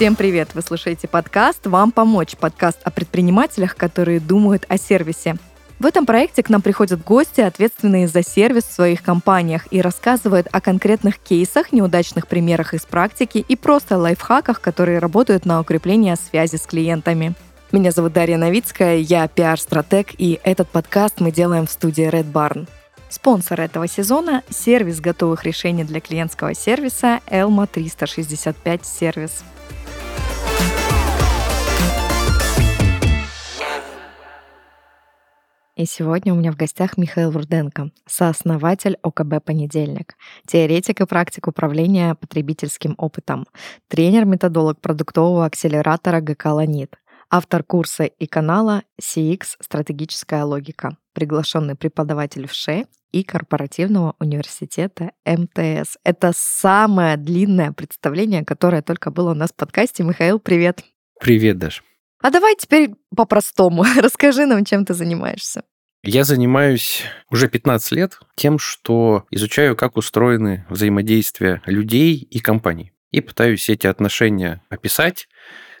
Всем 0.00 0.16
привет! 0.16 0.54
Вы 0.54 0.62
слушаете 0.62 1.08
подкаст 1.08 1.66
«Вам 1.66 1.92
помочь» 1.92 2.34
подкаст 2.34 2.78
о 2.84 2.90
предпринимателях, 2.90 3.76
которые 3.76 4.18
думают 4.18 4.64
о 4.66 4.78
сервисе. 4.78 5.36
В 5.78 5.84
этом 5.84 6.06
проекте 6.06 6.42
к 6.42 6.48
нам 6.48 6.62
приходят 6.62 7.04
гости, 7.04 7.42
ответственные 7.42 8.08
за 8.08 8.22
сервис 8.22 8.64
в 8.64 8.72
своих 8.72 9.02
компаниях, 9.02 9.70
и 9.70 9.82
рассказывают 9.82 10.46
о 10.52 10.62
конкретных 10.62 11.18
кейсах, 11.18 11.70
неудачных 11.72 12.28
примерах 12.28 12.72
из 12.72 12.86
практики 12.86 13.44
и 13.46 13.56
просто 13.56 13.98
лайфхаках, 13.98 14.62
которые 14.62 15.00
работают 15.00 15.44
на 15.44 15.60
укрепление 15.60 16.16
связи 16.16 16.56
с 16.56 16.62
клиентами. 16.62 17.34
Меня 17.70 17.90
зовут 17.90 18.14
Дарья 18.14 18.38
Новицкая, 18.38 18.96
я 18.96 19.28
пиар-стратег, 19.28 20.14
и 20.16 20.40
этот 20.44 20.70
подкаст 20.70 21.20
мы 21.20 21.30
делаем 21.30 21.66
в 21.66 21.70
студии 21.70 22.08
Red 22.08 22.32
Barn. 22.32 22.66
Спонсор 23.10 23.60
этого 23.60 23.86
сезона– 23.86 24.44
сервис 24.48 25.02
готовых 25.02 25.44
решений 25.44 25.84
для 25.84 26.00
клиентского 26.00 26.54
сервиса 26.54 27.20
Elma 27.26 27.68
365 27.70 28.86
Сервис. 28.86 29.44
И 35.80 35.86
сегодня 35.86 36.34
у 36.34 36.36
меня 36.36 36.52
в 36.52 36.56
гостях 36.56 36.98
Михаил 36.98 37.30
Руденко, 37.30 37.90
сооснователь 38.06 38.98
ОКБ 39.02 39.42
«Понедельник», 39.42 40.14
теоретик 40.46 41.00
и 41.00 41.06
практик 41.06 41.46
управления 41.46 42.14
потребительским 42.14 42.94
опытом, 42.98 43.46
тренер-методолог 43.88 44.78
продуктового 44.82 45.46
акселератора 45.46 46.20
ГК 46.20 46.52
«Ланит», 46.52 46.96
автор 47.30 47.62
курса 47.62 48.04
и 48.04 48.26
канала 48.26 48.82
CX 49.00 49.56
«Стратегическая 49.58 50.44
логика», 50.44 50.98
приглашенный 51.14 51.76
преподаватель 51.76 52.46
в 52.46 52.52
ШЕ 52.52 52.84
и 53.12 53.24
корпоративного 53.24 54.16
университета 54.20 55.12
МТС. 55.24 55.96
Это 56.04 56.32
самое 56.34 57.16
длинное 57.16 57.72
представление, 57.72 58.44
которое 58.44 58.82
только 58.82 59.10
было 59.10 59.30
у 59.30 59.34
нас 59.34 59.48
в 59.48 59.56
подкасте. 59.56 60.02
Михаил, 60.02 60.40
привет. 60.40 60.84
Привет, 61.18 61.56
Даш. 61.56 61.82
А 62.22 62.30
давай 62.30 62.54
теперь 62.56 62.90
по-простому. 63.16 63.84
Расскажи 63.96 64.44
нам, 64.44 64.64
чем 64.64 64.84
ты 64.84 64.92
занимаешься. 64.92 65.62
Я 66.02 66.24
занимаюсь 66.24 67.02
уже 67.30 67.48
15 67.48 67.92
лет 67.92 68.18
тем, 68.34 68.58
что 68.58 69.24
изучаю, 69.30 69.76
как 69.76 69.98
устроены 69.98 70.64
взаимодействия 70.70 71.60
людей 71.66 72.16
и 72.16 72.40
компаний. 72.40 72.92
И 73.10 73.20
пытаюсь 73.20 73.68
эти 73.68 73.86
отношения 73.86 74.62
описать, 74.70 75.28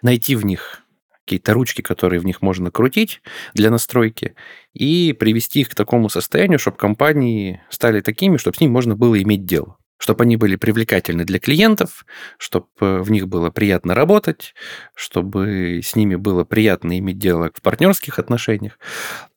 найти 0.02 0.36
в 0.36 0.44
них 0.44 0.82
какие-то 1.24 1.54
ручки, 1.54 1.80
которые 1.80 2.20
в 2.20 2.26
них 2.26 2.42
можно 2.42 2.70
крутить 2.70 3.22
для 3.54 3.70
настройки, 3.70 4.34
и 4.74 5.14
привести 5.18 5.60
их 5.60 5.70
к 5.70 5.74
такому 5.74 6.10
состоянию, 6.10 6.58
чтобы 6.58 6.76
компании 6.76 7.62
стали 7.70 8.00
такими, 8.00 8.36
чтобы 8.36 8.56
с 8.56 8.60
ними 8.60 8.72
можно 8.72 8.96
было 8.96 9.20
иметь 9.22 9.46
дело 9.46 9.79
чтобы 10.00 10.24
они 10.24 10.36
были 10.36 10.56
привлекательны 10.56 11.24
для 11.24 11.38
клиентов, 11.38 12.06
чтобы 12.38 12.66
э, 12.80 12.98
в 13.00 13.10
них 13.10 13.28
было 13.28 13.50
приятно 13.50 13.94
работать, 13.94 14.54
чтобы 14.94 15.80
с 15.84 15.94
ними 15.94 16.14
было 16.14 16.44
приятно 16.44 16.98
иметь 16.98 17.18
дело 17.18 17.50
в 17.54 17.60
партнерских 17.60 18.18
отношениях. 18.18 18.78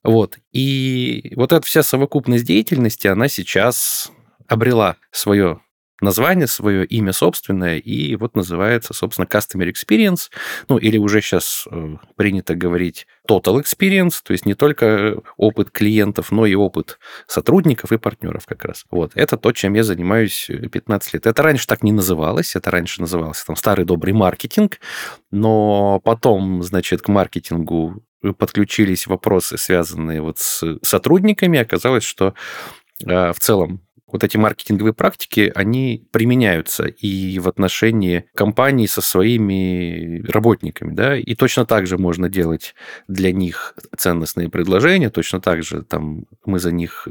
Вот. 0.04 0.38
И 0.54 1.34
вот 1.36 1.52
эта 1.52 1.68
вся 1.68 1.84
совокупность 1.84 2.46
деятельности, 2.46 3.08
она 3.08 3.28
сейчас 3.28 4.10
обрела 4.48 4.96
свое 5.12 5.60
название, 6.02 6.48
свое 6.48 6.86
имя 6.86 7.14
собственное, 7.14 7.78
и 7.78 8.16
вот 8.16 8.36
называется, 8.36 8.94
собственно, 8.94 9.26
Customer 9.26 9.72
Experience, 9.72 10.30
ну 10.68 10.78
или 10.78 10.98
уже 10.98 11.22
сейчас 11.22 11.66
э, 11.72 11.96
принято 12.16 12.56
говорить 12.56 13.08
Total 13.28 13.62
Experience, 13.62 14.16
то 14.24 14.34
есть 14.34 14.46
не 14.46 14.54
только 14.54 15.22
опыт 15.38 15.72
клиентов, 15.72 16.32
но 16.32 16.46
и 16.46 16.56
опыт 16.56 17.00
сотрудников 17.28 17.92
и 17.92 17.98
партнеров 17.98 18.46
как 18.46 18.66
раз. 18.66 18.86
Вот, 18.92 19.12
это 19.16 19.38
то, 19.38 19.52
чем 19.52 19.74
я 19.74 19.84
занимаюсь 19.84 20.50
15 20.50 21.14
лет. 21.14 21.26
Это 21.26 21.42
раньше 21.42 21.68
так 21.68 21.84
не 21.84 21.92
называлось, 21.92 22.56
это 22.56 22.72
раньше 22.72 23.02
назывался 23.02 23.46
там 23.46 23.56
старый 23.56 23.86
добрый 23.86 24.14
маркетинг, 24.14 24.80
но 25.32 26.00
потом, 26.04 26.64
значит, 26.64 27.02
к 27.02 27.08
маркетингу 27.08 28.04
подключились 28.38 29.08
вопросы, 29.08 29.58
связанные 29.58 30.22
вот 30.22 30.40
с 30.40 30.80
сотрудниками, 30.82 31.60
оказалось, 31.60 32.04
что 32.04 32.34
э, 33.06 33.34
в 33.34 33.40
целом 33.40 33.82
вот 34.14 34.24
эти 34.24 34.38
маркетинговые 34.38 34.94
практики, 34.94 35.52
они 35.56 36.08
применяются 36.12 36.86
и 36.86 37.40
в 37.40 37.50
отношении 37.50 38.26
компаний 38.36 38.88
со 38.88 39.02
своими 39.02 40.24
работниками, 40.32 40.94
да, 40.94 41.18
и 41.18 41.34
точно 41.34 41.66
так 41.66 41.88
же 41.88 41.98
можно 41.98 42.30
делать 42.30 42.76
для 43.08 43.34
них 43.34 43.74
ценностные 43.98 44.50
предложения, 44.50 45.10
точно 45.10 45.42
так 45.42 45.64
же 45.64 45.82
там 45.82 46.26
мы 46.46 46.60
за 46.60 46.72
них 46.72 47.08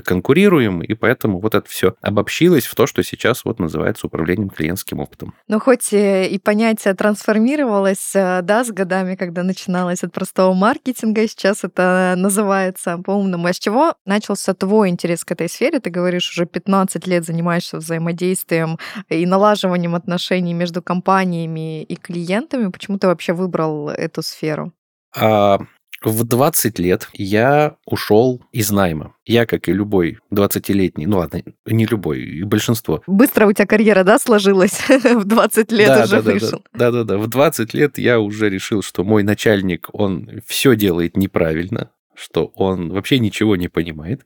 конкурируем, 0.00 0.82
и 0.82 0.94
поэтому 0.94 1.40
вот 1.40 1.54
это 1.54 1.68
все 1.68 1.94
обобщилось 2.00 2.64
в 2.64 2.74
то, 2.74 2.86
что 2.86 3.02
сейчас 3.02 3.44
вот 3.44 3.58
называется 3.58 4.06
управлением 4.06 4.50
клиентским 4.50 5.00
опытом. 5.00 5.34
Ну, 5.48 5.60
хоть 5.60 5.92
и 5.92 6.40
понятие 6.42 6.94
трансформировалось, 6.94 8.12
э, 8.14 8.40
да, 8.42 8.64
с 8.64 8.70
годами, 8.70 9.14
когда 9.16 9.42
начиналось 9.42 10.02
от 10.02 10.12
простого 10.12 10.54
маркетинга, 10.54 11.22
и 11.22 11.28
сейчас 11.28 11.64
это 11.64 12.14
называется 12.16 12.98
по-умному. 12.98 13.46
А 13.46 13.52
с 13.52 13.58
чего 13.58 13.94
начался 14.06 14.54
твой 14.54 14.88
интерес 14.88 15.24
к 15.24 15.32
этой 15.32 15.48
сфере? 15.48 15.80
Ты 15.80 15.90
говоришь, 15.90 16.30
уже 16.30 16.46
15 16.46 17.06
лет 17.06 17.24
занимаешься 17.24 17.76
взаимодействием 17.76 18.78
и 19.08 19.26
налаживанием 19.26 19.94
отношений 19.94 20.54
между 20.54 20.82
компаниями 20.82 21.82
и 21.82 21.96
клиентами. 21.96 22.70
Почему 22.70 22.98
ты 22.98 23.06
вообще 23.06 23.32
выбрал 23.32 23.88
эту 23.88 24.22
сферу? 24.22 24.72
А, 25.14 25.58
в 26.04 26.24
20 26.24 26.78
лет 26.78 27.08
я 27.12 27.76
ушел 27.86 28.42
из 28.52 28.70
найма. 28.70 29.14
Я, 29.24 29.46
как 29.46 29.68
и 29.68 29.72
любой 29.72 30.18
20-летний, 30.32 31.06
ну 31.06 31.18
ладно, 31.18 31.42
не 31.66 31.86
любой, 31.86 32.22
и 32.22 32.42
большинство. 32.42 33.02
Быстро 33.06 33.46
у 33.46 33.52
тебя 33.52 33.66
карьера, 33.66 34.04
да, 34.04 34.18
сложилась? 34.18 34.80
в 34.88 35.24
20 35.24 35.72
лет 35.72 35.88
да, 35.88 36.04
уже 36.04 36.22
да, 36.22 36.32
вышел. 36.32 36.64
Да-да-да, 36.74 37.18
в 37.18 37.28
20 37.28 37.74
лет 37.74 37.98
я 37.98 38.20
уже 38.20 38.50
решил, 38.50 38.82
что 38.82 39.04
мой 39.04 39.22
начальник, 39.22 39.88
он 39.92 40.42
все 40.46 40.76
делает 40.76 41.16
неправильно 41.16 41.90
что 42.14 42.46
он 42.54 42.90
вообще 42.90 43.18
ничего 43.18 43.56
не 43.56 43.68
понимает 43.68 44.24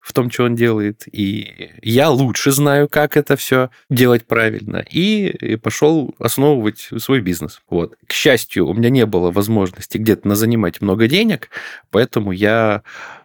в 0.00 0.12
том, 0.12 0.30
что 0.30 0.44
он 0.44 0.54
делает. 0.54 1.04
И 1.10 1.70
я 1.82 2.10
лучше 2.10 2.52
знаю, 2.52 2.88
как 2.88 3.16
это 3.16 3.36
все 3.36 3.70
делать 3.88 4.26
правильно. 4.26 4.84
И 4.90 5.56
пошел 5.56 6.14
основывать 6.18 6.90
свой 6.98 7.20
бизнес. 7.20 7.62
Вот. 7.68 7.96
К 8.06 8.12
счастью, 8.12 8.66
у 8.66 8.74
меня 8.74 8.90
не 8.90 9.06
было 9.06 9.30
возможности 9.30 9.98
где-то 9.98 10.28
на 10.28 10.34
занимать 10.34 10.80
много 10.80 11.06
денег, 11.06 11.48
поэтому 11.90 12.32
я 12.32 12.82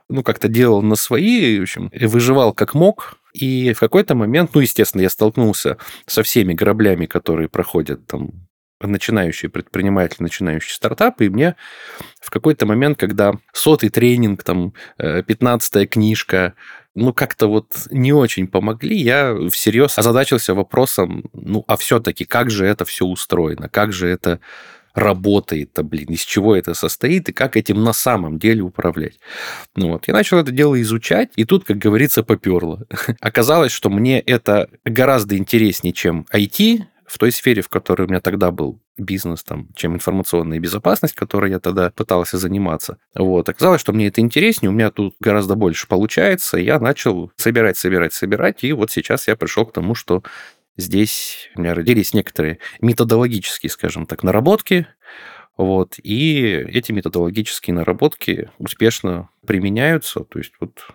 ну, 0.10 0.24
как-то 0.24 0.48
делал 0.48 0.81
на 0.81 0.96
свои, 0.96 1.60
в 1.60 1.64
общем, 1.64 1.92
выживал 1.94 2.54
как 2.54 2.74
мог, 2.74 3.20
и 3.34 3.74
в 3.74 3.80
какой-то 3.80 4.16
момент, 4.16 4.52
ну, 4.54 4.62
естественно, 4.62 5.02
я 5.02 5.10
столкнулся 5.10 5.78
со 6.08 6.24
всеми 6.24 6.54
граблями, 6.54 7.06
которые 7.06 7.48
проходят 7.48 8.06
там 8.08 8.49
начинающий 8.88 9.50
предприниматель, 9.50 10.17
начинающий 10.19 10.73
стартап, 10.73 11.22
и 11.22 11.29
мне 11.29 11.56
в 12.22 12.29
какой-то 12.29 12.66
момент, 12.66 12.97
когда 12.97 13.34
сотый 13.53 13.90
тренинг, 13.90 14.44
там, 14.44 14.73
э, 14.97 15.23
пятнадцатая 15.23 15.85
книжка, 15.85 16.53
ну, 16.95 17.13
как-то 17.13 17.47
вот 17.47 17.88
не 17.91 18.13
очень 18.13 18.47
помогли, 18.47 18.97
я 18.97 19.35
всерьез 19.51 19.97
озадачился 19.97 20.53
вопросом, 20.53 21.23
ну, 21.34 21.63
а 21.68 21.78
все-таки 21.78 22.25
как 22.25 22.50
же 22.50 22.66
это 22.66 22.85
все 22.85 23.06
устроено, 23.06 23.69
как 23.69 23.94
же 23.94 24.07
это 24.07 24.39
работает-то, 24.94 25.84
блин, 25.84 26.07
из 26.09 26.22
чего 26.22 26.56
это 26.56 26.73
состоит 26.73 27.29
и 27.29 27.34
как 27.34 27.57
этим 27.57 27.84
на 27.84 27.94
самом 27.94 28.39
деле 28.39 28.62
управлять. 28.62 29.19
Ну 29.75 29.89
вот, 29.89 30.07
я 30.07 30.13
начал 30.13 30.38
это 30.38 30.51
дело 30.51 30.79
изучать, 30.81 31.29
и 31.35 31.45
тут, 31.45 31.63
как 31.66 31.78
говорится, 31.78 32.23
поперло. 32.23 32.85
Оказалось, 33.22 33.72
что 33.72 33.89
мне 33.89 34.19
это 34.19 34.69
гораздо 34.84 35.38
интереснее, 35.38 35.94
чем 35.94 36.25
IT, 36.34 36.84
в 37.09 37.18
той 37.18 37.31
сфере, 37.31 37.62
в 37.62 37.70
которой 37.70 38.03
у 38.03 38.08
меня 38.08 38.22
тогда 38.22 38.52
был 38.52 38.80
бизнес, 38.97 39.44
там, 39.44 39.70
чем 39.75 39.96
информационная 39.96 40.59
безопасность, 40.59 41.16
которой 41.16 41.52
я 41.52 41.59
тогда 41.59 41.90
пытался 41.90 42.38
заниматься. 42.38 42.97
Вот. 43.16 43.50
Оказалось, 43.50 43.81
что 43.81 43.94
мне 43.94 44.08
это 44.08 44.22
интереснее, 44.22 44.70
у 44.70 44.74
меня 44.74 44.92
тут 44.92 45.16
гораздо 45.19 45.56
больше 45.56 45.88
получается, 45.88 46.57
я 46.57 46.80
начал 46.80 47.31
собирать, 47.36 47.78
собирать, 47.78 48.13
собирать, 48.13 48.63
и 48.63 48.74
вот 48.74 48.92
сейчас 48.92 49.28
я 49.28 49.36
пришел 49.36 49.66
к 49.66 49.74
тому, 49.74 49.95
что 49.95 50.24
здесь 50.78 51.50
у 51.56 51.62
меня 51.62 51.74
родились 51.74 52.13
некоторые 52.13 52.60
методологические, 52.80 53.69
скажем 53.69 54.06
так, 54.06 54.24
наработки, 54.24 54.88
вот, 55.59 55.95
и 56.01 56.41
эти 56.69 56.94
методологические 56.94 57.73
наработки 57.73 58.50
успешно 58.59 59.27
применяются. 59.45 60.21
То 60.21 60.39
есть 60.39 60.53
вот 60.61 60.88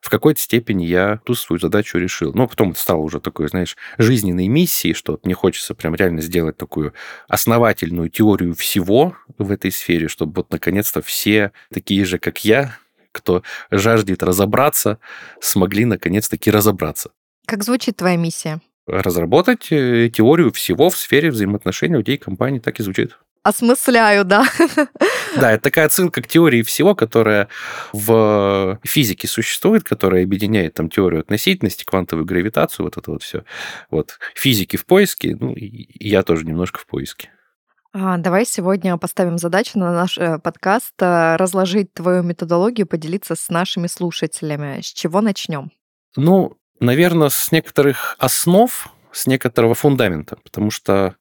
в 0.00 0.08
какой-то 0.08 0.40
степени 0.40 0.86
я 0.86 1.20
ту 1.26 1.34
свою 1.34 1.60
задачу 1.60 1.98
решил. 1.98 2.32
Но 2.32 2.48
потом 2.48 2.70
это 2.70 2.80
стало 2.80 3.00
уже 3.00 3.20
такой, 3.20 3.48
знаешь, 3.50 3.76
жизненной 3.98 4.48
миссией, 4.48 4.94
что 4.94 5.20
мне 5.22 5.34
хочется 5.34 5.74
прям 5.74 5.94
реально 5.94 6.22
сделать 6.22 6.56
такую 6.56 6.94
основательную 7.28 8.08
теорию 8.08 8.54
всего 8.54 9.14
в 9.36 9.52
этой 9.52 9.70
сфере, 9.70 10.08
чтобы 10.08 10.36
вот 10.36 10.50
наконец-то 10.50 11.02
все 11.02 11.52
такие 11.70 12.06
же, 12.06 12.18
как 12.18 12.42
я, 12.42 12.78
кто 13.12 13.42
жаждет 13.70 14.22
разобраться, 14.22 14.98
смогли 15.42 15.84
наконец-таки 15.84 16.50
разобраться. 16.50 17.10
Как 17.44 17.64
звучит 17.64 17.98
твоя 17.98 18.16
миссия? 18.16 18.62
Разработать 18.86 19.70
э, 19.70 20.08
теорию 20.08 20.52
всего 20.52 20.88
в 20.88 20.96
сфере 20.96 21.30
взаимоотношений 21.30 21.96
людей 21.96 22.14
и 22.14 22.18
компаний. 22.18 22.60
Так 22.60 22.80
и 22.80 22.82
звучит 22.82 23.18
осмысляю, 23.46 24.24
да. 24.24 24.44
Да, 25.36 25.52
это 25.52 25.64
такая 25.64 25.84
отсылка 25.84 26.22
к 26.22 26.28
теории 26.28 26.62
всего, 26.62 26.94
которая 26.94 27.48
в 27.92 28.78
физике 28.84 29.28
существует, 29.28 29.84
которая 29.84 30.24
объединяет 30.24 30.72
там 30.72 30.88
теорию 30.88 31.20
относительности, 31.20 31.84
квантовую 31.84 32.24
гравитацию, 32.24 32.86
вот 32.86 32.96
это 32.96 33.10
вот 33.10 33.22
все. 33.22 33.44
Вот 33.90 34.18
физики 34.34 34.76
в 34.76 34.86
поиске, 34.86 35.36
ну, 35.38 35.52
и 35.52 35.86
я 36.00 36.22
тоже 36.22 36.46
немножко 36.46 36.78
в 36.78 36.86
поиске. 36.86 37.30
А, 37.92 38.16
давай 38.16 38.46
сегодня 38.46 38.96
поставим 38.96 39.36
задачу 39.36 39.78
на 39.78 39.92
наш 39.92 40.16
э, 40.16 40.38
подкаст 40.38 40.94
э, 41.00 41.36
разложить 41.36 41.92
твою 41.92 42.22
методологию, 42.22 42.86
поделиться 42.86 43.34
с 43.34 43.50
нашими 43.50 43.88
слушателями. 43.88 44.80
С 44.80 44.86
чего 44.86 45.20
начнем? 45.20 45.70
Ну, 46.16 46.56
наверное, 46.80 47.28
с 47.28 47.52
некоторых 47.52 48.16
основ, 48.18 48.88
с 49.12 49.26
некоторого 49.26 49.74
фундамента, 49.74 50.36
потому 50.44 50.70
что 50.70 51.16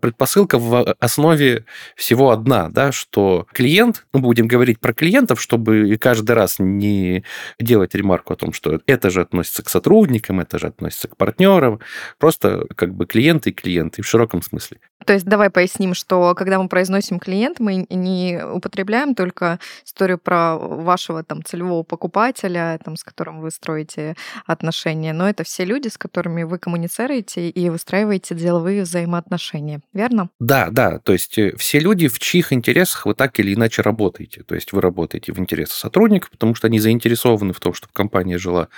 предпосылка 0.00 0.58
в 0.58 0.94
основе 0.98 1.64
всего 1.94 2.30
одна, 2.30 2.68
да, 2.68 2.92
что 2.92 3.46
клиент, 3.52 4.06
ну, 4.12 4.20
будем 4.20 4.46
говорить 4.46 4.80
про 4.80 4.92
клиентов, 4.92 5.40
чтобы 5.40 5.96
каждый 6.00 6.32
раз 6.32 6.56
не 6.58 7.24
делать 7.60 7.94
ремарку 7.94 8.32
о 8.32 8.36
том, 8.36 8.52
что 8.52 8.80
это 8.86 9.10
же 9.10 9.20
относится 9.20 9.62
к 9.62 9.68
сотрудникам, 9.68 10.40
это 10.40 10.58
же 10.58 10.68
относится 10.68 11.08
к 11.08 11.16
партнерам, 11.16 11.80
просто 12.18 12.66
как 12.74 12.94
бы 12.94 13.06
клиенты 13.06 13.50
и 13.50 13.52
клиенты 13.52 14.02
в 14.02 14.06
широком 14.06 14.42
смысле. 14.42 14.78
То 15.04 15.12
есть 15.12 15.26
давай 15.26 15.50
поясним, 15.50 15.94
что 15.94 16.34
когда 16.34 16.60
мы 16.60 16.68
произносим 16.68 17.20
клиент, 17.20 17.60
мы 17.60 17.86
не 17.90 18.40
употребляем 18.44 19.14
только 19.14 19.60
историю 19.84 20.18
про 20.18 20.56
вашего 20.56 21.22
там 21.22 21.44
целевого 21.44 21.82
покупателя, 21.84 22.78
там, 22.84 22.96
с 22.96 23.04
которым 23.04 23.40
вы 23.40 23.50
строите 23.50 24.16
отношения, 24.46 25.12
но 25.12 25.28
это 25.28 25.44
все 25.44 25.64
люди, 25.64 25.88
с 25.88 25.98
которыми 25.98 26.42
вы 26.42 26.58
коммуницируете 26.58 27.48
и 27.48 27.70
выстраиваете 27.70 28.34
деловые 28.34 28.82
взаимоотношения, 28.82 29.80
верно? 29.92 30.30
Да, 30.40 30.68
да, 30.70 30.98
то 30.98 31.12
есть 31.12 31.38
э, 31.38 31.54
все 31.56 31.78
люди, 31.78 32.08
в 32.08 32.18
чьих 32.18 32.52
интересах 32.52 33.06
вы 33.06 33.14
так 33.14 33.38
или 33.40 33.54
иначе 33.54 33.82
работаете. 33.82 34.42
То 34.42 34.54
есть 34.54 34.72
вы 34.72 34.80
работаете 34.80 35.32
в 35.32 35.38
интересах 35.38 35.76
сотрудников, 35.76 36.30
потому 36.30 36.54
что 36.54 36.66
они 36.66 36.78
заинтересованы 36.78 37.52
в 37.52 37.60
том, 37.60 37.74
чтобы 37.74 37.92
компания 37.92 38.38
жила. 38.38 38.68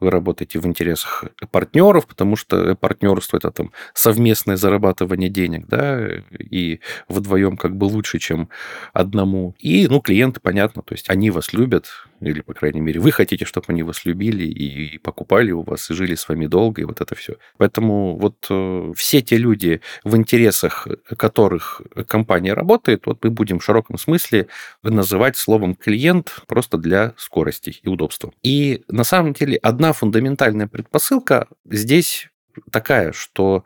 Вы 0.00 0.10
работаете 0.10 0.58
в 0.58 0.66
интересах 0.66 1.24
партнеров, 1.50 2.06
потому 2.06 2.36
что 2.36 2.74
партнерство 2.74 3.36
это 3.36 3.50
там 3.50 3.72
совместное 3.94 4.56
зарабатывание 4.56 5.28
денег, 5.28 5.66
да, 5.66 6.06
и 6.38 6.80
вдвоем 7.08 7.56
как 7.56 7.76
бы 7.76 7.84
лучше, 7.84 8.18
чем 8.18 8.48
одному. 8.92 9.54
И, 9.58 9.88
ну, 9.88 10.00
клиенты, 10.00 10.40
понятно, 10.40 10.82
то 10.82 10.94
есть 10.94 11.10
они 11.10 11.30
вас 11.30 11.52
любят, 11.52 11.86
или, 12.20 12.40
по 12.40 12.54
крайней 12.54 12.80
мере, 12.80 13.00
вы 13.00 13.10
хотите, 13.10 13.44
чтобы 13.44 13.66
они 13.68 13.82
вас 13.82 14.04
любили 14.04 14.44
и 14.44 14.98
покупали 14.98 15.50
у 15.50 15.62
вас, 15.62 15.90
и 15.90 15.94
жили 15.94 16.14
с 16.14 16.28
вами 16.28 16.46
долго, 16.46 16.82
и 16.82 16.84
вот 16.84 17.00
это 17.00 17.14
все. 17.14 17.36
Поэтому 17.58 18.16
вот 18.16 18.46
э, 18.50 18.92
все 18.96 19.20
те 19.22 19.36
люди, 19.36 19.80
в 20.04 20.16
интересах 20.16 20.88
которых 21.16 21.82
компания 22.08 22.54
работает, 22.54 23.06
вот 23.06 23.22
мы 23.22 23.30
будем 23.30 23.58
в 23.58 23.64
широком 23.64 23.98
смысле 23.98 24.48
называть 24.82 25.36
словом 25.36 25.74
клиент 25.74 26.42
просто 26.46 26.78
для 26.78 27.14
скорости 27.16 27.78
и 27.82 27.88
удобства. 27.88 28.32
И 28.42 28.82
на 28.88 29.04
самом 29.04 29.32
деле 29.32 29.58
одна 29.58 29.92
фундаментальная 29.92 30.66
предпосылка 30.66 31.48
здесь 31.64 32.28
такая, 32.70 33.12
что 33.12 33.64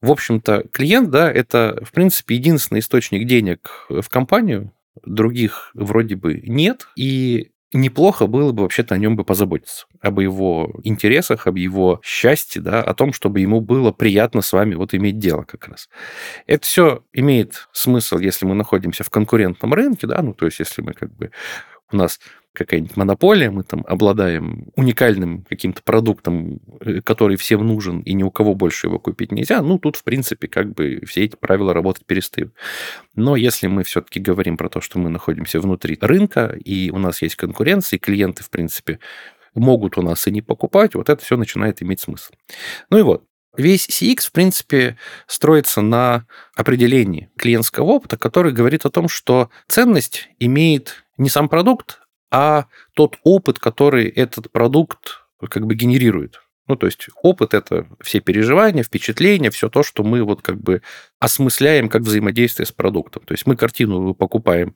в 0.00 0.10
общем-то, 0.10 0.64
клиент, 0.72 1.10
да, 1.10 1.30
это, 1.30 1.78
в 1.84 1.92
принципе, 1.92 2.34
единственный 2.34 2.80
источник 2.80 3.24
денег 3.24 3.86
в 3.88 4.08
компанию, 4.08 4.72
других 5.06 5.70
вроде 5.74 6.16
бы 6.16 6.42
нет, 6.44 6.88
и 6.96 7.51
неплохо 7.72 8.26
было 8.26 8.52
бы 8.52 8.62
вообще-то 8.62 8.94
о 8.94 8.98
нем 8.98 9.16
бы 9.16 9.24
позаботиться, 9.24 9.86
об 10.00 10.20
его 10.20 10.72
интересах, 10.84 11.46
об 11.46 11.56
его 11.56 12.00
счастье, 12.02 12.60
да, 12.60 12.82
о 12.82 12.94
том, 12.94 13.12
чтобы 13.12 13.40
ему 13.40 13.60
было 13.60 13.92
приятно 13.92 14.42
с 14.42 14.52
вами 14.52 14.74
вот 14.74 14.94
иметь 14.94 15.18
дело 15.18 15.42
как 15.42 15.68
раз. 15.68 15.88
Это 16.46 16.64
все 16.66 17.04
имеет 17.12 17.68
смысл, 17.72 18.18
если 18.18 18.46
мы 18.46 18.54
находимся 18.54 19.04
в 19.04 19.10
конкурентном 19.10 19.74
рынке, 19.74 20.06
да, 20.06 20.20
ну, 20.22 20.34
то 20.34 20.46
есть 20.46 20.58
если 20.58 20.82
мы 20.82 20.92
как 20.92 21.14
бы 21.14 21.30
у 21.90 21.96
нас 21.96 22.20
какая-нибудь 22.52 22.96
монополия, 22.96 23.50
мы 23.50 23.62
там 23.62 23.84
обладаем 23.88 24.68
уникальным 24.76 25.42
каким-то 25.42 25.82
продуктом, 25.82 26.60
э, 26.80 27.00
который 27.00 27.36
всем 27.36 27.66
нужен, 27.66 28.00
и 28.00 28.12
ни 28.12 28.22
у 28.22 28.30
кого 28.30 28.54
больше 28.54 28.88
его 28.88 28.98
купить 28.98 29.32
нельзя, 29.32 29.62
ну, 29.62 29.78
тут, 29.78 29.96
в 29.96 30.04
принципе, 30.04 30.48
как 30.48 30.72
бы 30.74 31.00
все 31.06 31.24
эти 31.24 31.36
правила 31.36 31.72
работать 31.72 32.04
перестают. 32.04 32.54
Но 33.14 33.36
если 33.36 33.66
мы 33.66 33.84
все-таки 33.84 34.20
говорим 34.20 34.56
про 34.56 34.68
то, 34.68 34.80
что 34.80 34.98
мы 34.98 35.08
находимся 35.08 35.60
внутри 35.60 35.98
рынка, 36.00 36.56
и 36.64 36.90
у 36.90 36.98
нас 36.98 37.22
есть 37.22 37.36
конкуренция, 37.36 37.96
и 37.96 38.00
клиенты, 38.00 38.44
в 38.44 38.50
принципе, 38.50 38.98
могут 39.54 39.98
у 39.98 40.02
нас 40.02 40.26
и 40.26 40.30
не 40.30 40.42
покупать, 40.42 40.94
вот 40.94 41.08
это 41.08 41.22
все 41.24 41.36
начинает 41.36 41.82
иметь 41.82 42.00
смысл. 42.00 42.32
Ну 42.90 42.98
и 42.98 43.02
вот, 43.02 43.24
Весь 43.54 43.86
CX, 43.86 44.28
в 44.28 44.32
принципе, 44.32 44.96
строится 45.26 45.82
на 45.82 46.26
определении 46.56 47.30
клиентского 47.36 47.84
опыта, 47.84 48.16
который 48.16 48.50
говорит 48.50 48.86
о 48.86 48.90
том, 48.90 49.08
что 49.08 49.50
ценность 49.68 50.30
имеет 50.38 51.04
не 51.18 51.28
сам 51.28 51.50
продукт, 51.50 52.00
а 52.32 52.66
тот 52.94 53.18
опыт, 53.22 53.58
который 53.58 54.08
этот 54.08 54.50
продукт 54.50 55.26
как 55.48 55.66
бы 55.66 55.74
генерирует. 55.74 56.40
Ну, 56.66 56.76
то 56.76 56.86
есть 56.86 57.08
опыт– 57.22 57.54
это 57.54 57.86
все 58.00 58.20
переживания, 58.20 58.82
впечатления, 58.82 59.50
все 59.50 59.68
то, 59.68 59.82
что 59.82 60.02
мы 60.02 60.22
вот 60.22 60.42
как 60.42 60.60
бы 60.60 60.80
осмысляем 61.22 61.88
как 61.88 62.02
взаимодействие 62.02 62.66
с 62.66 62.72
продуктом. 62.72 63.22
То 63.24 63.32
есть 63.32 63.46
мы 63.46 63.54
картину 63.56 64.12
покупаем 64.12 64.74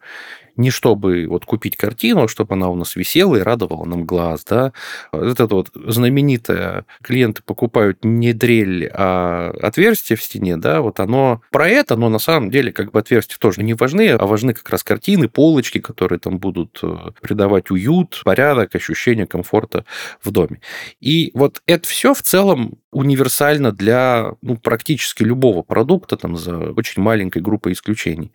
не 0.56 0.70
чтобы 0.70 1.26
вот 1.26 1.44
купить 1.44 1.76
картину, 1.76 2.24
а 2.24 2.28
чтобы 2.28 2.54
она 2.54 2.68
у 2.68 2.76
нас 2.76 2.96
висела 2.96 3.36
и 3.36 3.42
радовала 3.42 3.84
нам 3.84 4.04
глаз, 4.04 4.44
да. 4.48 4.72
Вот 5.12 5.40
это 5.40 5.54
вот 5.54 5.70
знаменитое, 5.74 6.86
клиенты 7.02 7.42
покупают 7.42 8.04
не 8.04 8.32
дрель, 8.32 8.88
а 8.92 9.52
отверстие 9.60 10.16
в 10.16 10.22
стене, 10.22 10.56
да, 10.56 10.80
вот 10.80 11.00
оно 11.00 11.42
про 11.50 11.68
это, 11.68 11.96
но 11.96 12.08
на 12.08 12.18
самом 12.18 12.50
деле 12.50 12.72
как 12.72 12.92
бы 12.92 13.00
отверстия 13.00 13.36
тоже 13.38 13.62
не 13.62 13.74
важны, 13.74 14.10
а 14.10 14.26
важны 14.26 14.54
как 14.54 14.70
раз 14.70 14.82
картины, 14.82 15.28
полочки, 15.28 15.78
которые 15.78 16.18
там 16.18 16.38
будут 16.38 16.78
э, 16.82 17.10
придавать 17.20 17.70
уют, 17.70 18.22
порядок, 18.24 18.74
ощущение 18.74 19.26
комфорта 19.26 19.84
в 20.22 20.30
доме. 20.30 20.60
И 21.00 21.30
вот 21.34 21.60
это 21.66 21.86
все 21.86 22.14
в 22.14 22.22
целом 22.22 22.78
универсально 22.92 23.72
для 23.72 24.32
ну, 24.42 24.56
практически 24.56 25.22
любого 25.22 25.62
продукта, 25.62 26.16
там, 26.16 26.36
за 26.36 26.56
очень 26.72 27.02
маленькой 27.02 27.42
группой 27.42 27.72
исключений. 27.72 28.32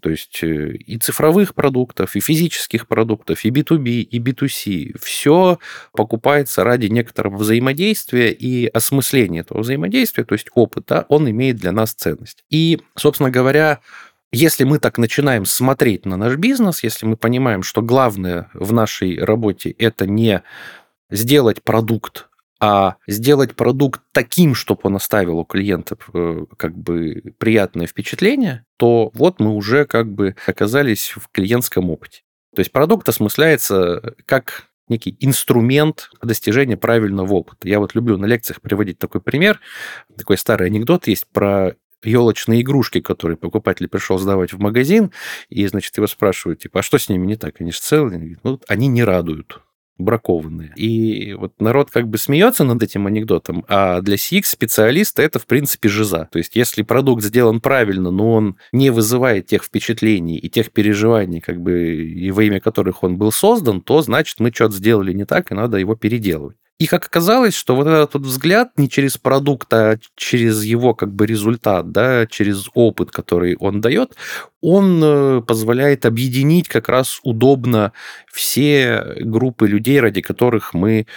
То 0.00 0.10
есть 0.10 0.42
э, 0.42 0.76
и 0.76 0.96
цифровых 0.98 1.54
продуктов, 1.54 2.14
и 2.14 2.20
физических 2.20 2.86
продуктов, 2.86 3.44
и 3.44 3.50
B2B, 3.50 3.88
и 4.00 4.20
B2C. 4.20 4.98
Все 5.02 5.58
покупается 5.92 6.64
ради 6.64 6.86
некоторого 6.86 7.36
взаимодействия 7.36 8.32
и 8.32 8.66
осмысления 8.66 9.40
этого 9.40 9.60
взаимодействия, 9.60 10.24
то 10.24 10.34
есть 10.34 10.48
опыта, 10.54 11.04
он 11.08 11.28
имеет 11.28 11.56
для 11.56 11.72
нас 11.72 11.92
ценность. 11.92 12.44
И, 12.48 12.80
собственно 12.96 13.30
говоря, 13.30 13.80
если 14.30 14.64
мы 14.64 14.78
так 14.78 14.98
начинаем 14.98 15.46
смотреть 15.46 16.04
на 16.06 16.16
наш 16.16 16.36
бизнес, 16.36 16.82
если 16.82 17.06
мы 17.06 17.16
понимаем, 17.16 17.62
что 17.62 17.82
главное 17.82 18.50
в 18.54 18.72
нашей 18.72 19.18
работе 19.18 19.70
это 19.70 20.06
не 20.06 20.42
сделать 21.10 21.62
продукт 21.62 22.27
а 22.60 22.96
сделать 23.06 23.54
продукт 23.54 24.00
таким, 24.12 24.54
чтобы 24.54 24.80
он 24.84 24.96
оставил 24.96 25.38
у 25.38 25.44
клиентов 25.44 26.10
э, 26.12 26.44
как 26.56 26.76
бы 26.76 27.34
приятное 27.38 27.86
впечатление, 27.86 28.64
то 28.76 29.10
вот 29.14 29.38
мы 29.40 29.50
уже 29.50 29.84
как 29.84 30.12
бы 30.12 30.34
оказались 30.46 31.12
в 31.16 31.28
клиентском 31.30 31.90
опыте. 31.90 32.22
То 32.54 32.60
есть 32.60 32.72
продукт 32.72 33.08
осмысляется 33.08 34.14
как 34.26 34.68
некий 34.88 35.16
инструмент 35.20 36.10
достижения 36.22 36.76
правильного 36.76 37.32
опыта. 37.34 37.68
Я 37.68 37.78
вот 37.78 37.94
люблю 37.94 38.16
на 38.16 38.26
лекциях 38.26 38.60
приводить 38.60 38.98
такой 38.98 39.20
пример. 39.20 39.60
Такой 40.16 40.38
старый 40.38 40.66
анекдот 40.68 41.06
есть 41.06 41.26
про 41.28 41.74
елочные 42.02 42.62
игрушки, 42.62 43.00
которые 43.00 43.36
покупатель 43.36 43.88
пришел 43.88 44.18
сдавать 44.18 44.52
в 44.52 44.58
магазин, 44.58 45.10
и, 45.48 45.66
значит, 45.66 45.96
его 45.96 46.06
спрашивают, 46.06 46.60
типа, 46.60 46.80
а 46.80 46.82
что 46.82 46.96
с 46.96 47.08
ними 47.08 47.26
не 47.26 47.36
так? 47.36 47.60
Они 47.60 47.72
же 47.72 47.80
целые? 47.80 48.38
Ну, 48.44 48.60
они 48.68 48.86
не 48.86 49.02
радуют 49.02 49.60
бракованные. 49.98 50.72
И 50.76 51.34
вот 51.34 51.52
народ 51.60 51.90
как 51.90 52.08
бы 52.08 52.18
смеется 52.18 52.64
над 52.64 52.82
этим 52.82 53.06
анекдотом, 53.06 53.64
а 53.68 54.00
для 54.00 54.16
CX-специалиста 54.16 55.22
это, 55.22 55.38
в 55.38 55.46
принципе, 55.46 55.88
жиза. 55.88 56.28
То 56.30 56.38
есть, 56.38 56.56
если 56.56 56.82
продукт 56.82 57.22
сделан 57.22 57.60
правильно, 57.60 58.10
но 58.10 58.32
он 58.32 58.56
не 58.72 58.90
вызывает 58.90 59.46
тех 59.46 59.64
впечатлений 59.64 60.38
и 60.38 60.48
тех 60.48 60.70
переживаний, 60.70 61.40
как 61.40 61.60
бы, 61.60 61.94
и 61.96 62.30
во 62.30 62.44
имя 62.44 62.60
которых 62.60 63.02
он 63.02 63.18
был 63.18 63.32
создан, 63.32 63.80
то, 63.80 64.00
значит, 64.00 64.40
мы 64.40 64.52
что-то 64.52 64.76
сделали 64.76 65.12
не 65.12 65.24
так, 65.24 65.50
и 65.50 65.54
надо 65.54 65.78
его 65.78 65.96
переделывать. 65.96 66.56
И 66.78 66.86
как 66.86 67.06
оказалось, 67.06 67.54
что 67.54 67.74
вот 67.74 67.88
этот 67.88 68.14
вот 68.14 68.22
взгляд 68.22 68.70
не 68.76 68.88
через 68.88 69.18
продукт, 69.18 69.72
а 69.74 69.98
через 70.14 70.62
его 70.62 70.94
как 70.94 71.12
бы 71.12 71.26
результат, 71.26 71.90
да, 71.90 72.24
через 72.26 72.66
опыт, 72.72 73.10
который 73.10 73.56
он 73.56 73.80
дает, 73.80 74.14
он 74.60 75.00
э, 75.02 75.42
позволяет 75.42 76.06
объединить 76.06 76.68
как 76.68 76.88
раз 76.88 77.18
удобно 77.24 77.92
все 78.32 79.16
группы 79.20 79.66
людей, 79.66 79.98
ради 79.98 80.20
которых 80.20 80.72
мы 80.72 81.08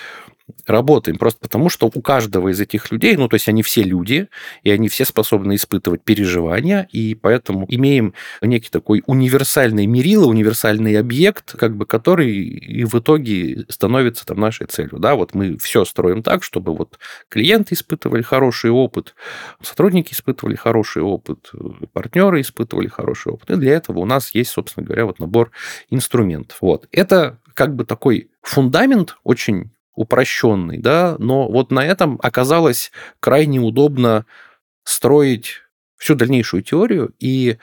работаем. 0.65 1.17
Просто 1.17 1.39
потому, 1.39 1.69
что 1.69 1.89
у 1.93 2.01
каждого 2.01 2.49
из 2.49 2.59
этих 2.59 2.91
людей, 2.91 3.15
ну, 3.17 3.27
то 3.27 3.35
есть 3.35 3.47
они 3.47 3.63
все 3.63 3.83
люди, 3.83 4.27
и 4.63 4.71
они 4.71 4.89
все 4.89 5.05
способны 5.05 5.55
испытывать 5.55 6.03
переживания, 6.03 6.87
и 6.91 7.15
поэтому 7.15 7.65
имеем 7.67 8.13
некий 8.41 8.69
такой 8.69 9.03
универсальный 9.05 9.85
мерило, 9.85 10.27
универсальный 10.27 10.97
объект, 10.97 11.55
как 11.57 11.75
бы, 11.75 11.85
который 11.85 12.31
и 12.31 12.83
в 12.83 12.95
итоге 12.95 13.65
становится 13.69 14.25
там 14.25 14.39
нашей 14.39 14.67
целью. 14.67 14.99
Да, 14.99 15.15
вот 15.15 15.33
мы 15.33 15.57
все 15.57 15.85
строим 15.85 16.23
так, 16.23 16.43
чтобы 16.43 16.75
вот 16.75 16.99
клиенты 17.29 17.75
испытывали 17.75 18.21
хороший 18.21 18.71
опыт, 18.71 19.15
сотрудники 19.61 20.13
испытывали 20.13 20.55
хороший 20.55 21.01
опыт, 21.01 21.51
партнеры 21.93 22.41
испытывали 22.41 22.87
хороший 22.87 23.33
опыт. 23.33 23.51
И 23.51 23.55
для 23.55 23.73
этого 23.73 23.99
у 23.99 24.05
нас 24.05 24.33
есть, 24.33 24.51
собственно 24.51 24.85
говоря, 24.85 25.05
вот 25.05 25.19
набор 25.19 25.51
инструментов. 25.89 26.57
Вот. 26.61 26.87
Это 26.91 27.39
как 27.53 27.75
бы 27.75 27.85
такой 27.85 28.29
фундамент 28.41 29.17
очень 29.23 29.71
упрощенный, 29.95 30.77
да, 30.77 31.15
но 31.19 31.47
вот 31.47 31.71
на 31.71 31.85
этом 31.85 32.19
оказалось 32.23 32.91
крайне 33.19 33.59
удобно 33.59 34.25
строить 34.83 35.61
всю 35.97 36.15
дальнейшую 36.15 36.63
теорию 36.63 37.13
и 37.19 37.57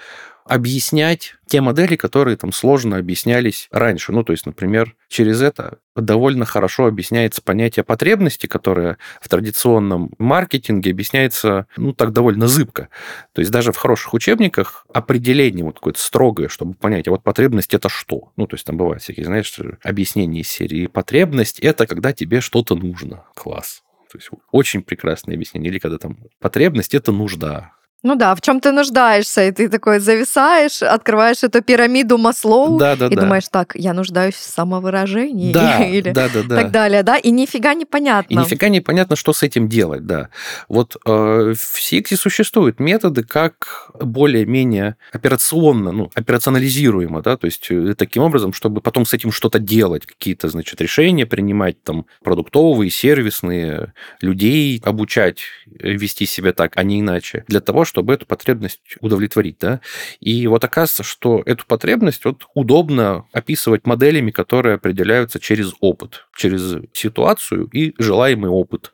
объяснять 0.49 1.35
те 1.47 1.61
модели, 1.61 1.97
которые 1.97 2.37
там 2.37 2.53
сложно 2.53 2.99
объяснялись 2.99 3.69
раньше. 3.71 4.13
Ну, 4.13 4.23
то 4.23 4.33
есть, 4.33 4.47
например, 4.47 4.97
через 5.09 5.41
это 5.41 5.79
довольно 5.97 6.45
хорошо 6.45 6.87
объясняется 6.87 7.43
понятие 7.43 7.85
потребности, 7.85 8.47
которое 8.47 8.99
в 9.21 9.29
традиционном 9.29 10.11
маркетинге 10.19 10.91
объясняется, 10.91 11.67
ну, 11.77 11.93
так 11.93 12.13
довольно 12.13 12.49
зыбко. 12.49 12.89
То 13.33 13.41
есть 13.41 13.51
даже 13.51 13.73
в 13.73 13.77
хороших 13.77 14.15
учебниках 14.15 14.87
определение 14.93 15.65
вот 15.65 15.77
какое-то 15.77 16.01
строгое, 16.01 16.49
чтобы 16.49 16.75
понять, 16.75 17.09
а 17.09 17.13
вот 17.13 17.23
потребность 17.23 17.75
это 17.75 17.89
что? 17.89 18.33
Ну, 18.37 18.47
то 18.47 18.55
есть 18.55 18.67
там 18.67 18.77
бывают 18.77 19.03
всякие, 19.03 19.27
знаешь, 19.27 19.55
объяснения 19.83 20.41
из 20.41 20.49
серии 20.49 20.87
потребность 20.87 21.59
это 21.61 21.87
когда 21.87 22.13
тебе 22.13 22.41
что-то 22.41 22.75
нужно. 22.75 23.25
Класс. 23.35 23.83
То 24.11 24.19
есть 24.19 24.31
очень 24.53 24.83
прекрасное 24.83 25.35
объяснение. 25.35 25.71
Или 25.71 25.79
когда 25.79 25.99
там 25.99 26.19
потребность 26.41 26.95
это 26.95 27.13
нужда. 27.13 27.73
Ну 28.05 28.15
да, 28.15 28.37
в 28.37 28.41
чем 28.41 28.61
ты 28.61 28.71
нуждаешься, 28.71 29.45
и 29.45 29.51
ты 29.51 29.69
такой 29.69 29.99
зависаешь, 29.99 30.83
открываешь 30.83 31.43
эту 31.43 31.63
пирамиду 31.63 32.17
Маслоу 32.17 32.79
да, 32.79 32.95
да, 32.95 33.09
и 33.09 33.15
да. 33.17 33.23
думаешь, 33.23 33.49
так, 33.51 33.73
я 33.75 33.93
нуждаюсь 33.93 34.37
в 34.37 34.43
самовыражении 34.43 35.53
Да, 35.53 35.85
или 35.85 36.13
да, 36.13 36.29
да, 36.33 36.45
да. 36.45 36.57
так 36.63 36.71
далее, 36.71 37.03
да, 37.03 37.17
и 37.17 37.33
нифига 37.33 37.75
не 37.75 37.83
И 37.83 37.87
понятно. 37.87 38.41
нифига 38.41 38.69
не 38.69 38.81
понятно, 38.81 39.17
что 39.17 39.33
с 39.33 39.43
этим 39.43 39.69
делать, 39.69 40.07
да. 40.07 40.29
Вот 40.69 40.97
э, 41.05 41.55
в 41.57 41.81
Сиксе 41.83 42.17
существуют 42.17 42.79
методы, 42.79 43.25
как 43.25 43.91
более-менее 43.99 44.95
операционно, 45.13 45.91
ну, 45.91 46.11
операционализируемо, 46.15 47.21
да, 47.23 47.37
то 47.37 47.47
есть 47.47 47.67
э, 47.71 47.95
таким 47.99 48.23
образом, 48.23 48.53
чтобы 48.53 48.81
потом 48.81 49.07
с 49.07 49.15
этим 49.15 49.33
что-то 49.33 49.59
делать, 49.59 50.07
какие-то, 50.07 50.49
значит, 50.49 50.81
решения 50.81 51.27
принимать, 51.27 51.83
там, 51.83 52.07
продуктовые, 52.23 52.91
сервисные, 52.91 53.93
людей 54.21 54.81
обучать 54.85 55.41
э, 55.81 55.91
вести 55.91 56.27
себя 56.27 56.53
так, 56.53 56.75
а 56.77 56.85
не 56.85 57.01
иначе, 57.01 57.45
для 57.49 57.61
того, 57.61 57.88
чтобы 57.89 58.15
эту 58.15 58.27
потребность 58.27 58.81
удовлетворить, 59.01 59.59
да. 59.61 59.81
И 60.21 60.47
вот 60.47 60.63
оказывается, 60.65 61.03
что 61.03 61.43
эту 61.45 61.67
потребность 61.67 62.25
вот 62.25 62.47
удобно 62.55 63.27
описывать 63.33 63.87
моделями, 63.87 64.31
которые 64.31 64.77
определяются 64.77 65.41
через 65.41 65.73
опыт, 65.81 66.27
через 66.37 66.77
ситуацию 66.93 67.69
и 67.73 67.95
желаемый 67.99 68.51
опыт. 68.51 68.93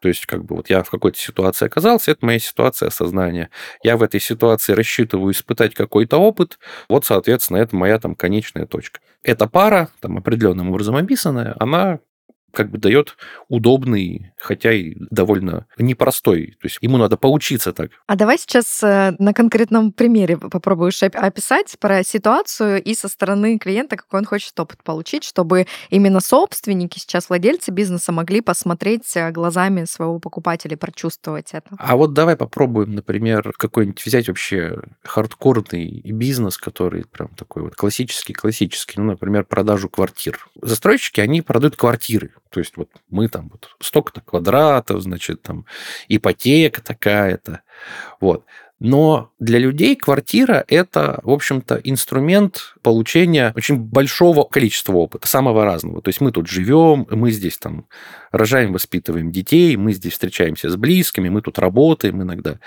То 0.00 0.08
есть, 0.08 0.26
как 0.26 0.44
бы 0.44 0.56
вот 0.56 0.70
я 0.70 0.82
в 0.82 0.90
какой-то 0.90 1.18
ситуации 1.18 1.66
оказался, 1.66 2.12
это 2.12 2.24
моя 2.24 2.38
ситуация 2.38 2.88
осознания. 2.88 3.50
Я 3.82 3.96
в 3.96 4.02
этой 4.02 4.20
ситуации 4.20 4.72
рассчитываю 4.74 5.32
испытать 5.32 5.74
какой-то 5.74 6.18
опыт, 6.18 6.58
вот, 6.88 7.04
соответственно, 7.04 7.58
это 7.58 7.74
моя 7.74 7.98
там 7.98 8.14
конечная 8.14 8.66
точка. 8.66 9.00
Эта 9.22 9.48
пара, 9.48 9.88
там 10.00 10.18
определенным 10.18 10.70
образом 10.70 10.94
описанная, 10.96 11.56
она 11.58 11.98
как 12.56 12.70
бы 12.70 12.78
дает 12.78 13.16
удобный, 13.48 14.32
хотя 14.38 14.72
и 14.72 14.94
довольно 15.10 15.66
непростой. 15.76 16.56
То 16.60 16.66
есть 16.66 16.78
ему 16.80 16.96
надо 16.96 17.18
поучиться 17.18 17.74
так. 17.74 17.90
А 18.06 18.16
давай 18.16 18.38
сейчас 18.38 18.82
э, 18.82 19.14
на 19.18 19.34
конкретном 19.34 19.92
примере 19.92 20.38
попробуешь 20.38 21.02
оп- 21.02 21.14
описать 21.14 21.76
про 21.78 22.02
ситуацию 22.02 22.82
и 22.82 22.94
со 22.94 23.08
стороны 23.08 23.58
клиента, 23.58 23.96
какой 23.96 24.20
он 24.20 24.26
хочет 24.26 24.58
опыт 24.58 24.82
получить, 24.82 25.22
чтобы 25.22 25.66
именно 25.90 26.20
собственники, 26.20 26.98
сейчас 26.98 27.28
владельцы 27.28 27.70
бизнеса, 27.72 28.10
могли 28.10 28.40
посмотреть 28.40 29.14
э, 29.16 29.30
глазами 29.32 29.84
своего 29.84 30.18
покупателя 30.18 30.78
прочувствовать 30.78 31.50
это. 31.52 31.68
А 31.78 31.96
вот 31.96 32.14
давай 32.14 32.36
попробуем, 32.36 32.94
например, 32.94 33.52
какой-нибудь 33.58 34.04
взять 34.04 34.28
вообще 34.28 34.80
хардкорный 35.04 36.00
бизнес, 36.04 36.56
который 36.56 37.04
прям 37.04 37.28
такой 37.36 37.64
вот 37.64 37.74
классический-классический, 37.74 38.98
ну, 38.98 39.08
например, 39.08 39.44
продажу 39.44 39.90
квартир. 39.90 40.46
Застройщики, 40.62 41.20
они 41.20 41.42
продают 41.42 41.76
квартиры. 41.76 42.32
То 42.50 42.60
есть 42.60 42.76
вот 42.76 42.90
мы 43.08 43.28
там 43.28 43.48
вот 43.48 43.76
столько-то 43.80 44.20
квадратов, 44.20 45.02
значит, 45.02 45.42
там 45.42 45.66
ипотека 46.08 46.82
такая-то. 46.82 47.62
Вот. 48.20 48.44
Но 48.78 49.30
для 49.38 49.58
людей 49.58 49.96
квартира– 49.96 50.62
это, 50.68 51.20
в 51.22 51.30
общем-то, 51.30 51.80
инструмент 51.82 52.74
получения 52.82 53.52
очень 53.56 53.78
большого 53.78 54.44
количества 54.44 54.92
опыта, 54.94 55.26
самого 55.26 55.64
разного. 55.64 56.02
То 56.02 56.08
есть 56.08 56.20
мы 56.20 56.30
тут 56.30 56.46
живем, 56.46 57.06
мы 57.10 57.30
здесь 57.30 57.56
там 57.56 57.86
рожаем, 58.32 58.72
воспитываем 58.72 59.32
детей, 59.32 59.76
мы 59.76 59.92
здесь 59.92 60.12
встречаемся 60.12 60.68
с 60.68 60.76
близкими, 60.76 61.30
мы 61.30 61.40
тут 61.40 61.58
работаем 61.58 62.22
иногда. 62.22 62.60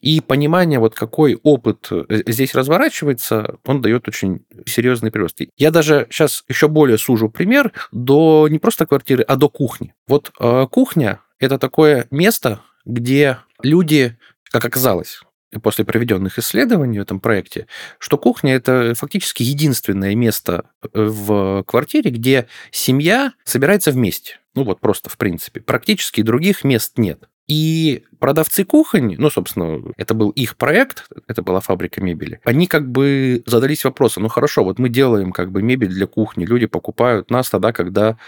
И 0.00 0.20
понимание, 0.20 0.78
вот 0.78 0.94
какой 0.94 1.38
опыт 1.42 1.88
здесь 2.08 2.54
разворачивается, 2.54 3.56
он 3.64 3.82
дает 3.82 4.06
очень 4.06 4.44
серьезный 4.66 5.10
прирост. 5.10 5.40
Я 5.56 5.72
даже 5.72 6.06
сейчас 6.10 6.44
еще 6.48 6.68
более 6.68 6.96
сужу 6.96 7.28
пример 7.28 7.72
до 7.90 8.46
не 8.48 8.60
просто 8.60 8.86
квартиры, 8.86 9.24
а 9.24 9.34
до 9.34 9.48
кухни. 9.48 9.94
Вот 10.06 10.30
э, 10.38 10.66
кухня– 10.70 11.20
это 11.40 11.58
такое 11.58 12.06
место, 12.10 12.60
где 12.84 13.38
люди, 13.62 14.16
как 14.50 14.64
оказалось, 14.64 15.20
после 15.62 15.84
проведенных 15.84 16.38
исследований 16.38 16.98
в 16.98 17.02
этом 17.02 17.20
проекте, 17.20 17.66
что 17.98 18.18
кухня 18.18 18.54
это 18.54 18.94
фактически 18.94 19.42
единственное 19.42 20.14
место 20.14 20.70
в 20.92 21.64
квартире, 21.66 22.10
где 22.10 22.48
семья 22.70 23.32
собирается 23.44 23.92
вместе. 23.92 24.40
Ну 24.54 24.64
вот 24.64 24.80
просто 24.80 25.08
в 25.10 25.16
принципе. 25.16 25.60
Практически 25.60 26.22
других 26.22 26.64
мест 26.64 26.98
нет. 26.98 27.28
И 27.46 28.02
продавцы 28.18 28.64
кухонь, 28.64 29.14
ну, 29.18 29.30
собственно, 29.30 29.80
это 29.96 30.14
был 30.14 30.30
их 30.30 30.56
проект, 30.56 31.08
это 31.28 31.42
была 31.42 31.60
фабрика 31.60 32.02
мебели, 32.02 32.40
они 32.44 32.66
как 32.66 32.90
бы 32.90 33.44
задались 33.46 33.84
вопросом, 33.84 34.24
ну, 34.24 34.28
хорошо, 34.28 34.64
вот 34.64 34.80
мы 34.80 34.88
делаем 34.88 35.30
как 35.30 35.52
бы 35.52 35.62
мебель 35.62 35.90
для 35.90 36.08
кухни, 36.08 36.44
люди 36.44 36.66
покупают 36.66 37.30
нас 37.30 37.48
тогда, 37.48 37.72
когда 37.72 38.18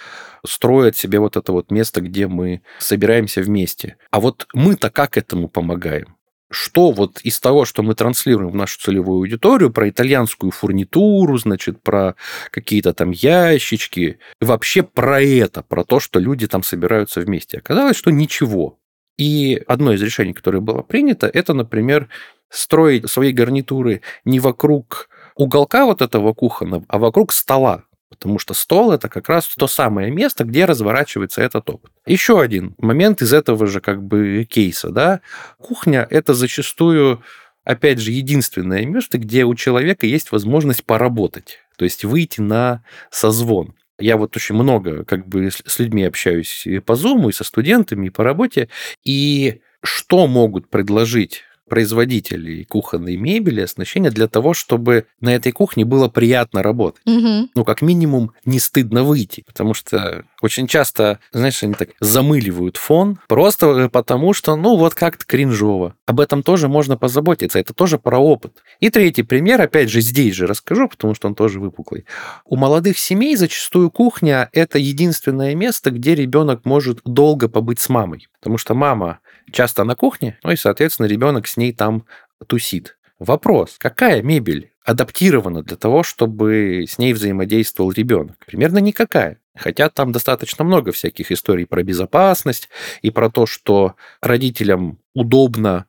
строят 0.46 0.96
себе 0.96 1.18
вот 1.18 1.36
это 1.36 1.50
вот 1.50 1.72
место, 1.72 2.00
где 2.00 2.28
мы 2.28 2.62
собираемся 2.78 3.42
вместе. 3.42 3.96
А 4.12 4.20
вот 4.20 4.46
мы-то 4.54 4.88
как 4.88 5.16
этому 5.16 5.48
помогаем? 5.48 6.17
Что 6.50 6.92
вот 6.92 7.20
из 7.20 7.40
того, 7.40 7.64
что 7.64 7.82
мы 7.82 7.94
транслируем 7.94 8.50
в 8.50 8.54
нашу 8.54 8.78
целевую 8.80 9.18
аудиторию, 9.18 9.70
про 9.70 9.88
итальянскую 9.88 10.50
фурнитуру, 10.50 11.36
значит, 11.38 11.82
про 11.82 12.14
какие-то 12.50 12.94
там 12.94 13.10
ящички, 13.10 14.18
вообще 14.40 14.82
про 14.82 15.20
это, 15.22 15.62
про 15.62 15.84
то, 15.84 16.00
что 16.00 16.18
люди 16.18 16.46
там 16.46 16.62
собираются 16.62 17.20
вместе. 17.20 17.58
Оказалось, 17.58 17.96
что 17.96 18.10
ничего. 18.10 18.78
И 19.18 19.60
одно 19.66 19.92
из 19.92 20.02
решений, 20.02 20.32
которое 20.32 20.60
было 20.60 20.82
принято, 20.82 21.26
это, 21.26 21.52
например, 21.52 22.08
строить 22.48 23.10
свои 23.10 23.32
гарнитуры 23.32 24.02
не 24.24 24.40
вокруг 24.40 25.08
уголка 25.34 25.84
вот 25.84 26.02
этого 26.02 26.32
кухонного, 26.32 26.84
а 26.88 26.98
вокруг 26.98 27.32
стола. 27.32 27.84
Потому 28.08 28.38
что 28.38 28.54
стол 28.54 28.92
это 28.92 29.08
как 29.08 29.28
раз 29.28 29.46
то 29.48 29.66
самое 29.66 30.10
место, 30.10 30.44
где 30.44 30.64
разворачивается 30.64 31.42
этот 31.42 31.68
опыт. 31.68 31.92
Еще 32.06 32.40
один 32.40 32.74
момент 32.78 33.22
из 33.22 33.32
этого 33.32 33.66
же 33.66 33.80
как 33.80 34.02
бы 34.02 34.46
кейса, 34.48 34.90
да. 34.90 35.20
Кухня 35.58 36.06
это 36.08 36.34
зачастую, 36.34 37.22
опять 37.64 37.98
же, 37.98 38.12
единственное 38.12 38.86
место, 38.86 39.18
где 39.18 39.44
у 39.44 39.54
человека 39.54 40.06
есть 40.06 40.32
возможность 40.32 40.84
поработать, 40.84 41.58
то 41.76 41.84
есть 41.84 42.04
выйти 42.04 42.40
на 42.40 42.82
созвон. 43.10 43.74
Я 44.00 44.16
вот 44.16 44.36
очень 44.36 44.54
много 44.54 45.04
как 45.04 45.26
бы 45.26 45.50
с 45.50 45.78
людьми 45.78 46.04
общаюсь 46.04 46.66
и 46.66 46.78
по 46.78 46.92
Zoom, 46.92 47.28
и 47.28 47.32
со 47.32 47.44
студентами, 47.44 48.06
и 48.06 48.10
по 48.10 48.22
работе. 48.22 48.68
И 49.04 49.60
что 49.82 50.26
могут 50.28 50.70
предложить 50.70 51.42
производителей 51.68 52.64
кухонной 52.64 53.16
мебели, 53.16 53.60
оснащения 53.60 54.10
для 54.10 54.28
того, 54.28 54.54
чтобы 54.54 55.06
на 55.20 55.34
этой 55.34 55.52
кухне 55.52 55.84
было 55.84 56.08
приятно 56.08 56.62
работать. 56.62 57.02
Угу. 57.06 57.50
Ну, 57.54 57.64
как 57.64 57.82
минимум, 57.82 58.32
не 58.44 58.58
стыдно 58.58 59.04
выйти, 59.04 59.44
потому 59.46 59.74
что 59.74 60.24
очень 60.40 60.66
часто, 60.66 61.20
знаешь, 61.32 61.62
они 61.62 61.74
так 61.74 61.90
замыливают 62.00 62.76
фон 62.76 63.18
просто 63.28 63.88
потому, 63.92 64.32
что, 64.32 64.56
ну, 64.56 64.76
вот 64.76 64.94
как-то 64.94 65.24
кринжово. 65.26 65.94
Об 66.06 66.20
этом 66.20 66.42
тоже 66.42 66.68
можно 66.68 66.96
позаботиться, 66.96 67.58
это 67.58 67.74
тоже 67.74 67.98
про 67.98 68.18
опыт. 68.18 68.62
И 68.80 68.90
третий 68.90 69.22
пример, 69.22 69.60
опять 69.60 69.90
же, 69.90 70.00
здесь 70.00 70.34
же 70.34 70.46
расскажу, 70.46 70.88
потому 70.88 71.14
что 71.14 71.28
он 71.28 71.34
тоже 71.34 71.60
выпуклый. 71.60 72.04
У 72.44 72.56
молодых 72.56 72.98
семей 72.98 73.36
зачастую 73.36 73.90
кухня– 73.90 74.48
это 74.52 74.78
единственное 74.78 75.54
место, 75.54 75.90
где 75.90 76.14
ребенок 76.14 76.64
может 76.64 77.00
долго 77.04 77.48
побыть 77.48 77.80
с 77.80 77.88
мамой, 77.88 78.28
потому 78.40 78.58
что 78.58 78.74
мама 78.74 79.18
часто 79.52 79.84
на 79.84 79.94
кухне, 79.94 80.38
ну 80.42 80.50
и, 80.50 80.56
соответственно, 80.56 81.06
ребенок 81.06 81.46
с 81.46 81.56
ней 81.56 81.72
там 81.72 82.04
тусит. 82.46 82.96
Вопрос, 83.18 83.76
какая 83.78 84.22
мебель 84.22 84.72
адаптирована 84.84 85.62
для 85.62 85.76
того, 85.76 86.02
чтобы 86.02 86.84
с 86.88 86.98
ней 86.98 87.12
взаимодействовал 87.12 87.90
ребенок? 87.90 88.36
Примерно 88.46 88.78
никакая. 88.78 89.40
Хотя 89.56 89.90
там 89.90 90.12
достаточно 90.12 90.64
много 90.64 90.92
всяких 90.92 91.32
историй 91.32 91.66
про 91.66 91.82
безопасность 91.82 92.68
и 93.02 93.10
про 93.10 93.28
то, 93.28 93.44
что 93.44 93.96
родителям 94.22 95.00
удобно, 95.14 95.86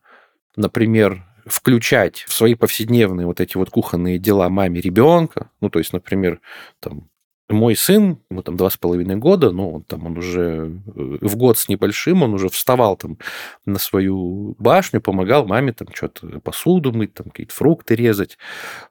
например, 0.56 1.24
включать 1.46 2.25
в 2.28 2.34
свои 2.34 2.56
повседневные 2.56 3.28
вот 3.28 3.39
эти 3.39 3.58
вот 3.58 3.70
кухонные 3.70 4.18
дела 4.18 4.50
маме 4.50 4.82
ребенка. 4.82 5.51
Ну, 5.62 5.70
то 5.70 5.78
есть, 5.80 5.94
например, 5.94 6.42
там, 6.80 7.10
мой 7.50 7.75
сын, 7.75 8.20
ему 8.29 8.44
там 8.44 8.58
два 8.58 8.70
с 8.70 8.77
половиной 8.77 9.15
года, 9.15 9.51
ну, 9.51 9.74
он 9.75 9.84
там, 9.84 10.06
он 10.06 10.18
уже 10.18 10.79
в 10.86 11.36
год 11.36 11.58
с 11.58 11.68
небольшим, 11.68 12.22
он 12.22 12.34
уже 12.36 12.50
вставал 12.50 12.96
там 12.96 13.18
на 13.65 13.79
свою 13.79 14.56
башню, 14.60 15.01
помогал 15.01 15.46
маме 15.46 15.74
там 15.74 15.88
что-то 15.94 16.39
посуду 16.39 16.94
мыть, 16.94 17.15
там 17.15 17.29
какие-то 17.29 17.53
фрукты 17.53 17.96
резать, 17.96 18.38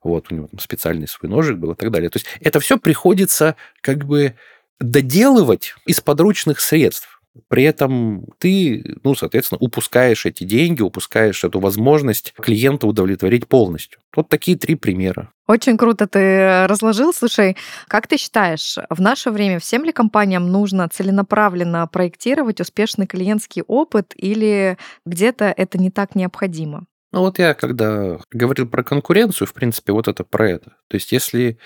вот, 0.02 0.30
у 0.30 0.34
него 0.34 0.48
там 0.48 0.58
специальный 0.58 1.06
свой 1.06 1.30
ножик 1.30 1.58
был 1.58 1.72
и 1.72 1.76
так 1.76 1.90
далее. 1.90 2.10
То 2.10 2.18
есть 2.18 2.26
это 2.40 2.58
все 2.58 2.78
приходится 2.78 3.54
как 3.80 4.04
бы 4.04 4.34
доделывать 4.80 5.74
из 5.86 6.00
подручных 6.00 6.60
средств. 6.60 7.17
При 7.48 7.64
этом 7.64 8.26
ты, 8.38 8.96
ну, 9.04 9.14
соответственно, 9.14 9.58
упускаешь 9.60 10.26
эти 10.26 10.44
деньги, 10.44 10.82
упускаешь 10.82 11.44
эту 11.44 11.60
возможность 11.60 12.34
клиента 12.34 12.86
удовлетворить 12.86 13.46
полностью. 13.46 14.00
Вот 14.14 14.28
такие 14.28 14.56
три 14.56 14.74
примера. 14.74 15.30
Очень 15.46 15.78
круто 15.78 16.06
ты 16.06 16.66
разложил. 16.66 17.12
Слушай, 17.14 17.56
как 17.86 18.06
ты 18.06 18.16
считаешь, 18.16 18.76
в 18.90 19.00
наше 19.00 19.30
время 19.30 19.58
всем 19.58 19.84
ли 19.84 19.92
компаниям 19.92 20.50
нужно 20.50 20.88
целенаправленно 20.88 21.86
проектировать 21.86 22.60
успешный 22.60 23.06
клиентский 23.06 23.62
опыт 23.62 24.12
или 24.16 24.76
где-то 25.06 25.46
это 25.56 25.78
не 25.78 25.90
так 25.90 26.14
необходимо? 26.14 26.86
Ну 27.12 27.20
вот 27.20 27.38
я 27.38 27.54
когда 27.54 28.18
говорил 28.30 28.68
про 28.68 28.82
конкуренцию, 28.82 29.48
в 29.48 29.54
принципе, 29.54 29.92
вот 29.92 30.08
это 30.08 30.24
про 30.24 30.50
это. 30.50 30.72
То 30.88 30.96
есть 30.96 31.12
если 31.12 31.58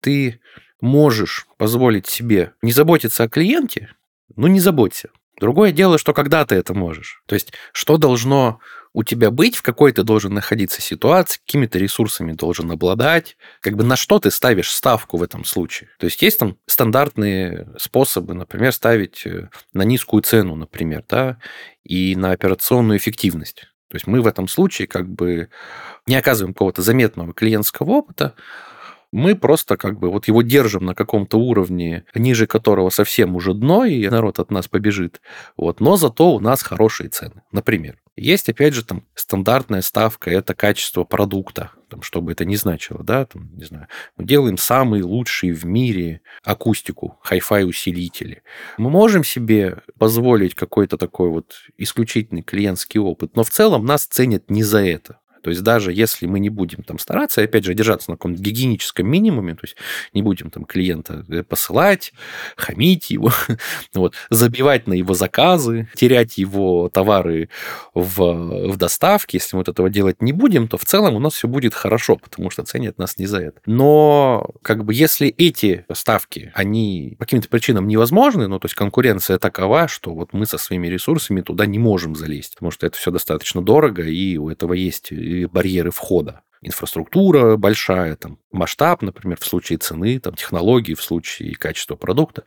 ты 0.00 0.40
можешь 0.80 1.46
позволить 1.58 2.06
себе 2.06 2.54
не 2.62 2.72
заботиться 2.72 3.24
о 3.24 3.28
клиенте, 3.28 3.90
ну 4.34 4.46
не 4.46 4.60
заботься. 4.60 5.10
Другое 5.38 5.72
дело, 5.72 5.98
что 5.98 6.12
когда 6.12 6.44
ты 6.44 6.54
это 6.54 6.74
можешь. 6.74 7.22
То 7.26 7.34
есть 7.34 7.52
что 7.72 7.98
должно 7.98 8.60
у 8.96 9.04
тебя 9.04 9.30
быть, 9.30 9.56
в 9.56 9.62
какой 9.62 9.92
ты 9.92 10.04
должен 10.04 10.32
находиться 10.32 10.80
ситуации, 10.80 11.38
какими 11.44 11.66
ты 11.66 11.78
ресурсами 11.78 12.32
должен 12.32 12.70
обладать, 12.70 13.36
как 13.60 13.76
бы 13.76 13.84
на 13.84 13.94
что 13.94 14.18
ты 14.18 14.30
ставишь 14.30 14.70
ставку 14.70 15.18
в 15.18 15.22
этом 15.22 15.44
случае. 15.44 15.90
То 15.98 16.06
есть 16.06 16.22
есть 16.22 16.38
там 16.38 16.56
стандартные 16.64 17.68
способы, 17.76 18.32
например, 18.32 18.72
ставить 18.72 19.26
э, 19.26 19.50
на 19.74 19.82
низкую 19.82 20.22
цену, 20.22 20.56
например, 20.56 21.04
да, 21.06 21.36
и 21.84 22.16
на 22.16 22.30
операционную 22.30 22.96
эффективность. 22.96 23.66
То 23.90 23.96
есть 23.96 24.06
мы 24.06 24.22
в 24.22 24.26
этом 24.26 24.48
случае 24.48 24.88
как 24.88 25.06
бы 25.10 25.50
не 26.06 26.16
оказываем 26.16 26.54
какого-то 26.54 26.80
заметного 26.80 27.34
клиентского 27.34 27.90
опыта, 27.90 28.34
мы 29.16 29.34
просто 29.34 29.78
как 29.78 29.98
бы 29.98 30.10
вот 30.10 30.28
его 30.28 30.42
держим 30.42 30.84
на 30.84 30.94
каком-то 30.94 31.38
уровне, 31.38 32.04
ниже 32.14 32.46
которого 32.46 32.90
совсем 32.90 33.34
уже 33.34 33.54
дно, 33.54 33.86
и 33.86 34.06
народ 34.08 34.38
от 34.38 34.50
нас 34.50 34.68
побежит. 34.68 35.22
Вот. 35.56 35.80
Но 35.80 35.96
зато 35.96 36.34
у 36.34 36.38
нас 36.38 36.62
хорошие 36.62 37.08
цены, 37.08 37.42
например. 37.50 37.96
Есть, 38.14 38.50
опять 38.50 38.74
же, 38.74 38.84
там 38.84 39.04
стандартная 39.14 39.80
ставка, 39.80 40.30
это 40.30 40.54
качество 40.54 41.04
продукта, 41.04 41.72
там, 41.88 42.02
что 42.02 42.20
бы 42.20 42.32
это 42.32 42.44
ни 42.44 42.56
значило, 42.56 43.02
да, 43.02 43.24
там, 43.24 43.50
не 43.56 43.64
знаю, 43.64 43.88
мы 44.18 44.24
делаем 44.24 44.58
самые 44.58 45.02
лучшие 45.02 45.54
в 45.54 45.64
мире 45.64 46.20
акустику, 46.44 47.18
хай-фай 47.22 47.64
усилители. 47.64 48.42
Мы 48.76 48.90
можем 48.90 49.24
себе 49.24 49.82
позволить 49.98 50.54
какой-то 50.54 50.98
такой 50.98 51.30
вот 51.30 51.54
исключительный 51.78 52.42
клиентский 52.42 53.00
опыт, 53.00 53.34
но 53.34 53.44
в 53.44 53.50
целом 53.50 53.84
нас 53.86 54.04
ценят 54.04 54.50
не 54.50 54.62
за 54.62 54.84
это. 54.84 55.20
То 55.46 55.50
есть 55.50 55.62
даже 55.62 55.92
если 55.92 56.26
мы 56.26 56.40
не 56.40 56.48
будем 56.48 56.82
там 56.82 56.98
стараться, 56.98 57.40
опять 57.40 57.64
же, 57.64 57.72
держаться 57.72 58.10
на 58.10 58.16
каком-то 58.16 58.42
гигиеническом 58.42 59.08
минимуме, 59.08 59.54
то 59.54 59.60
есть 59.62 59.76
не 60.12 60.20
будем 60.20 60.50
там 60.50 60.64
клиента 60.64 61.24
э, 61.28 61.44
посылать, 61.44 62.12
хамить 62.56 63.10
его, 63.10 63.30
вот, 63.94 64.14
забивать 64.28 64.88
на 64.88 64.94
его 64.94 65.14
заказы, 65.14 65.88
терять 65.94 66.36
его 66.36 66.88
товары 66.88 67.48
в, 67.94 68.72
в 68.72 68.76
доставке, 68.76 69.36
если 69.36 69.54
мы 69.54 69.60
вот 69.60 69.68
этого 69.68 69.88
делать 69.88 70.20
не 70.20 70.32
будем, 70.32 70.66
то 70.66 70.78
в 70.78 70.84
целом 70.84 71.14
у 71.14 71.20
нас 71.20 71.34
все 71.34 71.46
будет 71.46 71.72
хорошо, 71.72 72.16
потому 72.16 72.50
что 72.50 72.64
ценят 72.64 72.98
нас 72.98 73.16
не 73.16 73.26
за 73.26 73.38
это. 73.38 73.60
Но 73.66 74.50
как 74.62 74.84
бы 74.84 74.94
если 74.94 75.28
эти 75.28 75.84
ставки, 75.92 76.50
они 76.56 77.14
по 77.20 77.24
каким-то 77.24 77.48
причинам 77.48 77.86
невозможны, 77.86 78.48
ну 78.48 78.58
то 78.58 78.66
есть 78.66 78.74
конкуренция 78.74 79.38
такова, 79.38 79.86
что 79.86 80.12
вот 80.12 80.32
мы 80.32 80.44
со 80.44 80.58
своими 80.58 80.88
ресурсами 80.88 81.40
туда 81.40 81.66
не 81.66 81.78
можем 81.78 82.16
залезть, 82.16 82.54
потому 82.54 82.72
что 82.72 82.84
это 82.88 82.96
все 82.96 83.12
достаточно 83.12 83.62
дорого, 83.62 84.02
и 84.02 84.36
у 84.38 84.50
этого 84.50 84.72
есть 84.72 85.12
барьеры 85.44 85.90
входа. 85.90 86.42
Инфраструктура 86.62 87.56
большая, 87.56 88.16
там, 88.16 88.38
масштаб, 88.50 89.02
например, 89.02 89.38
в 89.38 89.44
случае 89.44 89.78
цены, 89.78 90.18
там, 90.18 90.34
технологии, 90.34 90.94
в 90.94 91.02
случае 91.02 91.54
качества 91.54 91.96
продукта, 91.96 92.44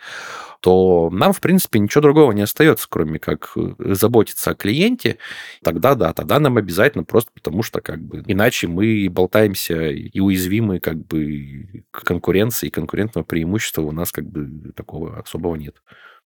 то 0.61 1.09
нам, 1.11 1.31
в 1.31 1.39
принципе, 1.39 1.79
ничего 1.79 2.01
другого 2.01 2.31
не 2.31 2.41
остается, 2.41 2.87
кроме 2.89 3.19
как 3.19 3.51
э, 3.55 3.73
заботиться 3.93 4.51
о 4.51 4.55
клиенте. 4.55 5.19
Тогда, 5.63 5.95
да, 5.95 6.13
тогда 6.13 6.39
нам 6.39 6.57
обязательно 6.57 7.03
просто 7.03 7.31
потому, 7.33 7.61
что 7.63 7.81
как 7.81 8.01
бы 8.01 8.23
иначе 8.25 8.67
мы 8.67 9.07
болтаемся 9.09 9.89
и 9.89 10.19
уязвимы 10.19 10.79
как 10.79 10.97
бы 11.05 11.85
к 11.91 12.03
конкуренции, 12.03 12.67
и 12.67 12.71
конкурентного 12.71 13.23
преимущества 13.23 13.83
у 13.83 13.91
нас 13.91 14.11
как 14.11 14.25
бы 14.25 14.73
такого 14.73 15.19
особого 15.19 15.55
нет. 15.55 15.81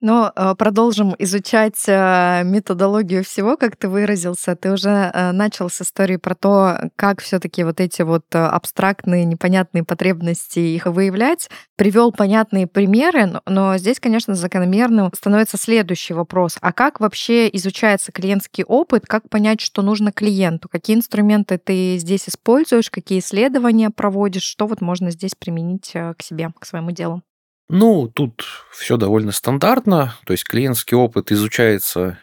Но 0.01 0.31
э, 0.35 0.55
продолжим 0.57 1.15
изучать 1.19 1.81
э, 1.87 2.43
методологию 2.43 3.23
всего, 3.23 3.55
как 3.55 3.77
ты 3.77 3.87
выразился. 3.87 4.55
Ты 4.55 4.71
уже 4.73 4.89
э, 4.89 5.31
начал 5.31 5.69
с 5.69 5.81
истории 5.81 6.17
про 6.17 6.35
то, 6.35 6.91
как 6.97 7.21
все-таки 7.21 7.63
вот 7.63 7.79
эти 7.79 8.01
вот 8.01 8.25
абстрактные, 8.35 9.23
непонятные 9.23 9.83
потребности 9.83 10.59
их 10.59 10.85
выявлять. 10.85 11.49
Привел 11.77 12.11
понятные 12.11 12.67
примеры, 12.67 13.41
но 13.45 13.77
здесь, 13.77 13.99
конечно, 13.99 14.35
закономерным 14.35 15.11
становится 15.15 15.57
следующий 15.57 16.13
вопрос. 16.13 16.57
А 16.59 16.73
как 16.73 16.99
вообще 16.99 17.49
изучается 17.53 18.11
клиентский 18.11 18.65
опыт? 18.65 19.05
Как 19.07 19.29
понять, 19.29 19.61
что 19.61 19.81
нужно 19.81 20.11
клиенту? 20.11 20.67
Какие 20.67 20.97
инструменты 20.97 21.57
ты 21.57 21.97
здесь 21.97 22.27
используешь? 22.27 22.89
Какие 22.89 23.19
исследования 23.19 23.89
проводишь? 23.89 24.43
Что 24.43 24.67
вот 24.67 24.81
можно 24.81 25.09
здесь 25.09 25.35
применить 25.35 25.91
к 25.93 26.21
себе, 26.21 26.51
к 26.59 26.65
своему 26.65 26.91
делу? 26.91 27.23
Ну, 27.69 28.07
тут 28.07 28.45
все 28.71 28.97
довольно 28.97 29.31
стандартно, 29.31 30.15
то 30.25 30.33
есть 30.33 30.43
клиентский 30.43 30.95
опыт 30.95 31.31
изучается 31.31 32.19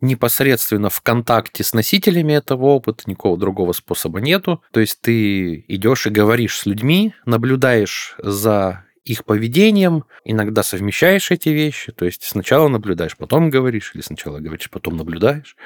непосредственно 0.00 0.90
в 0.90 1.00
контакте 1.00 1.64
с 1.64 1.72
носителями 1.72 2.34
этого 2.34 2.66
опыта, 2.66 3.04
никакого 3.06 3.38
другого 3.38 3.72
способа 3.72 4.20
нету. 4.20 4.62
То 4.70 4.80
есть 4.80 5.00
ты 5.00 5.64
идешь 5.66 6.06
и 6.06 6.10
говоришь 6.10 6.58
с 6.58 6.66
людьми, 6.66 7.14
наблюдаешь 7.24 8.14
за 8.18 8.84
их 9.04 9.24
поведением, 9.24 10.04
иногда 10.24 10.62
совмещаешь 10.62 11.30
эти 11.30 11.50
вещи, 11.50 11.92
то 11.92 12.06
есть 12.06 12.24
сначала 12.24 12.68
наблюдаешь, 12.68 13.16
потом 13.16 13.50
говоришь, 13.50 13.92
или 13.94 14.02
сначала 14.02 14.38
говоришь, 14.38 14.70
потом 14.70 14.96
наблюдаешь. 14.96 15.56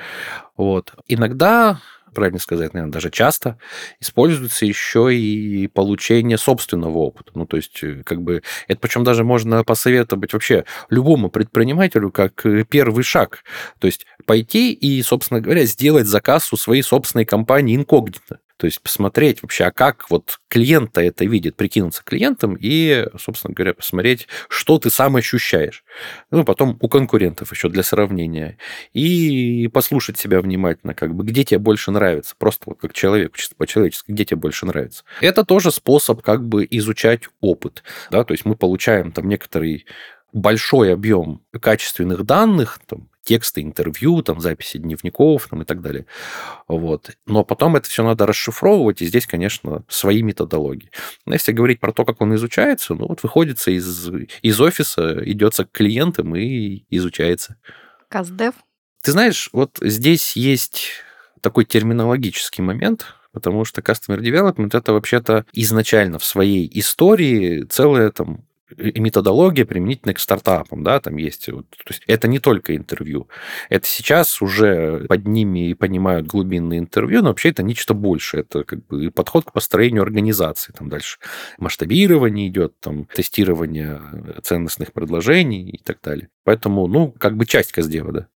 Вот. 0.56 0.94
Иногда 1.06 1.80
правильно 2.14 2.38
сказать, 2.38 2.74
наверное, 2.74 2.92
даже 2.92 3.10
часто, 3.10 3.58
используется 4.00 4.66
еще 4.66 5.14
и 5.14 5.66
получение 5.68 6.38
собственного 6.38 6.98
опыта. 6.98 7.32
Ну, 7.34 7.46
то 7.46 7.56
есть, 7.56 7.82
э, 7.82 8.02
как 8.04 8.22
бы, 8.22 8.42
это 8.66 8.80
причем 8.80 9.04
даже 9.04 9.24
можно 9.24 9.64
посоветовать 9.64 10.32
вообще 10.32 10.64
любому 10.90 11.30
предпринимателю 11.30 12.10
как 12.10 12.44
э, 12.46 12.64
первый 12.64 13.04
шаг. 13.04 13.44
То 13.78 13.86
есть, 13.86 14.06
пойти 14.26 14.72
и, 14.72 15.02
собственно 15.02 15.40
говоря, 15.40 15.64
сделать 15.64 16.06
заказ 16.06 16.52
у 16.52 16.56
своей 16.56 16.82
собственной 16.82 17.24
компании 17.24 17.76
инкогнито. 17.76 18.40
То 18.58 18.66
есть 18.66 18.82
посмотреть 18.82 19.40
вообще, 19.40 19.64
а 19.64 19.70
как 19.70 20.10
вот 20.10 20.40
клиента 20.48 21.00
это 21.00 21.24
видит, 21.24 21.54
прикинуться 21.54 22.02
клиентом 22.04 22.56
и, 22.58 23.06
собственно 23.16 23.54
говоря, 23.54 23.72
посмотреть, 23.72 24.26
что 24.48 24.80
ты 24.80 24.90
сам 24.90 25.14
ощущаешь. 25.14 25.84
Ну, 26.32 26.44
потом 26.44 26.76
у 26.80 26.88
конкурентов 26.88 27.52
еще 27.52 27.68
для 27.68 27.84
сравнения. 27.84 28.58
И 28.92 29.68
послушать 29.72 30.18
себя 30.18 30.40
внимательно, 30.40 30.92
как 30.92 31.14
бы, 31.14 31.24
где 31.24 31.44
тебе 31.44 31.58
больше 31.58 31.92
нравится. 31.92 32.34
Просто 32.36 32.64
вот 32.66 32.80
как 32.80 32.92
человек, 32.92 33.36
чисто 33.36 33.54
по-человечески, 33.54 34.10
где 34.10 34.24
тебе 34.24 34.38
больше 34.38 34.66
нравится. 34.66 35.04
Это 35.20 35.44
тоже 35.44 35.70
способ 35.70 36.20
как 36.22 36.44
бы 36.44 36.66
изучать 36.68 37.28
опыт. 37.40 37.84
Да? 38.10 38.24
То 38.24 38.34
есть 38.34 38.44
мы 38.44 38.56
получаем 38.56 39.12
там 39.12 39.28
некоторый 39.28 39.86
большой 40.32 40.92
объем 40.92 41.42
качественных 41.60 42.24
данных, 42.24 42.80
там, 42.86 43.08
тексты, 43.28 43.60
интервью, 43.60 44.22
там, 44.22 44.40
записи 44.40 44.78
дневников 44.78 45.48
там, 45.48 45.60
и 45.60 45.64
так 45.66 45.82
далее. 45.82 46.06
Вот. 46.66 47.10
Но 47.26 47.44
потом 47.44 47.76
это 47.76 47.86
все 47.88 48.02
надо 48.02 48.26
расшифровывать, 48.26 49.02
и 49.02 49.06
здесь, 49.06 49.26
конечно, 49.26 49.84
свои 49.88 50.22
методологии. 50.22 50.90
Но 51.26 51.34
если 51.34 51.52
говорить 51.52 51.78
про 51.78 51.92
то, 51.92 52.06
как 52.06 52.22
он 52.22 52.34
изучается, 52.34 52.94
ну 52.94 53.06
вот 53.06 53.22
выходится 53.22 53.70
из, 53.70 54.10
из 54.40 54.60
офиса, 54.60 55.22
идется 55.24 55.66
к 55.66 55.72
клиентам 55.72 56.34
и 56.36 56.84
изучается. 56.88 57.56
Каздев? 58.08 58.54
Ты 59.02 59.12
знаешь, 59.12 59.50
вот 59.52 59.76
здесь 59.82 60.34
есть 60.34 60.88
такой 61.42 61.66
терминологический 61.66 62.64
момент, 62.64 63.14
потому 63.32 63.66
что 63.66 63.82
Customer 63.82 64.18
Development 64.18 64.70
это 64.72 64.94
вообще-то 64.94 65.44
изначально 65.52 66.18
в 66.18 66.24
своей 66.24 66.68
истории 66.80 67.64
целая 67.64 68.10
там 68.10 68.47
и 68.76 69.00
методология 69.00 69.64
применительно 69.64 70.14
к 70.14 70.18
стартапам, 70.18 70.82
да, 70.82 71.00
там 71.00 71.16
есть, 71.16 71.48
вот, 71.48 71.68
то 71.70 71.76
есть 71.88 72.02
это 72.06 72.28
не 72.28 72.38
только 72.38 72.76
интервью, 72.76 73.28
это 73.68 73.86
сейчас 73.86 74.42
уже 74.42 75.06
под 75.08 75.26
ними 75.26 75.72
понимают 75.72 76.26
глубинные 76.26 76.80
интервью, 76.80 77.22
но 77.22 77.28
вообще 77.28 77.50
это 77.50 77.62
нечто 77.62 77.94
большее, 77.94 78.42
это 78.42 78.64
как 78.64 78.86
бы 78.86 79.10
подход 79.10 79.46
к 79.46 79.52
построению 79.52 80.02
организации, 80.02 80.72
там 80.72 80.88
дальше 80.88 81.18
масштабирование 81.58 82.48
идет, 82.48 82.78
там 82.80 83.06
тестирование 83.06 84.00
ценностных 84.42 84.92
предложений 84.92 85.70
и 85.70 85.78
так 85.78 85.98
далее. 86.02 86.28
Поэтому, 86.44 86.86
ну, 86.86 87.12
как 87.12 87.36
бы 87.36 87.46
часть 87.46 87.72
Каздева, 87.72 88.12
да. 88.12 88.28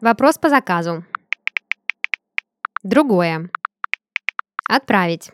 Вопрос 0.00 0.36
по 0.36 0.50
заказу. 0.50 1.04
Другое. 2.84 3.48
Отправить. 4.68 5.30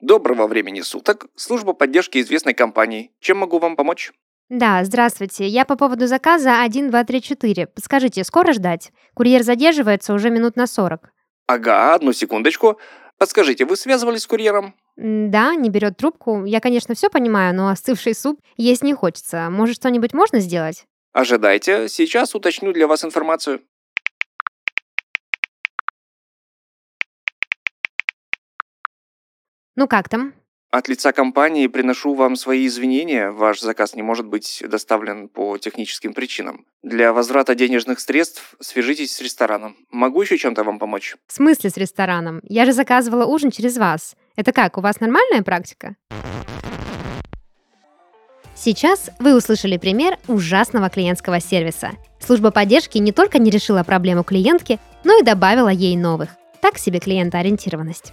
Доброго 0.00 0.46
времени 0.46 0.82
суток. 0.82 1.26
Служба 1.34 1.72
поддержки 1.72 2.18
известной 2.20 2.52
компании. 2.52 3.10
Чем 3.20 3.38
могу 3.38 3.58
вам 3.58 3.74
помочь? 3.76 4.12
Да, 4.50 4.84
здравствуйте. 4.84 5.46
Я 5.48 5.64
по 5.64 5.76
поводу 5.76 6.06
заказа 6.06 6.60
1, 6.60 6.90
2, 6.90 7.04
3, 7.04 7.22
4. 7.22 7.66
Подскажите, 7.68 8.22
скоро 8.22 8.52
ждать? 8.52 8.92
Курьер 9.14 9.42
задерживается 9.42 10.12
уже 10.12 10.28
минут 10.28 10.56
на 10.56 10.66
40. 10.66 11.08
Ага, 11.46 11.94
одну 11.94 12.12
секундочку. 12.12 12.78
Подскажите, 13.16 13.64
вы 13.64 13.76
связывались 13.76 14.22
с 14.22 14.26
курьером? 14.26 14.74
М, 14.98 15.30
Да, 15.30 15.54
не 15.54 15.70
берет 15.70 15.96
трубку. 15.96 16.44
Я, 16.44 16.60
конечно, 16.60 16.94
все 16.94 17.08
понимаю, 17.08 17.54
но 17.54 17.68
остывший 17.68 18.14
суп 18.14 18.38
есть 18.58 18.82
не 18.82 18.92
хочется. 18.92 19.48
Может, 19.50 19.76
что-нибудь 19.76 20.12
можно 20.12 20.40
сделать? 20.40 20.84
Ожидайте, 21.14 21.88
сейчас 21.88 22.34
уточню 22.34 22.72
для 22.72 22.88
вас 22.88 23.04
информацию. 23.04 23.60
Ну 29.76 29.86
как 29.86 30.08
там? 30.08 30.34
От 30.72 30.88
лица 30.88 31.12
компании 31.12 31.68
приношу 31.68 32.14
вам 32.14 32.34
свои 32.34 32.66
извинения. 32.66 33.30
Ваш 33.30 33.60
заказ 33.60 33.94
не 33.94 34.02
может 34.02 34.26
быть 34.26 34.60
доставлен 34.66 35.28
по 35.28 35.56
техническим 35.56 36.14
причинам. 36.14 36.66
Для 36.82 37.12
возврата 37.12 37.54
денежных 37.54 38.00
средств 38.00 38.56
свяжитесь 38.58 39.14
с 39.14 39.20
рестораном. 39.20 39.76
Могу 39.92 40.22
еще 40.22 40.36
чем-то 40.36 40.64
вам 40.64 40.80
помочь? 40.80 41.14
В 41.28 41.32
смысле 41.32 41.70
с 41.70 41.76
рестораном? 41.76 42.40
Я 42.42 42.64
же 42.64 42.72
заказывала 42.72 43.24
ужин 43.24 43.52
через 43.52 43.78
вас. 43.78 44.16
Это 44.34 44.52
как, 44.52 44.78
у 44.78 44.80
вас 44.80 44.98
нормальная 44.98 45.44
практика? 45.44 45.94
Сейчас 48.54 49.10
вы 49.18 49.36
услышали 49.36 49.76
пример 49.76 50.18
ужасного 50.28 50.88
клиентского 50.88 51.40
сервиса. 51.40 51.90
Служба 52.20 52.50
поддержки 52.50 52.98
не 52.98 53.12
только 53.12 53.38
не 53.38 53.50
решила 53.50 53.82
проблему 53.82 54.22
клиентки, 54.22 54.78
но 55.02 55.18
и 55.18 55.22
добавила 55.24 55.68
ей 55.68 55.96
новых. 55.96 56.30
Так 56.60 56.78
себе 56.78 57.00
клиентоориентированность. 57.00 58.12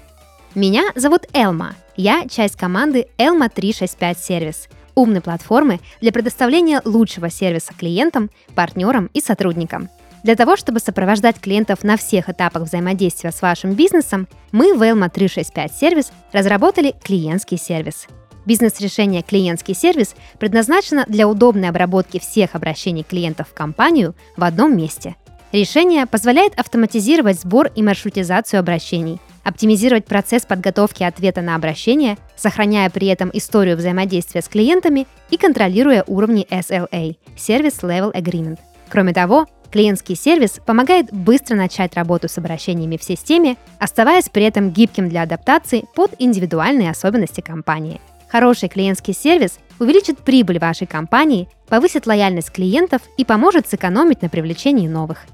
Меня 0.56 0.84
зовут 0.96 1.28
Элма. 1.34 1.76
Я 1.96 2.28
часть 2.28 2.58
команды 2.58 3.08
Elma 3.18 3.50
365 3.54 4.20
сервис 4.20 4.68
умной 4.96 5.22
платформы 5.22 5.80
для 6.00 6.12
предоставления 6.12 6.82
лучшего 6.86 7.30
сервиса 7.30 7.74
клиентам, 7.74 8.30
партнерам 8.56 9.10
и 9.14 9.22
сотрудникам. 9.22 9.90
Для 10.24 10.36
того, 10.36 10.56
чтобы 10.56 10.80
сопровождать 10.80 11.40
клиентов 11.40 11.84
на 11.84 11.98
всех 11.98 12.30
этапах 12.30 12.64
взаимодействия 12.64 13.32
с 13.32 13.42
вашим 13.42 13.74
бизнесом, 13.74 14.28
мы 14.52 14.76
в 14.76 14.82
Elma 14.82 15.10
365 15.10 15.74
сервис 15.74 16.12
разработали 16.32 16.94
клиентский 17.04 17.58
сервис. 17.58 18.08
Бизнес-решение 18.46 19.22
«Клиентский 19.22 19.76
сервис» 19.76 20.16
предназначено 20.40 21.06
для 21.08 21.28
удобной 21.28 21.70
обработки 21.70 22.20
всех 22.20 22.56
обращений 22.56 23.04
клиентов 23.04 23.50
в 23.50 23.54
компанию 23.54 24.16
в 24.36 24.44
одном 24.44 24.76
месте. 24.76 25.16
Решение 25.52 26.06
позволяет 26.06 26.58
автоматизировать 26.58 27.40
сбор 27.40 27.70
и 27.76 27.84
маршрутизацию 27.84 28.60
обращений, 28.60 29.20
оптимизировать 29.44 30.06
процесс 30.06 30.46
подготовки 30.46 31.04
ответа 31.04 31.42
на 31.42 31.56
обращение, 31.56 32.18
сохраняя 32.38 32.90
при 32.90 33.08
этом 33.08 33.30
историю 33.34 33.76
взаимодействия 33.76 34.42
с 34.42 34.48
клиентами 34.48 35.08
и 35.30 35.38
контролируя 35.38 36.04
уровни 36.08 36.48
SLA– 36.50 37.18
Service 37.36 37.82
Level 37.82 38.14
Agreement. 38.14 38.60
Кроме 38.90 39.14
того, 39.14 39.46
клиентский 39.72 40.16
сервис 40.16 40.60
помогает 40.66 41.12
быстро 41.12 41.56
начать 41.56 41.96
работу 41.96 42.28
с 42.28 42.38
обращениями 42.38 42.98
в 42.98 43.04
системе, 43.04 43.58
оставаясь 43.78 44.30
при 44.30 44.44
этом 44.44 44.72
гибким 44.72 45.10
для 45.10 45.24
адаптации 45.24 45.86
под 45.96 46.14
индивидуальные 46.20 46.92
особенности 46.92 47.42
компании. 47.42 48.00
Хороший 48.32 48.70
клиентский 48.70 49.14
сервис 49.14 49.60
увеличит 49.78 50.20
прибыль 50.20 50.58
вашей 50.58 50.88
компании, 50.88 51.50
повысит 51.68 52.08
лояльность 52.08 52.50
клиентов 52.50 53.02
и 53.18 53.26
поможет 53.26 53.68
сэкономить 53.68 54.22
на 54.22 54.30
привлечении 54.30 54.88
новых. 54.88 55.26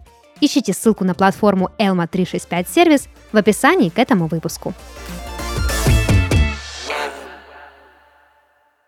Ищите 0.42 0.74
ссылку 0.74 1.04
на 1.04 1.14
платформу 1.14 1.70
Elma 1.78 2.08
365 2.08 2.68
сервис 2.68 3.08
в 3.32 3.38
описании 3.38 3.90
к 3.90 4.00
этому 4.00 4.26
выпуску. 4.26 4.74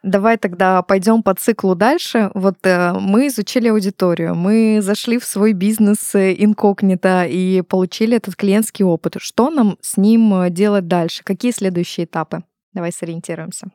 Давай 0.02 0.38
тогда 0.38 0.82
пойдем 0.82 1.22
по 1.22 1.36
циклу 1.36 1.76
дальше. 1.76 2.32
Вот 2.34 2.56
э, 2.64 2.94
мы 2.94 3.28
изучили 3.28 3.68
аудиторию, 3.68 4.34
мы 4.34 4.80
зашли 4.82 5.20
в 5.20 5.26
свой 5.26 5.54
бизнес 5.54 6.16
э, 6.16 6.34
инкогнито 6.34 7.26
и 7.26 7.62
получили 7.62 8.18
этот 8.18 8.36
клиентский 8.36 8.86
опыт. 8.86 9.18
Что 9.20 9.52
нам 9.52 9.78
с 9.82 9.98
ним 9.98 10.34
э, 10.34 10.50
делать 10.50 10.88
дальше? 10.88 11.24
Какие 11.24 11.52
следующие 11.52 12.06
этапы? 12.06 12.44
Давай 12.74 12.92
сориентируемся. 12.92 13.68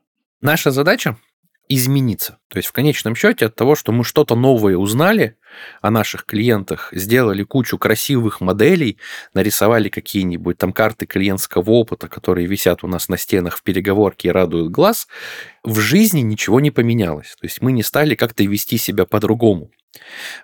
Наша 0.45 0.71
задача 0.71 1.17
измениться. 1.71 2.37
То 2.49 2.59
есть 2.59 2.69
в 2.69 2.73
конечном 2.73 3.17
счете 3.17 3.47
от 3.47 3.55
того, 3.55 3.75
что 3.75 3.93
мы 3.93 4.05
что-то 4.05 4.37
новое 4.37 4.77
узнали 4.77 5.39
о 5.81 5.91
наших 5.91 6.27
клиентах, 6.27 6.91
сделали 6.93 7.45
кучу 7.45 7.79
красивых 7.79 8.43
моделей, 8.43 8.99
нарисовали 9.33 9.89
какие-нибудь 9.89 10.59
там 10.59 10.75
карты 10.75 11.07
клиентского 11.07 11.71
опыта, 11.71 12.09
которые 12.09 12.47
висят 12.47 12.85
у 12.85 12.87
нас 12.87 13.09
на 13.09 13.17
стенах 13.17 13.57
в 13.57 13.63
переговорке 13.63 14.29
и 14.29 14.33
радуют 14.33 14.71
глаз, 14.71 15.09
в 15.63 15.81
жизни 15.81 16.21
ничего 16.21 16.61
не 16.61 16.71
поменялось. 16.71 17.35
То 17.41 17.47
есть 17.47 17.63
мы 17.63 17.73
не 17.73 17.83
стали 17.83 18.15
как-то 18.15 18.45
вести 18.45 18.77
себя 18.77 19.07
по-другому. 19.07 19.71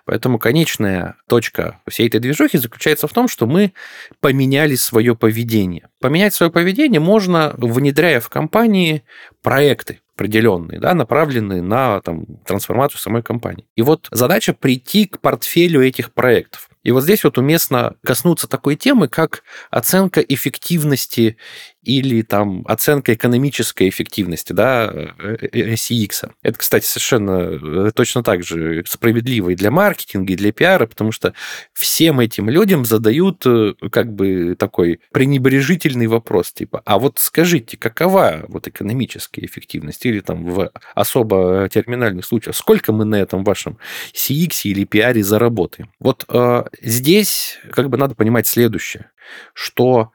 Поэтому 0.05 0.39
конечная 0.39 1.15
точка 1.27 1.79
всей 1.87 2.07
этой 2.07 2.19
движухи 2.19 2.57
заключается 2.57 3.07
в 3.07 3.13
том, 3.13 3.27
что 3.27 3.45
мы 3.45 3.73
поменяли 4.19 4.75
свое 4.75 5.15
поведение. 5.15 5.87
Поменять 5.99 6.33
свое 6.33 6.51
поведение 6.51 6.99
можно, 6.99 7.53
внедряя 7.57 8.19
в 8.19 8.29
компании 8.29 9.03
проекты 9.41 9.99
определенные, 10.15 10.79
да, 10.79 10.93
направленные 10.93 11.63
на 11.63 11.99
там, 12.01 12.25
трансформацию 12.45 12.99
самой 12.99 13.23
компании. 13.23 13.65
И 13.75 13.81
вот 13.81 14.07
задача 14.11 14.53
прийти 14.53 15.05
к 15.05 15.19
портфелю 15.19 15.83
этих 15.83 16.13
проектов. 16.13 16.69
И 16.83 16.91
вот 16.91 17.03
здесь 17.03 17.23
вот 17.23 17.37
уместно 17.37 17.95
коснуться 18.03 18.47
такой 18.47 18.75
темы, 18.75 19.07
как 19.07 19.43
оценка 19.69 20.21
эффективности 20.21 21.37
или 21.83 22.21
там 22.21 22.63
оценка 22.67 23.13
экономической 23.13 23.89
эффективности, 23.89 24.53
да, 24.53 25.13
CX. 25.23 26.31
Это, 26.43 26.57
кстати, 26.57 26.85
совершенно 26.85 27.91
точно 27.91 28.23
так 28.23 28.43
же 28.43 28.83
справедливо 28.87 29.49
и 29.49 29.55
для 29.55 29.71
маркетинга, 29.71 30.33
и 30.33 30.35
для 30.35 30.51
пиара, 30.51 30.85
потому 30.85 31.11
что 31.11 31.33
всем 31.73 32.19
этим 32.19 32.49
людям 32.49 32.85
задают 32.85 33.43
как 33.91 34.13
бы 34.13 34.55
такой 34.57 34.99
пренебрежительный 35.11 36.07
вопрос, 36.07 36.51
типа, 36.51 36.81
а 36.85 36.99
вот 36.99 37.17
скажите, 37.19 37.77
какова 37.77 38.45
вот 38.47 38.67
экономическая 38.67 39.45
эффективность 39.45 40.05
или 40.05 40.19
там 40.19 40.45
в 40.45 40.71
особо 40.93 41.67
терминальных 41.71 42.25
случаях, 42.25 42.55
сколько 42.55 42.93
мы 42.93 43.05
на 43.05 43.15
этом 43.15 43.43
вашем 43.43 43.77
CX 44.13 44.61
или 44.65 44.85
пиаре 44.85 45.23
заработаем? 45.23 45.91
Вот 45.99 46.25
э, 46.29 46.63
здесь 46.81 47.59
как 47.71 47.89
бы 47.89 47.97
надо 47.97 48.15
понимать 48.15 48.47
следующее, 48.47 49.09
что 49.53 50.11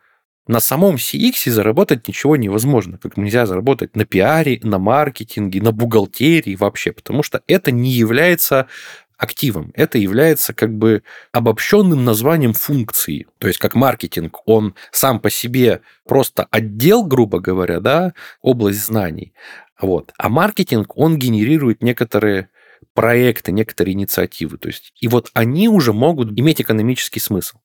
на 0.46 0.60
самом 0.60 0.96
CX 0.96 1.50
заработать 1.50 2.06
ничего 2.06 2.36
невозможно, 2.36 2.98
как 2.98 3.16
нельзя 3.16 3.46
заработать 3.46 3.96
на 3.96 4.04
пиаре, 4.04 4.60
на 4.62 4.78
маркетинге, 4.78 5.60
на 5.60 5.72
бухгалтерии 5.72 6.54
вообще, 6.54 6.92
потому 6.92 7.22
что 7.22 7.42
это 7.46 7.70
не 7.72 7.90
является 7.90 8.68
активом. 9.18 9.72
Это 9.74 9.98
является 9.98 10.52
как 10.52 10.76
бы 10.76 11.02
обобщенным 11.32 12.04
названием 12.04 12.52
функции. 12.52 13.26
То 13.38 13.48
есть 13.48 13.58
как 13.58 13.74
маркетинг, 13.74 14.40
он 14.44 14.74
сам 14.92 15.20
по 15.20 15.30
себе 15.30 15.80
просто 16.06 16.46
отдел, 16.50 17.04
грубо 17.04 17.40
говоря, 17.40 17.80
да, 17.80 18.12
область 18.42 18.84
знаний. 18.84 19.32
Вот. 19.80 20.12
А 20.18 20.28
маркетинг, 20.28 20.96
он 20.96 21.18
генерирует 21.18 21.82
некоторые 21.82 22.48
проекты, 22.94 23.52
некоторые 23.52 23.94
инициативы. 23.94 24.58
То 24.58 24.68
есть, 24.68 24.92
и 25.00 25.08
вот 25.08 25.30
они 25.34 25.68
уже 25.68 25.92
могут 25.92 26.38
иметь 26.38 26.60
экономический 26.60 27.20
смысл. 27.20 27.58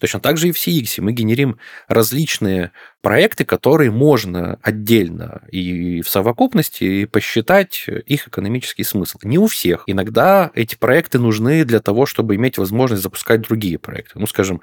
Точно 0.00 0.20
так 0.20 0.36
же 0.36 0.48
и 0.48 0.52
в 0.52 0.56
CX 0.56 1.00
мы 1.00 1.12
генерим 1.12 1.58
различные 1.88 2.72
проекты, 3.00 3.44
которые 3.44 3.90
можно 3.90 4.58
отдельно 4.62 5.42
и 5.50 6.02
в 6.02 6.08
совокупности 6.08 7.04
посчитать 7.04 7.86
их 8.06 8.28
экономический 8.28 8.84
смысл. 8.84 9.18
Не 9.24 9.38
у 9.38 9.46
всех. 9.46 9.84
Иногда 9.86 10.50
эти 10.54 10.76
проекты 10.76 11.18
нужны 11.18 11.64
для 11.64 11.80
того, 11.80 12.06
чтобы 12.06 12.36
иметь 12.36 12.58
возможность 12.58 13.02
запускать 13.02 13.42
другие 13.42 13.78
проекты. 13.78 14.18
Ну, 14.18 14.26
скажем, 14.26 14.60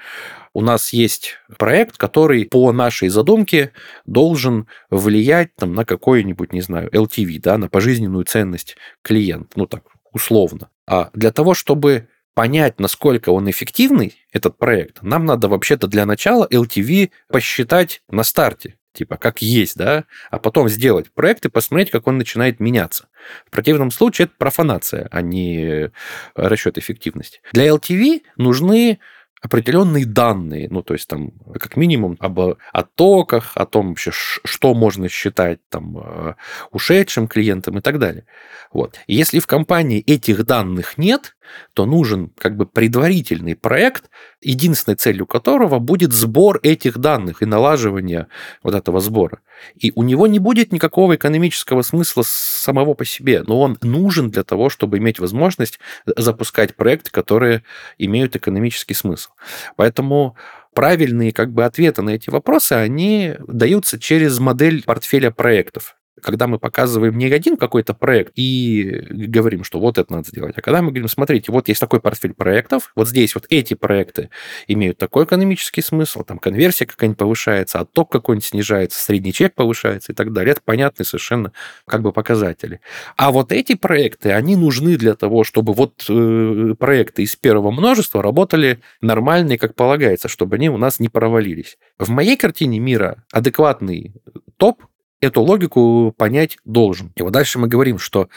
у 0.53 0.61
нас 0.61 0.93
есть 0.93 1.35
проект, 1.57 1.97
который 1.97 2.45
по 2.45 2.71
нашей 2.71 3.09
задумке 3.09 3.71
должен 4.05 4.67
влиять 4.89 5.55
там, 5.55 5.73
на 5.73 5.85
какой-нибудь, 5.85 6.53
не 6.53 6.61
знаю, 6.61 6.89
LTV, 6.89 7.39
да, 7.41 7.57
на 7.57 7.67
пожизненную 7.69 8.23
ценность 8.25 8.77
клиента, 9.01 9.49
ну 9.55 9.65
так, 9.65 9.83
условно. 10.11 10.69
А 10.87 11.09
для 11.13 11.31
того, 11.31 11.53
чтобы 11.53 12.07
понять, 12.39 12.79
насколько 12.79 13.31
он 13.31 13.49
эффективный, 13.49 14.15
этот 14.31 14.57
проект, 14.57 15.01
нам 15.01 15.25
надо 15.25 15.49
вообще-то 15.49 15.87
для 15.87 16.05
начала 16.05 16.47
LTV 16.49 17.11
посчитать 17.27 18.01
на 18.09 18.23
старте 18.23 18.77
типа 18.93 19.17
как 19.17 19.41
есть, 19.41 19.75
да, 19.75 20.05
а 20.31 20.39
потом 20.39 20.69
сделать 20.69 21.11
проект 21.11 21.45
и 21.45 21.49
посмотреть, 21.49 21.91
как 21.91 22.07
он 22.07 22.17
начинает 22.17 22.61
меняться. 22.61 23.09
В 23.45 23.51
противном 23.51 23.91
случае 23.91 24.27
это 24.27 24.35
профанация, 24.37 25.09
а 25.11 25.21
не 25.21 25.91
расчет 26.33 26.77
эффективности. 26.77 27.41
Для 27.51 27.67
LTV 27.67 28.21
нужны 28.37 28.99
определенные 29.41 30.05
данные, 30.05 30.67
ну, 30.69 30.81
то 30.81 30.93
есть 30.93 31.07
там 31.07 31.31
как 31.59 31.75
минимум 31.75 32.15
об 32.19 32.39
оттоках, 32.71 33.51
о 33.55 33.65
том 33.65 33.89
вообще, 33.89 34.11
что 34.13 34.73
можно 34.73 35.09
считать 35.09 35.59
там 35.69 35.97
э, 35.97 36.35
ушедшим 36.71 37.27
клиентам 37.27 37.77
и 37.77 37.81
так 37.81 37.99
далее. 37.99 38.25
Вот. 38.71 38.99
Если 39.07 39.39
в 39.39 39.47
компании 39.47 39.99
этих 39.99 40.45
данных 40.45 40.97
нет, 40.97 41.35
то 41.73 41.85
нужен 41.85 42.31
как 42.37 42.57
бы 42.57 42.65
предварительный 42.65 43.55
проект, 43.55 44.09
единственной 44.41 44.95
целью 44.95 45.25
которого 45.25 45.79
будет 45.79 46.13
сбор 46.13 46.59
этих 46.63 46.97
данных 46.97 47.41
и 47.41 47.45
налаживание 47.45 48.27
вот 48.63 48.75
этого 48.75 48.99
сбора. 48.99 49.39
И 49.75 49.91
у 49.95 50.03
него 50.03 50.27
не 50.27 50.39
будет 50.39 50.71
никакого 50.71 51.15
экономического 51.15 51.81
смысла 51.81 52.23
самого 52.25 52.93
по 52.93 53.05
себе, 53.05 53.43
но 53.45 53.59
он 53.59 53.77
нужен 53.81 54.31
для 54.31 54.43
того, 54.43 54.69
чтобы 54.69 54.97
иметь 54.97 55.19
возможность 55.19 55.79
запускать 56.05 56.75
проекты, 56.75 57.11
которые 57.11 57.63
имеют 57.97 58.35
экономический 58.35 58.93
смысл. 58.93 59.31
Поэтому 59.75 60.35
правильные 60.73 61.31
как 61.31 61.51
бы 61.51 61.65
ответы 61.65 62.01
на 62.01 62.11
эти 62.11 62.29
вопросы, 62.29 62.73
они 62.73 63.35
даются 63.47 63.99
через 63.99 64.39
модель 64.39 64.83
портфеля 64.83 65.31
проектов 65.31 65.95
когда 66.21 66.47
мы 66.47 66.59
показываем 66.59 67.17
не 67.17 67.25
один 67.31 67.57
какой-то 67.57 67.93
проект 67.93 68.33
и 68.35 69.05
говорим, 69.09 69.63
что 69.63 69.79
вот 69.79 69.97
это 69.97 70.11
надо 70.11 70.27
сделать, 70.27 70.57
а 70.57 70.61
когда 70.61 70.81
мы 70.81 70.89
говорим, 70.89 71.07
смотрите, 71.07 71.51
вот 71.51 71.67
есть 71.67 71.79
такой 71.79 71.99
портфель 71.99 72.33
проектов, 72.33 72.91
вот 72.95 73.07
здесь 73.07 73.35
вот 73.35 73.45
эти 73.49 73.73
проекты 73.73 74.29
имеют 74.67 74.97
такой 74.97 75.25
экономический 75.25 75.81
смысл, 75.81 76.23
там 76.23 76.39
конверсия 76.39 76.85
какая-нибудь 76.85 77.17
повышается, 77.17 77.79
отток 77.79 78.11
какой-нибудь 78.11 78.45
снижается, 78.45 78.99
средний 79.03 79.33
чек 79.33 79.53
повышается 79.55 80.11
и 80.11 80.15
так 80.15 80.33
далее. 80.33 80.51
Это 80.51 80.61
понятные 80.63 81.05
совершенно 81.05 81.51
как 81.85 82.01
бы 82.01 82.11
показатели. 82.11 82.81
А 83.17 83.31
вот 83.31 83.51
эти 83.51 83.75
проекты, 83.75 84.31
они 84.31 84.55
нужны 84.55 84.97
для 84.97 85.15
того, 85.15 85.43
чтобы 85.43 85.73
вот 85.73 86.05
э, 86.09 86.75
проекты 86.77 87.23
из 87.23 87.35
первого 87.35 87.71
множества 87.71 88.21
работали 88.21 88.79
нормально 89.01 89.53
и 89.53 89.57
как 89.57 89.75
полагается, 89.75 90.27
чтобы 90.27 90.55
они 90.55 90.69
у 90.69 90.77
нас 90.77 90.99
не 90.99 91.09
провалились. 91.09 91.77
В 91.97 92.09
моей 92.09 92.37
картине 92.37 92.79
мира 92.79 93.23
адекватный 93.31 94.13
топ 94.57 94.83
эту 95.21 95.41
логику 95.41 96.13
понять 96.17 96.57
должен. 96.65 97.11
И 97.15 97.21
вот 97.21 97.31
дальше 97.31 97.59
мы 97.59 97.67
говорим, 97.67 97.99
что 97.99 98.29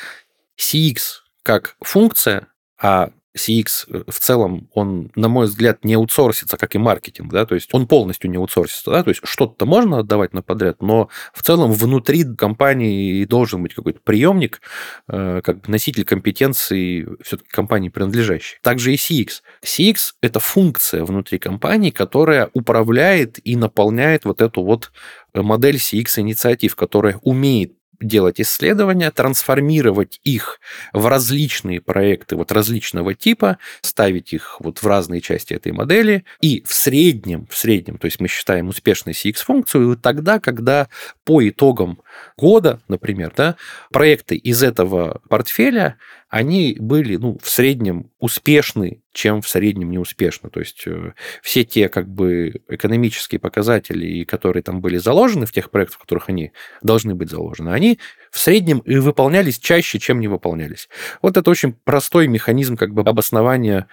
CX 0.59 0.99
как 1.43 1.77
функция, 1.81 2.49
а 2.81 3.11
CX 3.37 3.67
э, 3.89 4.05
в 4.09 4.19
целом, 4.19 4.69
он, 4.73 5.11
на 5.15 5.29
мой 5.29 5.47
взгляд, 5.47 5.85
не 5.85 5.95
аутсорсится, 5.95 6.57
как 6.57 6.75
и 6.75 6.79
маркетинг, 6.79 7.33
да, 7.33 7.47
то 7.47 7.55
есть 7.55 7.71
он 7.73 7.87
полностью 7.87 8.31
не 8.31 8.37
аутсорсится, 8.37 8.91
да, 8.91 9.03
то 9.03 9.11
есть 9.11 9.21
что-то 9.25 9.65
можно 9.65 10.01
отдавать 10.01 10.35
на 10.35 10.43
подряд, 10.43 10.83
но 10.83 11.09
в 11.33 11.43
целом 11.43 11.73
внутри 11.73 12.25
компании 12.37 13.25
должен 13.25 13.63
быть 13.63 13.75
какой-то 13.75 14.01
приемник, 14.01 14.61
э, 15.09 15.41
как 15.43 15.63
бы 15.63 15.71
носитель 15.71 16.05
компетенции 16.05 17.09
все-таки 17.23 17.49
компании 17.51 17.89
принадлежащей. 17.89 18.59
Также 18.63 18.93
и 18.93 18.97
CX. 18.97 19.43
CX– 19.65 19.97
это 20.21 20.41
функция 20.41 21.05
внутри 21.05 21.39
компании, 21.39 21.91
которая 21.91 22.51
управляет 22.53 23.39
и 23.45 23.57
наполняет 23.57 24.25
вот 24.25 24.43
эту 24.43 24.63
вот 24.63 24.93
модель 25.35 25.77
CX-инициатив, 25.77 26.77
которая 26.77 27.19
умеет 27.23 27.73
делать 28.03 28.41
исследования, 28.41 29.11
трансформировать 29.11 30.21
их 30.25 30.61
в 30.93 31.07
различные 31.07 31.81
проекты 31.81 32.37
вот 32.37 32.53
различного 32.53 33.15
типа, 33.15 33.59
ставить 33.81 34.33
их 34.33 34.57
вот 34.61 34.79
в 34.79 34.87
разные 34.87 35.21
части 35.21 35.55
этой 35.55 35.73
модели, 35.73 36.25
и 36.41 36.63
в 36.67 36.75
среднем, 36.75 37.47
в 37.49 37.57
среднем, 37.57 37.99
то 37.99 38.07
есть 38.07 38.21
мы 38.21 38.29
считаем 38.29 38.69
успешной 38.69 39.15
CX-функцию 39.15 39.97
тогда, 39.97 40.41
когда 40.41 40.89
по 41.25 41.47
итогам 41.49 42.01
года, 42.37 42.81
например, 42.89 43.33
да, 43.37 43.57
проекты 43.91 44.37
из 44.37 44.63
этого 44.63 45.21
портфеля 45.29 45.97
они 46.33 46.79
были 46.81 47.17
ну, 47.17 47.39
в 47.43 47.51
среднем 47.51 48.11
успешны, 48.19 49.03
чем 49.13 49.43
в 49.43 49.49
среднем 49.49 49.91
неуспешны. 49.91 50.49
То 50.49 50.61
есть 50.61 50.83
э, 50.87 51.13
все 51.43 51.63
те 51.63 51.91
как 51.91 52.09
бы 52.09 52.63
экономические 52.69 53.39
показатели, 53.39 54.25
которые 54.25 54.63
там 54.63 54.81
были 54.81 54.97
заложены 54.97 55.45
в 55.45 55.53
тех 55.53 55.71
проектах, 55.71 55.99
в 55.99 56.01
которых 56.01 56.31
они 56.31 56.53
должны 56.81 57.15
быть 57.15 57.29
заложены, 57.29 57.69
они 57.69 57.99
в 58.31 58.39
среднем 58.39 58.79
и 58.79 58.97
выполнялись 58.97 59.59
чаще, 59.59 59.99
чем 59.99 60.21
не 60.21 60.29
выполнялись. 60.29 60.89
Вот 61.21 61.37
это 61.37 61.51
очень 61.51 61.75
простой 61.75 62.29
механизм 62.29 62.79
как 62.79 62.95
бы 62.95 63.03
обоснования 63.03 63.87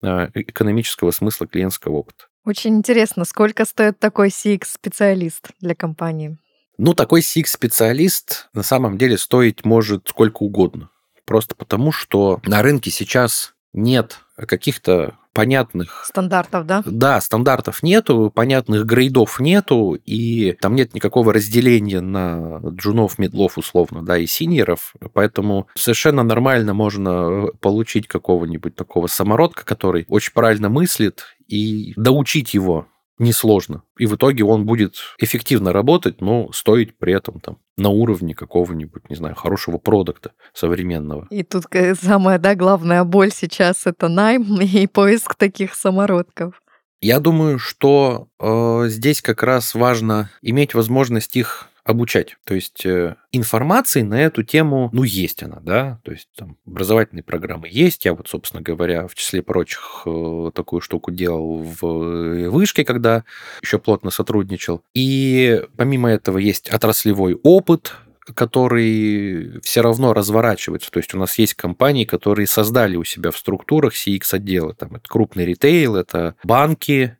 э, 0.00 0.28
экономического 0.34 1.10
смысла 1.10 1.48
клиентского 1.48 1.94
опыта. 1.94 2.26
Очень 2.44 2.76
интересно, 2.76 3.24
сколько 3.24 3.64
стоит 3.64 3.98
такой 3.98 4.28
CX-специалист 4.28 5.48
для 5.58 5.74
компании? 5.74 6.38
Ну, 6.78 6.94
такой 6.94 7.22
CX-специалист 7.22 8.48
на 8.52 8.62
самом 8.62 8.96
деле 8.96 9.18
стоить 9.18 9.64
может 9.64 10.06
сколько 10.06 10.44
угодно. 10.44 10.88
Просто 11.30 11.54
потому, 11.54 11.92
что 11.92 12.40
на 12.44 12.60
рынке 12.60 12.90
сейчас 12.90 13.54
нет 13.72 14.18
каких-то 14.34 15.14
понятных... 15.32 16.04
Стандартов, 16.04 16.66
да? 16.66 16.82
Да, 16.84 17.20
стандартов 17.20 17.84
нету, 17.84 18.32
понятных 18.34 18.84
грейдов 18.84 19.38
нету, 19.38 19.96
и 20.04 20.56
там 20.60 20.74
нет 20.74 20.92
никакого 20.92 21.32
разделения 21.32 22.00
на 22.00 22.58
джунов, 22.70 23.20
медлов, 23.20 23.58
условно, 23.58 24.04
да, 24.04 24.18
и 24.18 24.26
синьеров, 24.26 24.92
поэтому 25.12 25.68
совершенно 25.76 26.24
нормально 26.24 26.74
можно 26.74 27.46
получить 27.60 28.08
какого-нибудь 28.08 28.74
такого 28.74 29.06
самородка, 29.06 29.64
который 29.64 30.06
очень 30.08 30.32
правильно 30.32 30.68
мыслит, 30.68 31.26
и 31.46 31.92
доучить 31.94 32.54
его 32.54 32.88
несложно. 33.20 33.82
И 33.98 34.06
в 34.06 34.16
итоге 34.16 34.44
он 34.44 34.64
будет 34.64 34.96
эффективно 35.18 35.72
работать, 35.72 36.20
но 36.20 36.50
стоить 36.52 36.98
при 36.98 37.14
этом 37.14 37.38
там 37.40 37.58
на 37.76 37.90
уровне 37.90 38.34
какого-нибудь, 38.34 39.08
не 39.10 39.16
знаю, 39.16 39.34
хорошего 39.34 39.78
продукта 39.78 40.32
современного. 40.54 41.26
И 41.30 41.42
тут 41.42 41.64
самая, 42.00 42.38
да, 42.38 42.54
главная 42.54 43.04
боль 43.04 43.30
сейчас 43.30 43.86
это 43.86 44.08
найм 44.08 44.60
и 44.60 44.86
поиск 44.86 45.34
таких 45.34 45.74
самородков. 45.74 46.60
Я 47.00 47.18
думаю, 47.18 47.58
что 47.58 48.28
э, 48.38 48.84
здесь 48.88 49.22
как 49.22 49.42
раз 49.42 49.74
важно 49.74 50.30
иметь 50.42 50.74
возможность 50.74 51.34
их 51.36 51.70
обучать. 51.82 52.36
То 52.44 52.54
есть 52.54 52.84
э, 52.84 53.16
информации 53.32 54.02
на 54.02 54.20
эту 54.20 54.42
тему, 54.42 54.90
ну, 54.92 55.02
есть 55.02 55.42
она, 55.42 55.60
да, 55.60 56.00
то 56.04 56.12
есть 56.12 56.28
там 56.36 56.56
образовательные 56.66 57.22
программы 57.22 57.68
есть. 57.70 58.04
Я 58.04 58.14
вот, 58.14 58.28
собственно 58.28 58.62
говоря, 58.62 59.06
в 59.06 59.14
числе 59.14 59.42
прочих 59.42 60.02
э, 60.06 60.50
такую 60.54 60.80
штуку 60.80 61.10
делал 61.10 61.62
в 61.62 61.84
э, 61.84 62.48
вышке, 62.48 62.84
когда 62.84 63.24
еще 63.62 63.78
плотно 63.78 64.10
сотрудничал. 64.10 64.82
И 64.94 65.62
помимо 65.76 66.10
этого 66.10 66.38
есть 66.38 66.68
отраслевой 66.68 67.34
опыт, 67.42 67.94
который 68.34 69.60
все 69.62 69.80
равно 69.80 70.12
разворачивается. 70.12 70.90
То 70.90 70.98
есть 70.98 71.14
у 71.14 71.18
нас 71.18 71.38
есть 71.38 71.54
компании, 71.54 72.04
которые 72.04 72.46
создали 72.46 72.96
у 72.96 73.04
себя 73.04 73.30
в 73.30 73.38
структурах 73.38 73.94
CX-отделы. 73.94 74.74
Там 74.74 74.96
это 74.96 75.08
крупный 75.08 75.44
ритейл, 75.44 75.96
это 75.96 76.36
банки, 76.44 77.16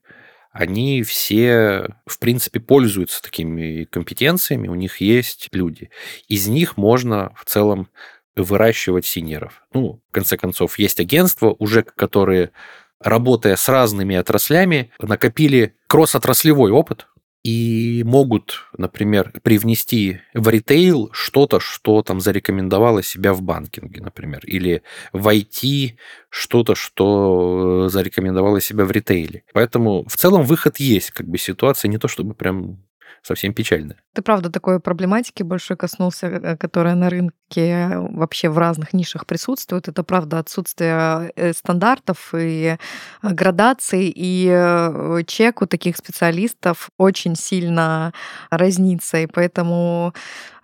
они 0.53 1.03
все, 1.03 1.95
в 2.07 2.19
принципе, 2.19 2.59
пользуются 2.59 3.23
такими 3.23 3.85
компетенциями, 3.85 4.69
у 4.69 4.75
них 4.75 5.01
есть 5.01 5.49
люди. 5.53 5.91
Из 6.29 6.49
них 6.49 6.77
можно 6.77 7.33
в 7.37 7.45
целом 7.45 7.89
выращивать 8.35 9.07
синеров. 9.07 9.63
Ну, 9.73 10.01
в 10.09 10.13
конце 10.13 10.37
концов, 10.37 10.79
есть 10.79 10.99
агентства 10.99 11.55
уже, 11.59 11.83
которые, 11.83 12.51
работая 13.01 13.57
с 13.57 13.69
разными 13.69 14.17
отраслями, 14.17 14.91
накопили 15.01 15.77
кросс-отраслевой 15.87 16.73
опыт, 16.73 17.07
и 17.43 18.03
могут, 18.05 18.67
например, 18.77 19.33
привнести 19.43 20.21
в 20.35 20.49
ритейл 20.49 21.11
что-то, 21.13 21.59
что 21.59 22.03
там 22.03 22.21
зарекомендовало 22.21 23.03
себя 23.03 23.33
в 23.33 23.43
банкинге, 23.43 24.03
например, 24.03 24.41
или 24.45 24.83
в 25.13 25.27
IT 25.27 25.97
что-то, 26.29 26.75
что 26.75 27.89
зарекомендовало 27.89 28.61
себя 28.61 28.85
в 28.85 28.91
ритейле. 28.91 29.45
Поэтому 29.53 30.07
в 30.07 30.17
целом 30.17 30.45
выход 30.45 30.79
есть, 30.79 31.13
как 31.13 31.29
бы 31.29 31.39
ситуация 31.39 31.89
не 31.89 31.99
то 31.99 32.09
чтобы 32.09 32.35
прям 32.35 32.79
совсем 33.23 33.55
печальная. 33.55 33.97
Ты 34.13 34.23
правда 34.23 34.51
такой 34.51 34.81
проблематики 34.81 35.43
больше 35.45 35.77
коснулся, 35.77 36.27
э, 36.27 36.57
которая 36.57 36.95
на 36.95 37.11
рынке 37.11 37.91
вообще 37.97 38.49
в 38.49 38.59
разных 38.59 38.93
нишах 38.93 39.27
присутствует. 39.27 39.89
Это 39.89 40.03
правда 40.03 40.39
отсутствие 40.39 41.33
э, 41.37 41.53
стандартов 41.53 42.35
и 42.35 42.77
э, 43.23 43.29
градаций, 43.33 44.13
и 44.15 45.25
чек 45.27 45.63
у 45.63 45.67
таких 45.67 45.97
специалистов 45.97 46.91
очень 46.99 47.37
сильно 47.37 48.13
разнится, 48.51 49.19
и 49.19 49.27
поэтому 49.27 50.13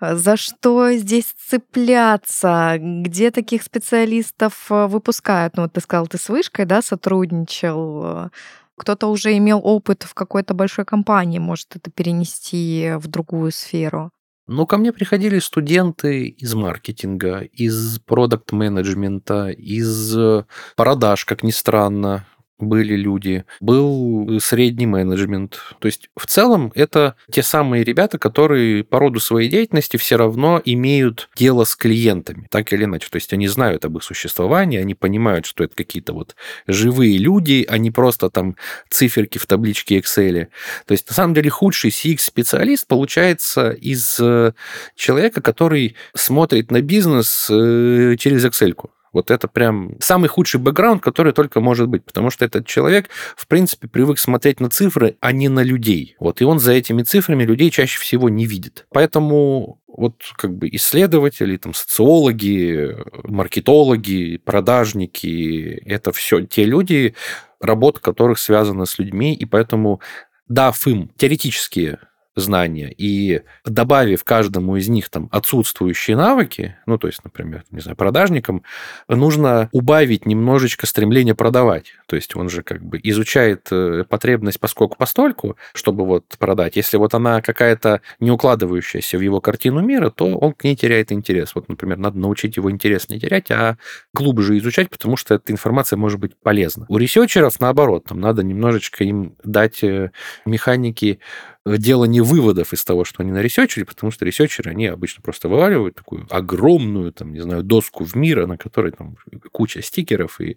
за 0.01 0.37
что 0.37 0.93
здесь 0.93 1.33
цепляться? 1.49 2.77
Где 2.79 3.31
таких 3.31 3.63
специалистов 3.63 4.67
выпускают? 4.69 5.57
Ну, 5.57 5.63
вот 5.63 5.73
ты 5.73 5.81
сказал, 5.81 6.07
ты 6.07 6.19
с 6.19 6.29
вышкой, 6.29 6.65
да, 6.65 6.83
сотрудничал 6.83 8.31
кто-то 8.77 9.09
уже 9.09 9.37
имел 9.37 9.61
опыт 9.63 10.05
в 10.05 10.15
какой-то 10.15 10.55
большой 10.55 10.85
компании, 10.85 11.39
может 11.39 11.77
это 11.77 11.91
перенести 11.91 12.93
в 12.97 13.09
другую 13.09 13.53
сферу. 13.53 14.11
Ну, 14.49 14.65
ко 14.65 14.77
мне 14.77 14.93
приходили 14.93 15.41
студенты 15.41 16.29
из 16.29 16.55
маркетинга, 16.55 17.41
из 17.41 17.99
продукт-менеджмента, 18.01 19.49
из 19.49 20.17
э, 20.17 20.45
продаж, 20.77 21.25
как 21.25 21.43
ни 21.43 21.51
странно 21.51 22.27
были 22.59 22.95
люди, 22.95 23.45
был 23.61 24.41
средний 24.41 24.87
менеджмент. 24.87 25.61
То 25.79 25.87
есть 25.87 26.09
в 26.17 26.27
целом 26.27 26.73
это 26.75 27.17
те 27.31 27.43
самые 27.43 27.85
ребята, 27.85 28.19
которые 28.19 28.85
по 28.85 28.99
роду 28.99 29.21
своей 29.21 29.49
деятельности 29.49 29.97
все 29.97 30.17
равно 30.17 30.61
имеют 30.65 31.29
дело 31.37 31.65
с 31.65 31.77
клиентами, 31.77 32.47
так 32.51 32.73
или 32.73 32.85
иначе. 32.85 33.09
То 33.11 33.17
есть 33.17 33.33
они 33.33 33.49
знают 33.49 33.85
об 33.85 33.97
их 33.97 34.03
существовании, 34.03 34.79
они 34.79 34.95
понимают, 34.95 35.47
что 35.47 35.65
это 35.65 35.75
какие-то 35.75 36.13
вот 36.13 36.35
живые 36.67 37.19
люди, 37.19 37.67
а 37.69 37.79
не 37.79 37.91
просто 37.91 38.31
там 38.31 38.57
циферки 38.89 39.39
в 39.39 39.47
табличке 39.47 39.99
Excel. 39.99 40.49
То 40.87 40.93
есть 40.93 41.09
на 41.09 41.15
самом 41.15 41.35
деле 41.35 41.51
худший 41.51 41.91
CX-специалист 41.91 42.87
получается 42.87 43.71
из 43.71 44.19
э, 44.21 44.53
человека, 44.95 45.43
который 45.43 45.97
смотрит 46.15 46.71
на 46.71 46.81
бизнес 46.81 47.49
э, 47.51 48.17
через 48.19 48.45
Excel. 48.45 48.75
-ку. 48.75 48.91
Вот 49.17 49.31
это 49.31 49.49
прям 49.49 49.93
самый 49.99 50.29
худший 50.29 50.61
бэкграунд, 50.61 51.03
который 51.03 51.33
только 51.33 51.63
может 51.63 51.89
быть, 51.89 52.05
потому 52.05 52.29
что 52.29 52.45
этот 52.45 52.67
человек, 52.67 53.09
в 53.35 53.47
принципе, 53.47 53.89
привык 53.89 54.19
смотреть 54.19 54.61
на 54.61 54.69
цифры, 54.69 55.17
а 55.21 55.33
не 55.33 55.49
на 55.49 55.63
людей. 55.63 56.17
Вот, 56.21 56.43
и 56.43 56.45
он 56.45 56.59
за 56.59 56.73
этими 56.73 57.03
цифрами 57.03 57.43
людей 57.43 57.71
чаще 57.71 57.99
всего 57.99 58.29
не 58.29 58.45
видит. 58.45 58.87
Поэтому 58.91 59.81
вот 59.87 60.17
как 60.37 60.55
бы 60.55 60.69
исследователи, 60.71 61.57
там, 61.57 61.73
социологи, 61.73 62.95
маркетологи, 63.25 64.37
продажники, 64.37 65.83
это 65.87 66.13
все 66.13 66.43
те 66.43 66.67
люди, 66.67 67.15
работа 67.59 68.03
которых 68.03 68.39
связана 68.39 68.85
с 68.85 68.99
людьми, 68.99 69.33
и 69.35 69.47
поэтому 69.47 70.03
дав 70.47 70.87
им 70.87 71.11
теоретические 71.17 72.01
знания 72.37 72.95
и 72.97 73.43
добавив 73.65 74.23
каждому 74.23 74.77
из 74.77 74.89
них 74.89 75.09
там 75.09 75.29
отсутствующие 75.33 76.17
навыки, 76.17 76.77
ну, 76.87 76.99
то 76.99 77.07
есть, 77.07 77.25
например, 77.25 77.65
не 77.71 77.81
знаю, 77.81 77.97
продажникам, 77.97 78.63
нужно 79.09 79.69
убавить 79.73 80.27
немножечко 80.27 80.87
стремление 80.87 81.35
продавать. 81.35 81.95
То 82.07 82.17
есть 82.17 82.37
он 82.37 82.51
же 82.51 82.63
как 82.63 82.85
бы 82.85 83.01
изучает 83.03 83.67
э, 83.71 84.05
потребность 84.09 84.61
поскольку 84.61 84.97
постольку, 84.97 85.57
чтобы 85.73 86.05
вот 86.05 86.27
продать. 86.39 86.77
Если 86.77 86.99
вот 86.99 87.15
она 87.15 87.41
какая-то 87.41 88.03
не 88.21 88.31
укладывающаяся 88.31 89.17
в 89.17 89.23
его 89.23 89.41
картину 89.41 89.81
мира, 89.81 90.11
то 90.11 90.37
он 90.37 90.53
к 90.53 90.65
ней 90.65 90.77
теряет 90.77 91.13
интерес. 91.13 91.55
Вот, 91.55 91.69
например, 91.69 91.99
надо 91.99 92.19
научить 92.19 92.57
его 92.57 92.71
интерес 92.71 93.09
не 93.09 93.19
терять, 93.19 93.51
а 93.51 93.79
глубже 94.13 94.59
изучать, 94.59 94.91
потому 94.91 95.17
что 95.17 95.35
эта 95.35 95.53
информация 95.53 95.97
может 95.97 96.21
быть 96.21 96.37
полезна. 96.37 96.85
У 96.89 96.99
researcher 96.99 97.46
ов, 97.46 97.61
наоборот, 97.61 98.05
там 98.05 98.21
надо 98.21 98.43
немножечко 98.43 99.05
им 99.05 99.37
дать 99.43 99.83
э, 99.83 100.11
механики 100.45 101.21
делания 101.67 102.21
выводов 102.21 102.73
из 102.73 102.85
того, 102.85 103.05
что 103.05 103.23
они 103.23 103.33
на 103.33 103.40
research 103.40 103.70
или, 103.70 103.85
потому 103.85 104.11
что 104.11 104.25
researcher 104.25 104.63
ы, 104.63 104.71
они 104.71 104.87
обычно 104.87 105.23
просто 105.23 105.49
вываливают 105.49 105.97
такую 105.97 106.27
огромную, 106.31 107.13
там, 107.13 107.33
не 107.33 107.41
знаю, 107.41 107.63
доску 107.63 108.05
в 108.05 108.15
Miro, 108.15 108.47
на 108.47 108.57
которой 108.57 108.93
там 108.93 109.17
куча 109.51 109.83
стикеров, 109.83 110.41
и 110.41 110.57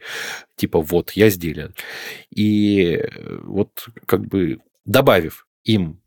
типа 0.55 0.81
вот, 0.81 1.11
я 1.11 1.29
сделал. 1.29 1.71
И 2.33 3.03
вот 3.43 3.87
как 4.05 4.27
бы 4.27 4.59
добавив 4.85 5.47
им 5.63 5.99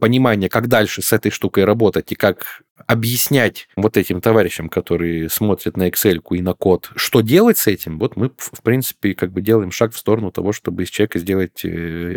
понимание, 0.00 0.48
как 0.48 0.68
дальше 0.68 1.02
с 1.02 1.12
этой 1.12 1.30
штукой 1.30 1.64
работать 1.64 2.10
и 2.12 2.14
как 2.14 2.62
объяснять 2.86 3.68
вот 3.76 3.96
этим 3.96 4.20
товарищам, 4.20 4.68
которые 4.68 5.28
смотрят 5.28 5.76
на 5.76 5.88
Excel 5.88 6.20
и 6.30 6.42
на 6.42 6.54
код, 6.54 6.90
что 6.96 7.20
делать 7.20 7.58
с 7.58 7.66
этим, 7.66 7.98
вот 7.98 8.16
мы, 8.16 8.30
в 8.36 8.62
принципе, 8.62 9.14
как 9.14 9.32
бы 9.32 9.40
делаем 9.40 9.70
шаг 9.70 9.92
в 9.92 9.98
сторону 9.98 10.30
того, 10.30 10.52
чтобы 10.52 10.82
из 10.82 10.90
человека 10.90 11.18
сделать. 11.18 11.64
Э, 11.64 12.16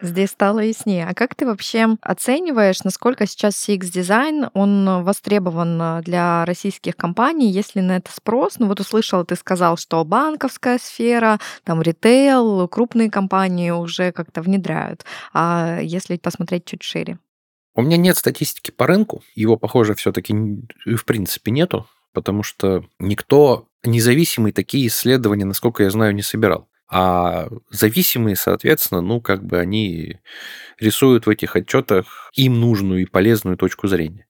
Здесь 0.00 0.30
стало 0.30 0.60
яснее. 0.60 1.06
А 1.08 1.14
как 1.14 1.34
ты 1.34 1.46
вообще 1.46 1.96
оцениваешь, 2.00 2.82
насколько 2.84 3.26
сейчас 3.26 3.68
CX-дизайн, 3.68 4.48
он 4.54 5.04
востребован 5.04 6.02
для 6.02 6.44
российских 6.44 6.96
компаний, 6.96 7.50
если 7.50 7.80
на 7.80 7.96
это 7.96 8.10
спрос? 8.12 8.58
Ну 8.58 8.66
вот 8.66 8.80
услышал, 8.80 9.24
ты 9.24 9.36
сказал, 9.36 9.76
что 9.76 10.04
банковская 10.04 10.78
сфера, 10.78 11.38
там 11.64 11.82
ритейл, 11.82 12.66
крупные 12.68 13.10
компании 13.10 13.70
уже 13.70 14.12
как-то 14.12 14.42
внедряют. 14.42 15.04
А 15.32 15.80
если 15.80 16.16
посмотреть 16.16 16.64
чуть 16.70 16.82
шире? 16.82 17.18
У 17.74 17.82
меня 17.82 17.96
нет 17.96 18.16
статистики 18.16 18.70
по 18.70 18.86
рынку, 18.86 19.22
его, 19.34 19.56
похоже, 19.56 19.94
все-таки 19.94 20.34
в 20.84 21.04
принципе 21.04 21.50
нету, 21.50 21.86
потому 22.12 22.42
что 22.42 22.84
никто 22.98 23.68
независимый 23.84 24.52
такие 24.52 24.86
исследования, 24.88 25.44
насколько 25.44 25.82
я 25.82 25.90
знаю, 25.90 26.14
не 26.14 26.22
собирал. 26.22 26.68
А 26.92 27.48
зависимые, 27.70 28.34
соответственно, 28.34 29.00
ну, 29.00 29.20
как 29.20 29.44
бы 29.44 29.60
они 29.60 30.18
рисуют 30.80 31.24
в 31.24 31.30
этих 31.30 31.54
отчетах 31.54 32.32
им 32.34 32.58
нужную 32.58 33.02
и 33.02 33.06
полезную 33.06 33.56
точку 33.56 33.86
зрения. 33.86 34.26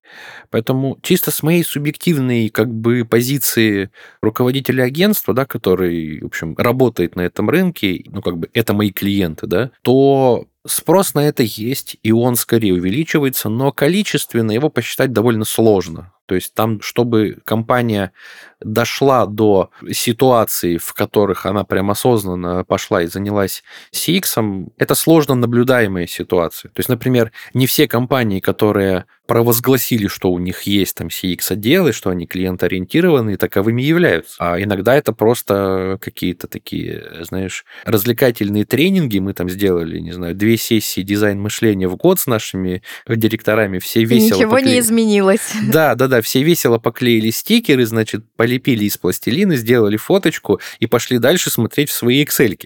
Поэтому 0.51 0.99
чисто 1.01 1.31
с 1.31 1.41
моей 1.41 1.63
субъективной 1.63 2.49
как 2.49 2.71
бы 2.71 3.03
позиции 3.03 3.89
руководителя 4.21 4.83
агентства, 4.83 5.33
да, 5.33 5.45
который, 5.45 6.21
в 6.21 6.27
общем, 6.27 6.55
работает 6.55 7.15
на 7.15 7.21
этом 7.21 7.49
рынке, 7.49 8.03
ну, 8.05 8.21
как 8.21 8.37
бы 8.37 8.47
это 8.53 8.75
мои 8.75 8.91
клиенты, 8.91 9.47
да, 9.47 9.71
то 9.81 10.45
Спрос 10.67 11.15
на 11.15 11.27
это 11.27 11.41
есть, 11.41 11.97
и 12.03 12.11
он 12.11 12.35
скорее 12.35 12.73
увеличивается, 12.73 13.49
но 13.49 13.71
количественно 13.71 14.51
его 14.51 14.69
посчитать 14.69 15.11
довольно 15.11 15.43
сложно. 15.43 16.13
То 16.31 16.35
есть 16.35 16.53
там, 16.53 16.79
чтобы 16.79 17.39
компания 17.43 18.13
дошла 18.61 19.25
до 19.25 19.69
ситуации, 19.91 20.77
в 20.77 20.93
которых 20.93 21.45
она 21.45 21.65
прям 21.65 21.91
осознанно 21.91 22.63
пошла 22.63 23.01
и 23.01 23.07
занялась 23.07 23.63
CX, 23.93 24.71
это 24.77 24.95
сложно 24.95 25.35
наблюдаемая 25.35 26.07
ситуация. 26.07 26.69
То 26.69 26.79
есть, 26.79 26.87
например, 26.87 27.33
не 27.53 27.67
все 27.67 27.85
компании, 27.89 28.39
которые 28.39 29.07
провозгласили, 29.27 30.07
что 30.07 30.29
у 30.29 30.39
них 30.39 30.63
есть 30.63 30.97
там 30.97 31.07
CX-отделы, 31.07 31.93
что 31.93 32.09
они 32.09 32.27
клиент-ориентированные, 32.27 33.37
таковыми 33.37 33.81
являются. 33.81 34.35
А 34.39 34.61
иногда 34.61 34.93
это 34.93 35.13
просто 35.13 35.97
какие-то 36.01 36.47
такие, 36.47 37.03
знаешь, 37.21 37.63
развлекательные 37.85 38.65
тренинги. 38.65 39.19
Мы 39.19 39.33
там 39.33 39.49
сделали, 39.49 39.99
не 39.99 40.11
знаю, 40.11 40.35
две 40.35 40.57
сессии 40.57 41.01
дизайн 41.01 41.39
мышления 41.39 41.87
в 41.87 41.95
год 41.95 42.19
с 42.19 42.27
нашими 42.27 42.83
директорами. 43.07 43.79
Все 43.79 44.03
весело 44.03 44.37
Ничего 44.39 44.51
поклеили. 44.51 44.73
не 44.73 44.79
изменилось. 44.79 45.53
Да, 45.71 45.95
да, 45.95 46.07
да. 46.07 46.20
Все 46.21 46.43
весело 46.43 46.77
поклеили 46.77 47.29
стикеры, 47.29 47.85
значит, 47.85 48.23
полепили 48.35 48.85
из 48.85 48.97
пластилина, 48.97 49.55
сделали 49.55 49.97
фоточку 49.97 50.59
и 50.79 50.87
пошли 50.87 51.17
дальше 51.17 51.49
смотреть 51.49 51.89
в 51.89 51.93
свои 51.93 52.23
Excel. 52.23 52.57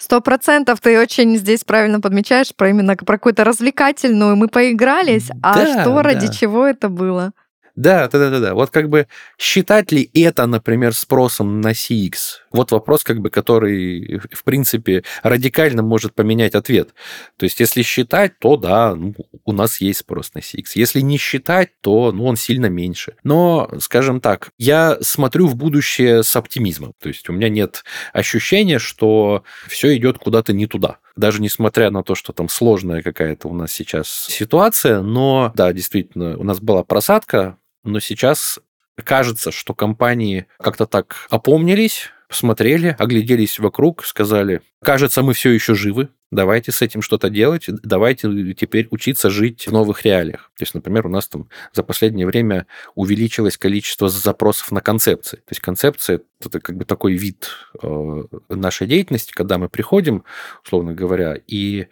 Сто 0.00 0.20
процентов 0.20 0.80
ты 0.80 0.98
очень 1.00 1.36
здесь 1.36 1.64
правильно 1.64 2.00
подмечаешь 2.00 2.54
про 2.54 2.70
именно 2.70 2.96
про 2.96 3.18
какую-то 3.18 3.42
развлекательную. 3.42 4.36
Мы 4.36 4.46
поигрались, 4.46 5.28
а 5.42 5.54
да, 5.54 5.82
что 5.82 6.02
ради 6.02 6.28
да. 6.28 6.32
чего 6.32 6.66
это 6.66 6.88
было? 6.88 7.32
Да, 7.78 8.08
да, 8.08 8.30
да, 8.30 8.40
да. 8.40 8.54
Вот 8.54 8.70
как 8.70 8.88
бы 8.88 9.06
считать 9.38 9.92
ли 9.92 10.10
это, 10.12 10.46
например, 10.46 10.92
спросом 10.92 11.60
на 11.60 11.70
CX? 11.70 12.12
Вот 12.50 12.72
вопрос, 12.72 13.04
как 13.04 13.20
бы, 13.20 13.30
который, 13.30 14.18
в 14.32 14.42
принципе, 14.42 15.04
радикально 15.22 15.84
может 15.84 16.12
поменять 16.12 16.56
ответ. 16.56 16.88
То 17.36 17.44
есть, 17.44 17.60
если 17.60 17.82
считать, 17.82 18.36
то 18.40 18.56
да, 18.56 18.96
ну, 18.96 19.14
у 19.44 19.52
нас 19.52 19.80
есть 19.80 20.00
спрос 20.00 20.34
на 20.34 20.40
CX. 20.40 20.64
Если 20.74 21.00
не 21.00 21.18
считать, 21.18 21.70
то 21.80 22.10
ну, 22.10 22.24
он 22.26 22.34
сильно 22.34 22.66
меньше. 22.66 23.14
Но, 23.22 23.70
скажем 23.78 24.20
так, 24.20 24.50
я 24.58 24.98
смотрю 25.00 25.46
в 25.46 25.54
будущее 25.54 26.24
с 26.24 26.34
оптимизмом. 26.34 26.94
То 27.00 27.08
есть, 27.08 27.28
у 27.28 27.32
меня 27.32 27.48
нет 27.48 27.84
ощущения, 28.12 28.80
что 28.80 29.44
все 29.68 29.96
идет 29.96 30.18
куда-то 30.18 30.52
не 30.52 30.66
туда 30.66 30.98
даже 31.18 31.42
несмотря 31.42 31.90
на 31.90 32.02
то, 32.04 32.14
что 32.14 32.32
там 32.32 32.48
сложная 32.48 33.02
какая-то 33.02 33.48
у 33.48 33.52
нас 33.52 33.72
сейчас 33.72 34.08
ситуация, 34.08 35.02
но 35.02 35.52
да, 35.54 35.72
действительно, 35.72 36.38
у 36.38 36.44
нас 36.44 36.60
была 36.60 36.84
просадка, 36.84 37.58
но 37.84 38.00
сейчас 38.00 38.58
кажется, 39.04 39.50
что 39.52 39.74
компании 39.74 40.46
как-то 40.58 40.86
так 40.86 41.26
опомнились, 41.30 42.10
посмотрели, 42.28 42.94
огляделись 42.98 43.58
вокруг, 43.58 44.04
сказали, 44.04 44.60
кажется, 44.82 45.22
мы 45.22 45.32
все 45.32 45.50
еще 45.50 45.74
живы, 45.74 46.10
давайте 46.30 46.72
с 46.72 46.82
этим 46.82 47.00
что-то 47.00 47.30
делать, 47.30 47.64
давайте 47.68 48.54
теперь 48.54 48.88
учиться 48.90 49.30
жить 49.30 49.66
в 49.66 49.72
новых 49.72 50.04
реалиях. 50.04 50.50
То 50.56 50.62
есть, 50.62 50.74
например, 50.74 51.06
у 51.06 51.10
нас 51.10 51.26
там 51.26 51.48
за 51.72 51.82
последнее 51.82 52.26
время 52.26 52.66
увеличилось 52.94 53.56
количество 53.56 54.08
запросов 54.08 54.70
на 54.72 54.80
концепции. 54.80 55.36
То 55.36 55.50
есть 55.50 55.60
концепция– 55.60 56.20
это 56.44 56.60
как 56.60 56.76
бы 56.76 56.84
такой 56.84 57.14
вид 57.14 57.48
э, 57.82 58.22
нашей 58.50 58.86
деятельности, 58.86 59.32
когда 59.32 59.58
мы 59.58 59.68
приходим, 59.68 60.24
условно 60.64 60.92
говоря, 60.92 61.38
и 61.46 61.88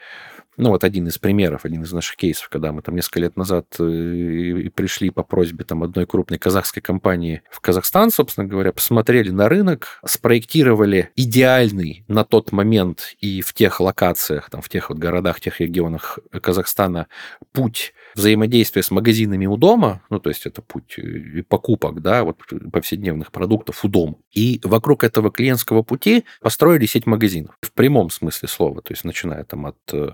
ну, 0.57 0.71
вот 0.71 0.85
один 0.85 1.07
из 1.09 1.19
примеров, 1.19 1.64
один 1.64 1.83
из 1.83 1.92
наших 1.92 2.16
кейсов, 2.16 2.49
когда 2.49 2.73
мы 2.73 2.83
там 2.83 2.95
несколько 2.95 3.21
лет 3.21 3.37
назад 3.37 3.66
э, 3.79 4.71
пришли 4.75 5.11
по 5.11 5.23
просьбе 5.23 5.64
там 5.64 5.83
одной 5.83 6.07
крупной 6.07 6.38
казахской 6.38 6.83
компании 6.83 7.42
в 7.51 7.61
Казахстан, 7.61 8.11
собственно 8.11 8.47
говоря, 8.47 8.73
посмотрели 8.73 9.31
на 9.31 9.49
рынок, 9.49 10.01
спроектировали 10.07 11.11
идеальный 11.14 12.05
на 12.09 12.25
тот 12.25 12.53
момент 12.53 13.14
и 13.21 13.42
в 13.42 13.53
тех 13.55 13.81
локациях, 13.81 14.51
там, 14.51 14.62
в 14.62 14.69
тех 14.69 14.88
вот 14.88 14.99
городах, 14.99 15.40
тех 15.40 15.61
регионах 15.61 16.19
Казахстана 16.31 17.09
путь 17.53 17.92
взаимодействия 18.14 18.83
с 18.83 18.90
магазинами 18.90 19.47
у 19.47 19.57
дома, 19.57 20.03
ну, 20.09 20.19
то 20.19 20.31
есть 20.31 20.47
это 20.47 20.62
путь 20.62 20.99
э, 20.99 21.42
покупок, 21.42 22.01
да, 22.01 22.25
вот 22.25 22.38
повседневных 22.73 23.31
продуктов 23.31 23.85
у 23.85 23.88
дома. 23.88 24.16
И 24.33 24.61
вокруг 24.64 25.05
этого 25.05 25.31
клиентского 25.31 25.83
пути 25.83 26.25
построили 26.40 26.87
сеть 26.87 27.07
магазинов 27.07 27.57
в 27.61 27.73
прямом 27.73 28.11
смысле 28.11 28.49
слова, 28.49 28.81
то 28.81 28.92
есть 28.92 29.05
начиная 29.05 29.45
там 29.45 29.66
от 29.66 29.77
э, 29.92 30.09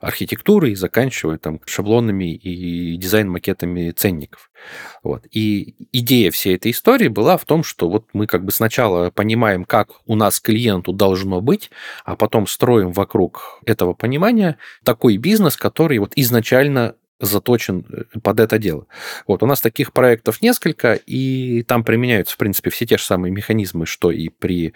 архитектуры 0.00 0.70
и 0.70 0.74
заканчивая 0.74 1.38
там 1.38 1.60
шаблонами 1.66 2.34
и 2.34 2.96
дизайн-макетами 2.96 3.90
ценников. 3.90 4.50
Вот. 5.02 5.24
И 5.30 5.74
идея 5.92 6.30
всей 6.30 6.56
этой 6.56 6.70
истории 6.70 7.08
была 7.08 7.36
в 7.36 7.44
том, 7.44 7.64
что 7.64 7.88
вот 7.88 8.06
мы 8.12 8.26
как 8.26 8.44
бы 8.44 8.52
сначала 8.52 9.10
понимаем, 9.10 9.64
как 9.64 9.90
у 10.06 10.14
нас 10.14 10.40
клиенту 10.40 10.92
должно 10.92 11.40
быть, 11.40 11.70
а 12.04 12.16
потом 12.16 12.46
строим 12.46 12.92
вокруг 12.92 13.60
этого 13.66 13.94
понимания 13.94 14.58
такой 14.84 15.16
бизнес, 15.16 15.56
который 15.56 15.98
вот 15.98 16.12
изначально 16.16 16.94
заточен 17.22 17.86
э, 17.88 18.18
под 18.20 18.40
это 18.40 18.58
дело. 18.58 18.86
Вот, 19.26 19.42
у 19.42 19.46
нас 19.46 19.60
таких 19.60 19.92
проектов 19.92 20.42
несколько, 20.42 20.94
и 20.94 21.62
там 21.62 21.84
применяются, 21.84 22.34
в 22.34 22.38
принципе, 22.38 22.70
все 22.70 22.86
те 22.86 22.98
же 22.98 23.04
самые 23.04 23.32
механизмы, 23.32 23.86
что 23.86 24.10
и 24.10 24.28
при 24.28 24.74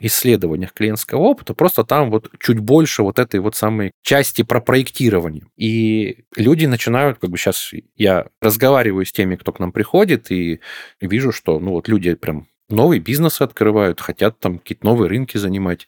исследованиях 0.00 0.72
клиентского 0.72 1.20
опыта, 1.20 1.54
просто 1.54 1.84
там 1.84 2.10
вот 2.10 2.30
чуть 2.40 2.58
больше 2.60 3.02
вот 3.02 3.18
этой 3.18 3.40
вот 3.40 3.56
самой 3.56 3.92
части 4.02 4.42
про 4.42 4.60
проектирование. 4.60 5.44
И 5.56 6.24
люди 6.36 6.66
начинают, 6.66 7.18
как 7.18 7.30
бы 7.30 7.36
сейчас 7.36 7.72
я 7.96 8.26
разговариваю 8.40 9.04
с 9.04 9.12
теми, 9.12 9.36
кто 9.36 9.52
к 9.52 9.58
нам 9.58 9.72
приходит, 9.72 10.30
и 10.30 10.60
вижу, 11.00 11.32
что, 11.32 11.58
ну, 11.58 11.72
вот 11.72 11.88
люди 11.88 12.14
прям 12.14 12.46
новые 12.68 13.00
бизнесы 13.00 13.42
открывают, 13.42 14.00
хотят 14.00 14.38
там 14.38 14.58
какие-то 14.58 14.86
новые 14.86 15.08
рынки 15.08 15.36
занимать 15.36 15.86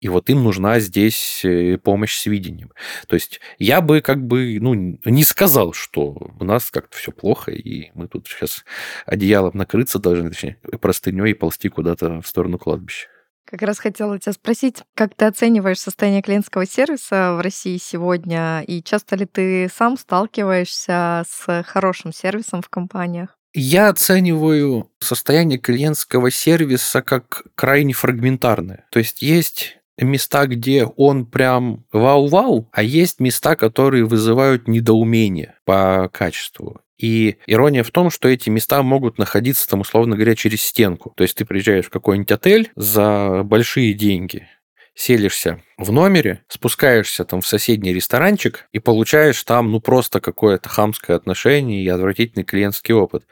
и 0.00 0.08
вот 0.08 0.30
им 0.30 0.44
нужна 0.44 0.78
здесь 0.80 1.44
э, 1.44 1.76
помощь 1.78 2.16
с 2.16 2.26
видением. 2.26 2.72
То 3.08 3.14
есть 3.14 3.40
я 3.58 3.80
бы 3.80 4.00
как 4.00 4.24
бы 4.24 4.58
ну, 4.60 4.74
не 4.74 5.24
сказал, 5.24 5.72
что 5.72 6.16
у 6.38 6.44
нас 6.44 6.70
как-то 6.70 6.96
все 6.96 7.12
плохо, 7.12 7.50
и 7.50 7.90
мы 7.94 8.08
тут 8.08 8.28
сейчас 8.28 8.64
одеялом 9.06 9.52
накрыться 9.54 9.98
должны, 9.98 10.30
точнее, 10.30 10.58
простыней 10.80 11.32
и 11.32 11.34
ползти 11.34 11.68
куда-то 11.68 12.20
в 12.20 12.26
сторону 12.26 12.58
кладбища. 12.58 13.08
Как 13.44 13.62
раз 13.62 13.78
хотела 13.78 14.18
тебя 14.18 14.34
спросить, 14.34 14.82
как 14.94 15.14
ты 15.14 15.24
оцениваешь 15.24 15.80
состояние 15.80 16.20
клиентского 16.20 16.66
сервиса 16.66 17.32
в 17.32 17.40
России 17.40 17.78
сегодня, 17.78 18.62
и 18.66 18.82
часто 18.82 19.16
ли 19.16 19.24
ты 19.24 19.70
сам 19.74 19.96
сталкиваешься 19.96 21.24
с 21.26 21.64
хорошим 21.64 22.12
сервисом 22.12 22.60
в 22.60 22.68
компаниях? 22.68 23.38
Я 23.54 23.88
оцениваю 23.88 24.90
состояние 25.00 25.58
клиентского 25.58 26.30
сервиса 26.30 27.00
как 27.00 27.44
крайне 27.54 27.94
фрагментарное. 27.94 28.86
То 28.90 28.98
есть 28.98 29.22
есть 29.22 29.77
места, 29.98 30.46
где 30.46 30.84
он 30.84 31.26
прям 31.26 31.84
вау-вау, 31.92 32.68
а 32.72 32.82
есть 32.82 33.20
места, 33.20 33.56
которые 33.56 34.04
вызывают 34.04 34.68
недоумение 34.68 35.54
по 35.64 36.10
качеству. 36.12 36.80
И 36.98 37.36
ирония 37.46 37.84
в 37.84 37.90
том, 37.90 38.10
что 38.10 38.28
эти 38.28 38.50
места 38.50 38.82
могут 38.82 39.18
находиться 39.18 39.68
там, 39.68 39.80
условно 39.80 40.16
говоря, 40.16 40.34
через 40.34 40.62
стенку. 40.62 41.12
То 41.16 41.22
есть 41.22 41.36
ты 41.36 41.44
приезжаешь 41.44 41.86
в 41.86 41.90
какой-нибудь 41.90 42.32
отель 42.32 42.70
за 42.74 43.42
большие 43.44 43.94
деньги, 43.94 44.48
селишься 44.94 45.62
в 45.76 45.92
номере, 45.92 46.42
спускаешься 46.48 47.24
там 47.24 47.40
в 47.40 47.46
соседний 47.46 47.92
ресторанчик 47.92 48.68
и 48.72 48.80
получаешь 48.80 49.42
там 49.44 49.70
ну 49.70 49.80
просто 49.80 50.20
какое-то 50.20 50.68
хамское 50.68 51.16
отношение 51.16 51.84
и 51.84 51.88
отвратительный 51.88 52.44
клиентский 52.44 52.94
опыт. 52.94 53.24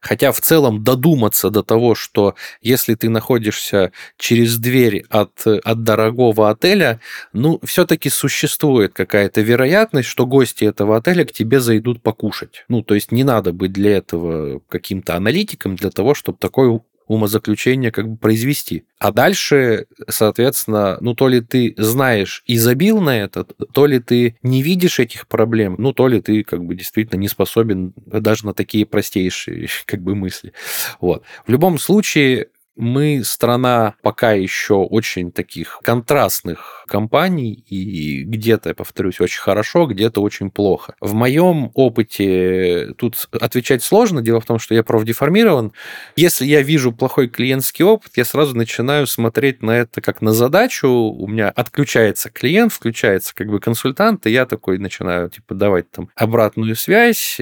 Хотя 0.00 0.32
в 0.32 0.40
целом 0.40 0.84
додуматься 0.84 1.50
до 1.50 1.62
того, 1.62 1.94
что 1.94 2.34
если 2.60 2.94
ты 2.94 3.08
находишься 3.08 3.92
через 4.16 4.58
дверь 4.58 5.04
от, 5.10 5.46
от 5.46 5.82
дорогого 5.82 6.50
отеля, 6.50 7.00
ну, 7.32 7.60
все-таки 7.64 8.10
существует 8.10 8.94
какая-то 8.94 9.40
вероятность, 9.40 10.08
что 10.08 10.26
гости 10.26 10.64
этого 10.64 10.96
отеля 10.96 11.24
к 11.24 11.32
тебе 11.32 11.60
зайдут 11.60 12.02
покушать. 12.02 12.64
Ну, 12.68 12.82
то 12.82 12.94
есть 12.94 13.12
не 13.12 13.24
надо 13.24 13.52
быть 13.52 13.72
для 13.72 13.96
этого 13.96 14.60
каким-то 14.68 15.16
аналитиком 15.16 15.76
для 15.76 15.90
того, 15.90 16.14
чтобы 16.14 16.38
такой 16.38 16.80
умозаключение 17.08 17.90
как 17.90 18.08
бы 18.08 18.16
произвести. 18.16 18.84
А 18.98 19.12
дальше, 19.12 19.86
соответственно, 20.08 20.98
ну 21.00 21.14
то 21.14 21.28
ли 21.28 21.40
ты 21.40 21.74
знаешь 21.76 22.42
и 22.46 22.58
забил 22.58 23.00
на 23.00 23.18
это, 23.18 23.44
то 23.44 23.86
ли 23.86 23.98
ты 23.98 24.36
не 24.42 24.62
видишь 24.62 25.00
этих 25.00 25.26
проблем, 25.26 25.74
ну 25.78 25.92
то 25.92 26.06
ли 26.06 26.20
ты 26.20 26.44
как 26.44 26.64
бы 26.64 26.74
действительно 26.74 27.18
не 27.18 27.28
способен 27.28 27.94
даже 27.96 28.46
на 28.46 28.54
такие 28.54 28.86
простейшие 28.86 29.68
как 29.86 30.02
бы 30.02 30.14
мысли. 30.14 30.52
Вот. 31.00 31.24
В 31.46 31.50
любом 31.50 31.78
случае, 31.78 32.48
мы 32.78 33.22
страна 33.24 33.96
пока 34.02 34.32
еще 34.32 34.74
очень 34.74 35.32
таких 35.32 35.80
контрастных 35.82 36.84
компаний, 36.86 37.64
и 37.68 38.22
где-то, 38.22 38.70
я 38.70 38.74
повторюсь, 38.74 39.20
очень 39.20 39.40
хорошо, 39.40 39.86
где-то 39.86 40.22
очень 40.22 40.50
плохо. 40.50 40.94
В 41.00 41.12
моем 41.12 41.70
опыте 41.74 42.94
тут 42.96 43.28
отвечать 43.32 43.82
сложно. 43.82 44.22
Дело 44.22 44.40
в 44.40 44.46
том, 44.46 44.58
что 44.58 44.74
я 44.74 44.82
профдеформирован. 44.82 45.72
Если 46.16 46.46
я 46.46 46.62
вижу 46.62 46.92
плохой 46.92 47.28
клиентский 47.28 47.84
опыт, 47.84 48.12
я 48.16 48.24
сразу 48.24 48.56
начинаю 48.56 49.06
смотреть 49.06 49.60
на 49.62 49.72
это 49.72 50.00
как 50.00 50.22
на 50.22 50.32
задачу. 50.32 50.88
У 50.88 51.26
меня 51.26 51.50
отключается 51.50 52.30
клиент, 52.30 52.72
включается 52.72 53.34
как 53.34 53.48
бы 53.48 53.60
консультант, 53.60 54.26
и 54.26 54.30
я 54.30 54.46
такой 54.46 54.78
начинаю 54.78 55.30
типа 55.30 55.54
давать 55.54 55.90
там 55.90 56.10
обратную 56.14 56.76
связь, 56.76 57.40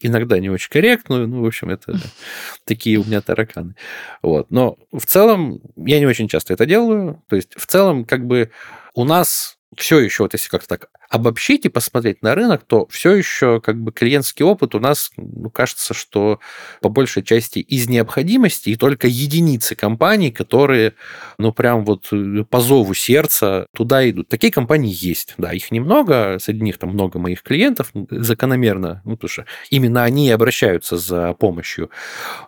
иногда 0.00 0.38
не 0.38 0.50
очень 0.50 0.70
корректную, 0.70 1.28
ну, 1.28 1.42
в 1.42 1.46
общем, 1.46 1.70
это 1.70 1.98
такие 2.64 2.98
у 2.98 3.04
меня 3.04 3.20
тараканы. 3.20 3.74
Вот. 4.22 4.50
Но 4.50 4.63
в 4.92 5.06
целом 5.06 5.60
я 5.76 5.98
не 5.98 6.06
очень 6.06 6.28
часто 6.28 6.52
это 6.52 6.66
делаю. 6.66 7.22
То 7.28 7.36
есть 7.36 7.54
в 7.56 7.66
целом 7.66 8.04
как 8.04 8.26
бы 8.26 8.50
у 8.94 9.04
нас 9.04 9.58
все 9.76 10.00
еще, 10.00 10.24
вот 10.24 10.32
если 10.32 10.48
как-то 10.48 10.68
так 10.68 10.88
обобщить 11.10 11.64
и 11.64 11.68
посмотреть 11.68 12.22
на 12.22 12.34
рынок, 12.34 12.64
то 12.66 12.86
все 12.88 13.12
еще 13.14 13.60
как 13.60 13.80
бы 13.80 13.92
клиентский 13.92 14.44
опыт 14.44 14.74
у 14.74 14.80
нас, 14.80 15.12
ну, 15.16 15.50
кажется, 15.50 15.94
что 15.94 16.40
по 16.80 16.88
большей 16.88 17.22
части 17.22 17.60
из 17.60 17.88
необходимости 17.88 18.70
и 18.70 18.76
только 18.76 19.06
единицы 19.06 19.76
компаний, 19.76 20.30
которые, 20.30 20.94
ну, 21.38 21.52
прям 21.52 21.84
вот 21.84 22.08
э, 22.12 22.44
по 22.48 22.60
зову 22.60 22.94
сердца 22.94 23.66
туда 23.74 24.08
идут. 24.08 24.28
Такие 24.28 24.52
компании 24.52 24.92
есть, 24.92 25.34
да, 25.38 25.52
их 25.52 25.70
немного, 25.70 26.38
среди 26.40 26.62
них 26.62 26.78
там 26.78 26.90
много 26.90 27.18
моих 27.18 27.42
клиентов, 27.42 27.92
закономерно, 28.10 29.02
ну, 29.04 29.16
потому 29.16 29.28
что 29.28 29.46
именно 29.70 30.02
они 30.04 30.30
обращаются 30.30 30.96
за 30.96 31.32
помощью 31.34 31.90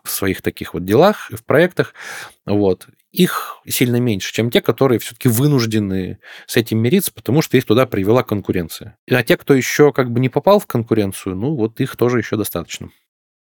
в 0.02 0.10
своих 0.10 0.42
таких 0.42 0.74
вот 0.74 0.84
делах, 0.84 1.30
в 1.30 1.44
проектах, 1.44 1.94
вот 2.46 2.86
их 3.16 3.56
сильно 3.66 3.96
меньше, 3.96 4.32
чем 4.32 4.50
те, 4.50 4.60
которые 4.60 4.98
все-таки 4.98 5.28
вынуждены 5.28 6.18
с 6.46 6.56
этим 6.56 6.78
мириться, 6.78 7.12
потому 7.12 7.40
что 7.42 7.56
их 7.56 7.64
туда 7.64 7.86
привела 7.86 8.22
конкуренция. 8.22 8.98
А 9.10 9.22
те, 9.22 9.36
кто 9.36 9.54
еще 9.54 9.92
как 9.92 10.10
бы 10.10 10.20
не 10.20 10.28
попал 10.28 10.60
в 10.60 10.66
конкуренцию, 10.66 11.34
ну 11.36 11.56
вот 11.56 11.80
их 11.80 11.96
тоже 11.96 12.18
еще 12.18 12.36
достаточно. 12.36 12.90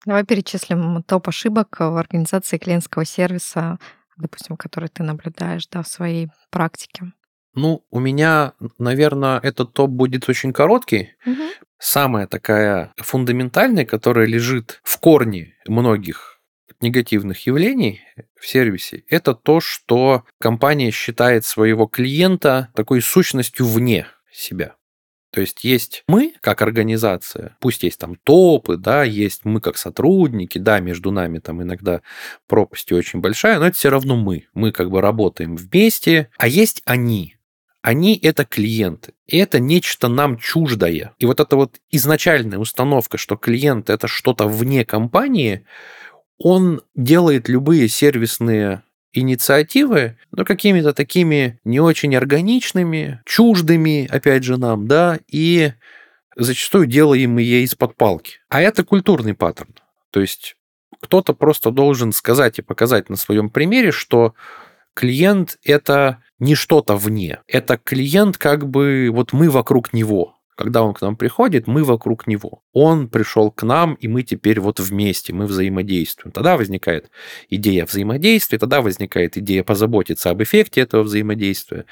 Давай 0.05 0.25
перечислим 0.25 1.03
топ 1.03 1.29
ошибок 1.29 1.77
в 1.81 1.97
организации 1.97 2.59
клиентского 2.59 3.05
сервиса, 3.05 3.79
допустим, 4.17 4.57
который 4.57 4.89
ты 4.89 5.03
наблюдаешь 5.03 5.67
да, 5.67 5.83
в 5.83 5.89
своей 5.89 6.29
практике. 6.51 7.13
Ну, 7.55 7.85
у 7.91 7.99
меня, 7.99 8.53
наверное, 8.79 9.41
этот 9.41 9.73
топ 9.73 9.91
будет 9.91 10.29
очень 10.29 10.53
короткий. 10.53 11.15
Угу. 11.25 11.43
Самая 11.79 12.27
такая 12.27 12.93
фундаментальная, 12.99 13.85
которая 13.85 14.27
лежит 14.27 14.81
в 14.85 15.01
корне 15.01 15.55
многих 15.67 16.36
негативных 16.81 17.47
явлений 17.47 18.01
в 18.39 18.47
сервисе– 18.47 19.05
это 19.09 19.35
то, 19.35 19.61
что 19.61 20.25
компания 20.39 20.91
считает 20.91 21.45
своего 21.45 21.87
клиента 21.87 22.69
такой 22.75 23.03
сущностью 23.03 23.67
вне 23.67 24.07
себя. 24.33 24.77
То 25.33 25.41
есть 25.43 25.65
есть 25.65 26.03
мы 26.09 26.33
как 26.41 26.63
организация, 26.63 27.57
пусть 27.61 27.83
есть 27.83 27.99
там 27.99 28.17
топы, 28.17 28.77
да, 28.77 29.05
есть 29.05 29.45
мы 29.45 29.61
как 29.61 29.77
сотрудники, 29.77 30.57
да, 30.59 30.81
между 30.81 31.11
нами 31.11 31.41
там 31.41 31.63
иногда 31.63 32.01
пропасть 32.47 32.91
очень 32.93 33.21
большая, 33.21 33.59
но 33.59 33.67
это 33.67 33.77
все 33.77 33.91
равно 33.91 34.17
мы. 34.17 34.47
Мы 34.55 34.73
как 34.73 34.91
бы 34.91 35.03
работаем 35.03 35.57
вместе, 35.57 36.31
а 36.39 36.49
есть 36.49 36.81
они, 36.87 37.37
они 37.87 38.19
это 38.21 38.45
клиенты. 38.45 39.13
И 39.27 39.37
это 39.39 39.61
нечто 39.61 40.09
нам 40.09 40.39
чуждое. 40.39 41.15
И 41.19 41.27
вот 41.27 41.39
эта 41.39 41.55
вот 41.55 41.77
изначальная 41.91 42.59
установка, 42.59 43.17
что 43.17 43.37
клиент 43.37 43.91
это 43.91 44.09
что-то 44.09 44.49
вне 44.49 44.85
компании, 44.85 45.65
он 46.39 46.83
делает 46.95 47.49
любые 47.49 47.89
сервисные 47.89 48.83
инициативы, 49.13 50.19
но 50.31 50.45
какими-то 50.45 50.93
такими 50.93 51.59
не 51.65 51.81
очень 51.81 52.15
органичными, 52.15 53.23
чуждыми, 53.25 54.07
опять 54.11 54.45
же, 54.45 54.59
нам, 54.59 54.87
да, 54.87 55.19
и 55.29 55.73
зачастую 56.37 56.87
делаем 56.87 57.39
ее 57.39 57.63
из-под 57.65 57.97
палки. 57.97 58.41
А 58.49 58.61
это 58.61 58.85
культурный 58.85 59.35
паттерн. 59.35 59.75
То 60.11 60.21
есть 60.21 60.57
кто-то 61.01 61.33
просто 61.35 61.71
должен 61.71 62.13
сказать 62.13 62.59
и 62.59 62.63
показать 62.63 63.09
на 63.09 63.17
своем 63.17 63.49
примере, 63.49 63.91
что 63.91 64.35
клиент 64.95 65.59
это 65.65 66.23
не 66.39 66.55
что-то 66.55 66.97
вне. 66.97 67.41
Это 67.47 67.79
клиент 67.79 68.39
как 68.39 68.69
бы 68.69 69.09
вот 69.13 69.33
мы 69.33 69.51
вокруг 69.51 69.93
него. 69.93 70.36
Когда 70.57 70.83
он 70.83 70.95
к 70.95 71.03
нам 71.03 71.17
приходит, 71.17 71.67
мы 71.67 71.85
вокруг 71.85 72.27
него. 72.27 72.63
Он 72.73 73.09
пришел 73.09 73.51
к 73.51 73.63
нам, 73.63 73.95
и 73.95 74.09
мы 74.09 74.23
теперь 74.23 74.59
вот 74.59 74.81
вместе, 74.81 75.35
мы 75.35 75.45
взаимодействуем. 75.45 76.33
Тогда 76.33 76.57
возникает 76.57 77.11
идея 77.51 77.85
взаимодействия, 77.85 78.59
тогда 78.59 78.81
возникает 78.81 79.37
идея 79.37 79.63
позаботиться 79.63 80.31
об 80.31 80.43
эффекте 80.43 80.81
этого 80.81 81.03
взаимодействия, 81.03 81.85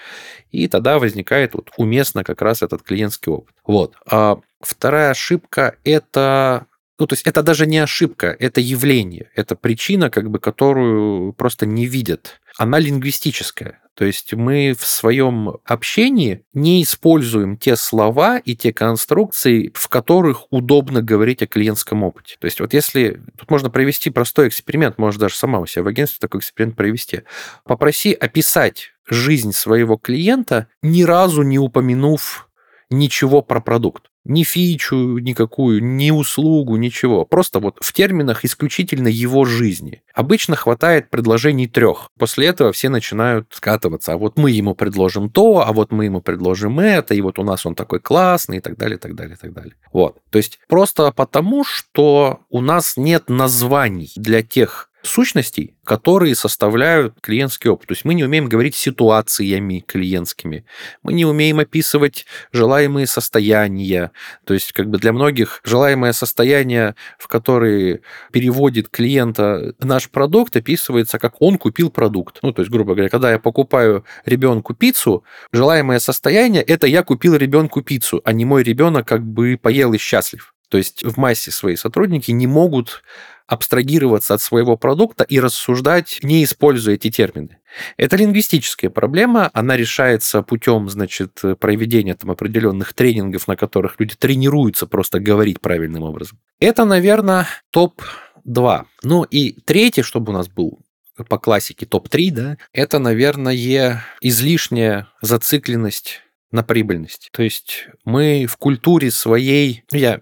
и 0.50 0.66
тогда 0.66 0.98
возникает 0.98 1.52
вот 1.54 1.70
уместно 1.76 2.24
как 2.24 2.40
раз 2.40 2.62
этот 2.62 2.82
клиентский 2.82 3.30
опыт. 3.30 3.54
Вот. 3.66 3.96
А 4.06 4.40
вторая 4.60 5.10
ошибка– 5.10 5.76
это 5.84 6.66
ну, 6.98 7.06
то 7.06 7.14
есть 7.14 7.26
это 7.26 7.42
даже 7.42 7.66
не 7.66 7.78
ошибка, 7.78 8.36
это 8.38 8.60
явление, 8.60 9.30
это 9.34 9.56
причина, 9.56 10.10
как 10.10 10.30
бы, 10.30 10.38
которую 10.38 11.32
просто 11.32 11.66
не 11.66 11.86
видят. 11.86 12.40
Она 12.56 12.78
лингвистическая. 12.78 13.80
То 13.94 14.04
есть 14.04 14.34
мы 14.34 14.74
в 14.76 14.84
своем 14.84 15.58
общении 15.64 16.44
не 16.52 16.82
используем 16.82 17.56
те 17.56 17.76
слова 17.76 18.38
и 18.38 18.56
те 18.56 18.72
конструкции, 18.72 19.70
в 19.74 19.88
которых 19.88 20.46
удобно 20.50 21.00
говорить 21.00 21.42
о 21.42 21.46
клиентском 21.46 22.02
опыте. 22.02 22.36
То 22.40 22.46
есть 22.46 22.60
вот 22.60 22.74
если... 22.74 23.20
Тут 23.38 23.50
можно 23.50 23.70
провести 23.70 24.10
простой 24.10 24.48
эксперимент, 24.48 24.98
можно 24.98 25.20
даже 25.20 25.36
сама 25.36 25.60
у 25.60 25.66
себя 25.66 25.84
в 25.84 25.88
агентстве 25.88 26.18
такой 26.20 26.40
эксперимент 26.40 26.76
провести. 26.76 27.22
Попроси 27.64 28.12
описать 28.12 28.90
жизнь 29.08 29.52
своего 29.52 29.96
клиента, 29.96 30.68
ни 30.82 31.02
разу 31.02 31.42
не 31.42 31.58
упомянув 31.58 32.48
ничего 32.90 33.42
про 33.42 33.60
продукт. 33.60 34.10
Ни 34.24 34.42
фичу 34.42 35.18
никакую, 35.18 35.84
ни 35.84 36.10
услугу, 36.10 36.76
ничего. 36.76 37.24
Просто 37.24 37.60
вот 37.60 37.76
в 37.80 37.92
терминах 37.92 38.44
исключительно 38.44 39.08
его 39.08 39.44
жизни. 39.44 40.02
Обычно 40.14 40.56
хватает 40.56 41.10
предложений 41.10 41.68
трех. 41.68 42.08
После 42.18 42.46
этого 42.46 42.72
все 42.72 42.88
начинают 42.88 43.48
скатываться. 43.52 44.14
А 44.14 44.16
вот 44.16 44.38
мы 44.38 44.50
ему 44.50 44.74
предложим 44.74 45.28
то, 45.28 45.64
а 45.66 45.72
вот 45.72 45.92
мы 45.92 46.06
ему 46.06 46.20
предложим 46.22 46.80
это, 46.80 47.14
и 47.14 47.20
вот 47.20 47.38
у 47.38 47.44
нас 47.44 47.66
он 47.66 47.74
такой 47.74 48.00
классный, 48.00 48.58
и 48.58 48.60
так 48.60 48.78
далее, 48.78 48.96
и 48.96 49.00
так 49.00 49.14
далее, 49.14 49.34
и 49.34 49.38
так 49.38 49.52
далее. 49.52 49.74
Вот. 49.92 50.16
То 50.30 50.38
есть 50.38 50.58
просто 50.68 51.12
потому, 51.12 51.64
что 51.64 52.40
у 52.48 52.60
нас 52.60 52.96
нет 52.96 53.28
названий 53.28 54.10
для 54.16 54.42
тех 54.42 54.88
сущностей, 55.06 55.76
которые 55.84 56.34
составляют 56.34 57.20
клиентский 57.20 57.70
опыт. 57.70 57.88
То 57.88 57.92
есть 57.92 58.04
мы 58.04 58.14
не 58.14 58.24
умеем 58.24 58.46
говорить 58.46 58.74
ситуациями 58.74 59.84
клиентскими, 59.86 60.64
мы 61.02 61.12
не 61.12 61.24
умеем 61.24 61.58
описывать 61.58 62.26
желаемые 62.52 63.06
состояния. 63.06 64.12
То 64.44 64.54
есть 64.54 64.72
как 64.72 64.88
бы 64.88 64.98
для 64.98 65.12
многих 65.12 65.60
желаемое 65.64 66.12
состояние, 66.12 66.94
в 67.18 67.28
которое 67.28 68.00
переводит 68.32 68.88
клиента 68.88 69.74
наш 69.78 70.10
продукт, 70.10 70.56
описывается 70.56 71.18
как 71.18 71.40
он 71.40 71.58
купил 71.58 71.90
продукт. 71.90 72.38
Ну, 72.42 72.52
то 72.52 72.62
есть, 72.62 72.72
грубо 72.72 72.94
говоря, 72.94 73.08
когда 73.08 73.30
я 73.30 73.38
покупаю 73.38 74.04
ребенку 74.24 74.74
пиццу, 74.74 75.24
желаемое 75.52 75.98
состояние– 75.98 76.62
это 76.64 76.86
я 76.86 77.02
купил 77.02 77.36
ребенку 77.36 77.82
пиццу, 77.82 78.20
а 78.24 78.32
не 78.32 78.44
мой 78.44 78.62
ребенок 78.62 79.06
как 79.06 79.22
бы 79.22 79.58
поел 79.60 79.92
и 79.92 79.98
счастлив. 79.98 80.54
То 80.74 80.78
есть 80.78 81.04
в 81.04 81.16
массе 81.18 81.50
свои 81.50 81.76
сотрудники 81.76 82.32
не 82.32 82.46
могут 82.46 83.04
абстрагироваться 83.46 84.34
от 84.34 84.40
своего 84.40 84.76
продукта 84.76 85.24
и 85.24 85.38
рассуждать, 85.40 86.20
не 86.22 86.44
используя 86.44 86.94
эти 86.94 87.10
термины. 87.10 87.58
Это 87.96 88.16
лингвистическая 88.16 88.90
проблема, 88.90 89.50
она 89.52 89.76
решается 89.76 90.42
путем, 90.42 90.88
значит, 90.88 91.42
проведения 91.60 92.14
там 92.14 92.30
определенных 92.30 92.94
тренингов, 92.94 93.48
на 93.48 93.56
которых 93.56 93.98
люди 93.98 94.14
тренируются 94.14 94.86
просто 94.86 95.20
говорить 95.20 95.60
правильным 95.60 96.04
образом. 96.04 96.38
Это, 96.60 96.84
наверное, 96.84 97.46
топ-2. 97.70 98.84
Ну 99.02 99.24
и 99.24 99.60
третий, 99.60 100.02
чтобы 100.02 100.32
у 100.32 100.34
нас 100.34 100.48
был 100.48 100.80
по 101.28 101.38
классике 101.38 101.86
топ-3, 101.86 102.30
да, 102.32 102.56
это, 102.72 102.98
наверное, 102.98 104.04
излишняя 104.20 105.08
зацикленность 105.20 106.22
на 106.50 106.62
прибыльность. 106.62 107.30
То 107.32 107.42
есть 107.42 107.88
мы 108.04 108.46
в 108.46 108.56
культуре 108.56 109.10
своей, 109.10 109.84
ну, 109.90 109.98
я 109.98 110.20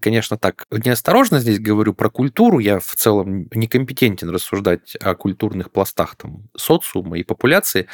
конечно, 0.00 0.36
так 0.36 0.64
неосторожно 0.70 1.40
здесь 1.40 1.58
говорю 1.60 1.94
про 1.94 2.10
культуру. 2.10 2.58
Я 2.58 2.78
в 2.80 2.94
целом 2.96 3.48
некомпетентен 3.52 4.30
рассуждать 4.30 4.96
о 4.96 5.14
культурных 5.14 5.70
пластах 5.70 6.16
там, 6.16 6.48
социума 6.56 7.18
и 7.18 7.22
популяции. 7.22 7.88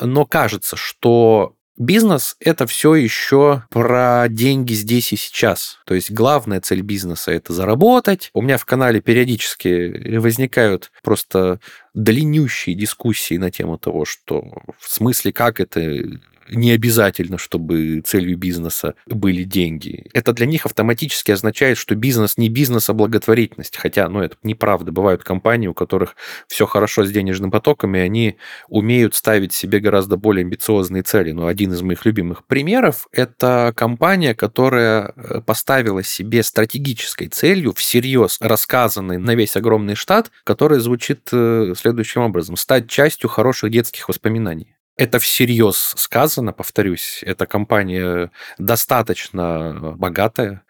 Но 0.00 0.26
кажется, 0.26 0.76
что 0.76 1.54
Бизнес– 1.78 2.34
это 2.40 2.66
все 2.66 2.96
еще 2.96 3.62
про 3.70 4.26
деньги 4.28 4.72
здесь 4.72 5.12
и 5.12 5.16
сейчас. 5.16 5.78
То 5.86 5.94
есть 5.94 6.10
главная 6.10 6.60
цель 6.60 6.80
бизнеса– 6.80 7.30
это 7.32 7.52
заработать. 7.52 8.30
У 8.34 8.42
меня 8.42 8.58
в 8.58 8.64
канале 8.64 9.00
периодически 9.00 10.16
возникают 10.18 10.90
просто 11.04 11.60
длиннющие 11.94 12.74
дискуссии 12.74 13.36
на 13.36 13.52
тему 13.52 13.78
того, 13.78 14.04
что 14.04 14.42
в 14.76 14.90
смысле, 14.90 15.32
как 15.32 15.60
это 15.60 16.02
не 16.50 16.72
обязательно, 16.72 17.38
чтобы 17.38 18.00
целью 18.04 18.36
бизнеса 18.36 18.94
были 19.06 19.44
деньги. 19.44 20.06
Это 20.12 20.32
для 20.32 20.46
них 20.46 20.66
автоматически 20.66 21.30
означает, 21.30 21.78
что 21.78 21.94
бизнес 21.94 22.36
не 22.36 22.48
бизнес, 22.48 22.88
а 22.90 22.94
благотворительность. 22.94 23.76
Хотя, 23.76 24.08
ну, 24.08 24.20
это 24.20 24.36
неправда. 24.42 24.92
Бывают 24.92 25.24
компании, 25.24 25.68
у 25.68 25.74
которых 25.74 26.16
все 26.46 26.66
хорошо 26.66 27.04
с 27.04 27.10
денежным 27.10 27.50
потоком, 27.50 27.94
и 27.96 28.00
они 28.00 28.36
умеют 28.68 29.14
ставить 29.14 29.52
себе 29.52 29.80
гораздо 29.80 30.16
более 30.16 30.42
амбициозные 30.42 31.02
цели. 31.02 31.32
Но 31.32 31.46
один 31.46 31.72
из 31.72 31.82
моих 31.82 32.04
любимых 32.04 32.44
примеров– 32.46 33.08
это 33.12 33.72
компания, 33.76 34.34
которая 34.34 35.12
э, 35.16 35.40
поставила 35.40 36.02
себе 36.02 36.42
стратегической 36.42 37.28
целью, 37.28 37.72
всерьез 37.74 38.38
рассказанной 38.40 39.18
на 39.18 39.34
весь 39.34 39.56
огромный 39.56 39.94
штат, 39.94 40.30
которая 40.44 40.80
звучит 40.80 41.28
э, 41.32 41.74
следующим 41.76 42.22
образом– 42.22 42.56
стать 42.58 42.88
частью 42.88 43.28
хороших 43.28 43.70
детских 43.70 44.08
воспоминаний 44.08 44.77
это 44.98 45.18
всерьез 45.20 45.94
сказано, 45.96 46.52
повторюсь, 46.52 47.20
эта 47.22 47.46
компания 47.46 48.30
достаточно 48.58 49.94
богатая, 49.96 50.62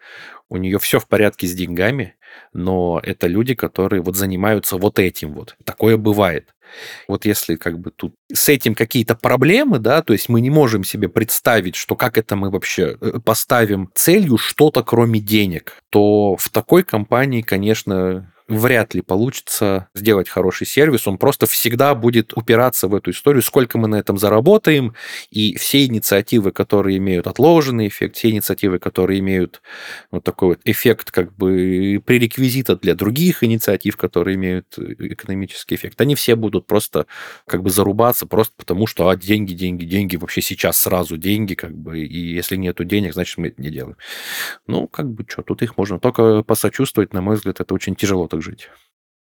у 0.49 0.57
нее 0.57 0.79
все 0.79 0.99
в 0.99 1.07
порядке 1.07 1.47
с 1.47 1.53
деньгами, 1.53 2.15
но 2.53 2.99
это 3.03 3.27
люди, 3.27 3.55
которые 3.55 4.01
вот 4.01 4.15
занимаются 4.15 4.77
вот 4.77 4.99
этим 4.99 5.33
вот. 5.33 5.57
Такое 5.65 5.97
бывает. 5.97 6.53
Вот 7.07 7.25
если 7.25 7.55
как 7.55 7.79
бы 7.79 7.89
тут 7.89 8.13
с 8.31 8.47
этим 8.49 8.75
какие-то 8.75 9.15
проблемы, 9.15 9.79
да, 9.79 10.03
то 10.03 10.13
есть 10.13 10.29
мы 10.29 10.41
не 10.41 10.51
можем 10.51 10.83
себе 10.83 11.09
представить, 11.09 11.75
что 11.75 11.95
как 11.95 12.17
это 12.17 12.35
мы 12.35 12.51
вообще 12.51 12.97
э, 13.01 13.19
поставим 13.23 13.89
целью 13.95 14.37
что-то 14.37 14.83
кроме 14.83 15.19
денег, 15.19 15.81
то 15.89 16.35
в 16.35 16.49
такой 16.49 16.83
компании, 16.83 17.41
конечно, 17.41 18.31
вряд 18.49 18.95
ли 18.95 19.01
получится 19.01 19.87
сделать 19.93 20.27
хороший 20.27 20.65
сервис. 20.65 21.07
Он 21.07 21.17
просто 21.17 21.45
всегда 21.45 21.93
будет 21.95 22.33
упираться 22.35 22.87
в 22.87 22.95
эту 22.95 23.11
историю, 23.11 23.43
сколько 23.43 23.77
мы 23.77 23.87
на 23.87 23.95
этом 23.95 24.17
заработаем, 24.17 24.95
и 25.29 25.55
все 25.57 25.85
инициативы, 25.85 26.51
которые 26.51 26.97
имеют 26.97 27.27
отложенный 27.27 27.87
эффект, 27.87 28.17
все 28.17 28.31
инициативы, 28.31 28.79
которые 28.79 29.19
имеют 29.19 29.61
вот 30.11 30.23
такой 30.23 30.49
вот 30.49 30.59
эффект 30.65 31.11
как 31.11 31.35
бы 31.35 32.01
пререквизита 32.05 32.75
для 32.75 32.95
других 32.95 33.43
инициатив, 33.43 33.97
которые 33.97 34.35
имеют 34.35 34.77
экономический 34.77 35.75
эффект, 35.75 36.01
они 36.01 36.15
все 36.15 36.35
будут 36.35 36.65
просто 36.65 37.05
как 37.45 37.61
бы 37.61 37.69
зарубаться 37.69 38.25
просто 38.25 38.53
потому, 38.57 38.87
что 38.87 39.09
а, 39.09 39.15
деньги, 39.15 39.53
деньги, 39.53 39.85
деньги, 39.85 40.15
вообще 40.15 40.41
сейчас 40.41 40.77
сразу 40.79 41.17
деньги, 41.17 41.53
как 41.53 41.77
бы, 41.77 41.99
и 41.99 42.33
если 42.33 42.55
нету 42.55 42.83
денег, 42.83 43.13
значит, 43.13 43.37
мы 43.37 43.47
это 43.49 43.61
не 43.61 43.69
делаем. 43.69 43.97
Ну, 44.65 44.87
как 44.87 45.09
бы 45.11 45.23
что, 45.27 45.43
тут 45.43 45.61
их 45.61 45.77
можно 45.77 45.99
только 45.99 46.41
посочувствовать, 46.43 47.13
на 47.13 47.21
мой 47.21 47.35
взгляд, 47.35 47.59
это 47.59 47.73
очень 47.73 47.95
тяжело 47.95 48.27
так 48.27 48.38
жить. 48.41 48.69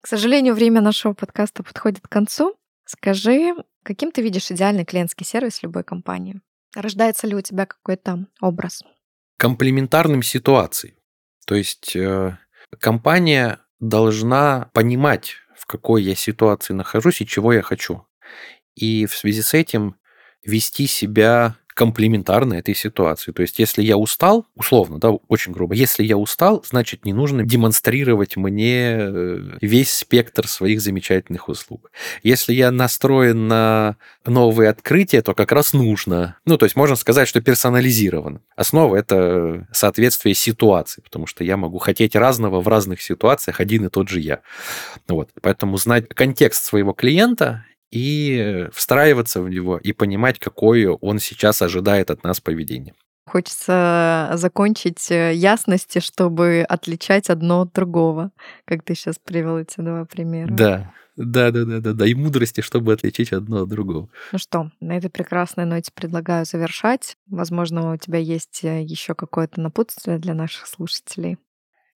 К 0.00 0.06
сожалению, 0.06 0.54
время 0.54 0.80
нашего 0.80 1.12
подкаста 1.12 1.62
подходит 1.62 2.00
к 2.00 2.08
концу. 2.08 2.56
Скажи, 2.84 3.54
каким 3.82 4.12
ты 4.12 4.22
видишь 4.22 4.50
идеальный 4.50 4.84
клиентский 4.84 5.26
сервис 5.26 5.62
любой 5.62 5.84
компании? 5.84 6.40
Рождается 6.74 7.26
ли 7.26 7.34
у 7.34 7.40
тебя 7.40 7.66
какой-то 7.66 8.26
образ? 8.40 8.82
Комплементарным 9.36 10.22
ситуацией. 10.22 10.94
То 11.46 11.54
есть 11.54 11.96
э, 11.96 12.38
компания 12.78 13.60
должна 13.80 14.70
понимать, 14.74 15.34
в 15.56 15.66
какой 15.66 16.02
я 16.02 16.14
ситуации 16.14 16.74
нахожусь 16.74 17.20
и 17.20 17.26
чего 17.26 17.52
я 17.52 17.62
хочу. 17.62 18.06
И 18.74 19.06
в 19.06 19.16
связи 19.16 19.42
с 19.42 19.54
этим 19.54 19.96
вести 20.44 20.86
себя 20.86 21.56
комплементарно 21.78 22.54
этой 22.54 22.74
ситуации. 22.74 23.30
То 23.30 23.42
есть, 23.42 23.60
если 23.60 23.84
я 23.84 23.96
устал, 23.96 24.46
условно, 24.56 24.98
да, 24.98 25.10
очень 25.28 25.52
грубо, 25.52 25.74
если 25.74 26.02
я 26.02 26.16
устал, 26.16 26.64
значит, 26.68 27.04
не 27.04 27.12
нужно 27.12 27.44
демонстрировать 27.44 28.36
мне 28.36 28.96
э, 28.98 29.38
весь 29.60 29.94
спектр 29.94 30.48
своих 30.48 30.80
замечательных 30.80 31.48
услуг. 31.48 31.92
Если 32.24 32.52
я 32.52 32.72
настроен 32.72 33.46
на 33.46 33.94
новые 34.26 34.70
открытия, 34.70 35.22
то 35.22 35.34
как 35.34 35.52
раз 35.52 35.72
нужно. 35.72 36.36
Ну, 36.46 36.58
то 36.58 36.66
есть, 36.66 36.74
можно 36.74 36.96
сказать, 36.96 37.28
что 37.28 37.40
персонализирован. 37.40 38.40
Основа– 38.56 38.96
это 38.96 39.68
соответствие 39.70 40.34
ситуации, 40.34 41.00
потому 41.00 41.28
что 41.28 41.44
я 41.44 41.56
могу 41.56 41.78
хотеть 41.78 42.16
разного 42.16 42.60
в 42.60 42.66
разных 42.66 43.00
ситуациях, 43.00 43.60
один 43.60 43.86
и 43.86 43.88
тот 43.88 44.08
же 44.08 44.18
я. 44.18 44.40
Вот. 45.06 45.28
Поэтому 45.40 45.76
знать 45.76 46.08
контекст 46.08 46.64
своего 46.64 46.92
клиента 46.92 47.64
и 47.90 48.68
встраиваться 48.72 49.42
в 49.42 49.48
него 49.48 49.78
и 49.78 49.92
понимать, 49.92 50.38
какое 50.38 50.90
он 50.90 51.18
сейчас 51.18 51.62
ожидает 51.62 52.10
от 52.10 52.24
нас 52.24 52.40
поведение. 52.40 52.94
Хочется 53.26 54.30
закончить 54.34 55.10
э, 55.10 55.34
ясности, 55.34 55.98
чтобы 55.98 56.64
отличать 56.66 57.28
одно 57.28 57.62
от 57.62 57.72
другого, 57.74 58.30
как 58.64 58.82
ты 58.84 58.94
сейчас 58.94 59.16
привел 59.22 59.58
эти 59.58 59.80
два 59.80 60.06
примера. 60.06 60.48
Да, 60.50 60.92
да, 61.16 61.50
да, 61.50 61.64
да, 61.64 61.80
да, 61.80 61.92
да, 61.92 62.06
и 62.06 62.14
мудрости, 62.14 62.62
чтобы 62.62 62.92
отличить 62.92 63.32
одно 63.32 63.62
от 63.62 63.68
другого. 63.68 64.08
Ну 64.32 64.38
что, 64.38 64.70
на 64.80 64.96
этой 64.96 65.10
прекрасной 65.10 65.66
ноте 65.66 65.90
предлагаю 65.92 66.46
завершать. 66.46 67.16
Возможно, 67.26 67.92
у 67.92 67.96
тебя 67.96 68.18
есть 68.18 68.60
э, 68.62 68.82
еще 68.82 69.14
какое-то 69.14 69.60
напутствие 69.60 70.18
для 70.18 70.32
наших 70.32 70.66
слушателей. 70.66 71.36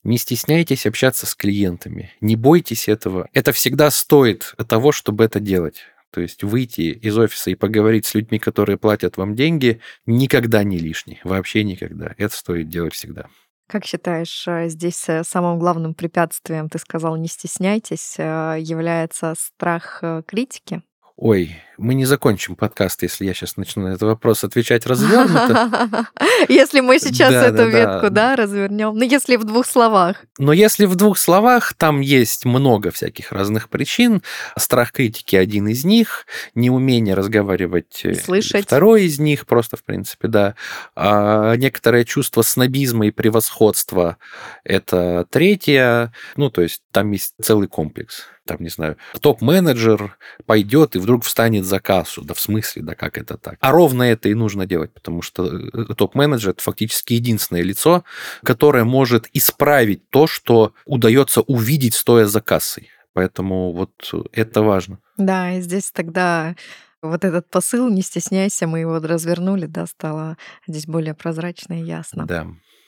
Не 0.04 0.18
стесняйтесь 0.18 0.86
общаться 0.86 1.26
с 1.26 1.34
клиентами, 1.34 2.12
не 2.20 2.36
бойтесь 2.36 2.88
этого. 2.88 3.28
Это 3.32 3.52
всегда 3.52 3.90
стоит 3.90 4.54
того, 4.68 4.90
чтобы 4.90 5.24
это 5.24 5.38
делать. 5.38 5.82
То 6.10 6.20
есть 6.20 6.42
выйти 6.42 6.92
из 6.92 7.16
офиса 7.16 7.50
и 7.50 7.54
поговорить 7.54 8.04
с 8.04 8.14
людьми, 8.14 8.38
которые 8.38 8.76
платят 8.76 9.16
вам 9.16 9.34
деньги, 9.34 9.80
никогда 10.04 10.62
не 10.62 10.78
лишний. 10.78 11.20
Вообще 11.24 11.64
никогда. 11.64 12.14
Это 12.18 12.36
стоит 12.36 12.68
делать 12.68 12.94
всегда. 12.94 13.28
Как 13.68 13.86
считаешь, 13.86 14.46
э, 14.46 14.68
здесь 14.68 15.08
э, 15.08 15.24
самым 15.24 15.58
главным 15.58 15.94
препятствием, 15.94 16.68
ты 16.68 16.78
сказал, 16.78 17.16
не 17.16 17.28
стесняйтесь, 17.28 18.16
э, 18.18 18.58
является 18.60 19.34
страх 19.34 20.04
критики? 20.26 20.82
Ой, 21.24 21.54
мы 21.78 21.94
не 21.94 22.04
закончим 22.04 22.56
подкаст, 22.56 23.04
если 23.04 23.24
я 23.24 23.32
сейчас 23.32 23.56
начну 23.56 23.84
на 23.84 23.90
этот 23.90 24.02
вопрос 24.02 24.42
отвечать 24.42 24.86
развернуто. 24.86 26.08
Если 26.48 26.80
мы 26.80 26.98
сейчас 26.98 27.32
эту 27.32 27.68
ветку, 27.68 28.10
да, 28.10 28.34
развернем. 28.34 28.96
Ну, 28.96 29.04
если 29.04 29.36
в 29.36 29.44
двух 29.44 29.64
словах. 29.64 30.24
Но 30.38 30.52
если 30.52 30.84
в 30.86 30.96
двух 30.96 31.18
словах, 31.18 31.74
там 31.74 32.00
есть 32.00 32.44
много 32.44 32.90
всяких 32.90 33.30
разных 33.30 33.68
причин. 33.68 34.22
Страх 34.58 34.90
критики 34.90 35.36
один 35.36 35.68
из 35.68 35.84
них, 35.84 36.26
неумение 36.56 37.14
разговаривать 37.14 38.00
э, 38.02 38.14
слышать. 38.14 38.64
второй 38.64 39.04
из 39.04 39.20
них, 39.20 39.46
просто, 39.46 39.76
в 39.76 39.84
принципе, 39.84 40.26
да. 40.26 40.56
А 40.96 41.54
некоторое 41.54 42.04
чувство 42.04 42.42
снобизма 42.42 43.06
и 43.06 43.12
превосходства– 43.12 44.16
это 44.64 45.24
третье. 45.30 46.12
Ну, 46.34 46.50
то 46.50 46.62
есть 46.62 46.82
там 46.90 47.12
есть 47.12 47.34
целый 47.40 47.68
комплекс 47.68 48.24
там, 48.44 48.58
не 48.60 48.68
знаю, 48.68 48.96
топ-менеджер 49.20 50.16
пойдет 50.46 50.96
и 50.96 50.98
вдруг 50.98 51.24
встанет 51.24 51.64
за 51.64 51.80
кассу. 51.80 52.22
Да 52.22 52.34
в 52.34 52.40
смысле, 52.40 52.82
да 52.82 52.94
как 52.94 53.18
это 53.18 53.36
так? 53.36 53.56
А 53.60 53.70
ровно 53.70 54.02
это 54.02 54.28
и 54.28 54.34
нужно 54.34 54.66
делать, 54.66 54.92
потому 54.92 55.22
что 55.22 55.46
э, 55.46 55.94
топ-менеджер– 55.94 56.50
это 56.52 56.62
фактически 56.62 57.14
единственное 57.14 57.62
лицо, 57.62 58.04
которое 58.42 58.84
может 58.84 59.28
исправить 59.32 60.08
то, 60.10 60.26
что 60.26 60.74
удается 60.84 61.42
увидеть, 61.42 61.94
стоя 61.94 62.26
за 62.26 62.40
кассой. 62.40 62.90
Поэтому 63.12 63.72
вот 63.72 63.92
это 64.32 64.62
важно. 64.62 64.98
Да, 65.18 65.52
и 65.52 65.60
здесь 65.60 65.90
тогда 65.92 66.56
вот 67.02 67.24
этот 67.24 67.50
посыл, 67.50 67.88
не 67.88 68.02
стесняйся, 68.02 68.66
мы 68.66 68.80
его 68.80 68.98
развернули, 68.98 69.66
да, 69.66 69.86
стало 69.86 70.36
здесь 70.66 70.86
более 70.86 71.14
прозрачно 71.14 71.80
и 71.80 71.84
ясно. 71.84 72.26
Да. 72.26 72.46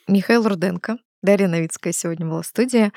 Михаил 0.09 0.47
Руденко, 0.47 0.99
Дарья 1.23 1.49
Новицкая 1.49 1.93
сегодня 1.93 2.27
была 2.27 2.43
в 2.43 2.47
студии. 2.47 2.93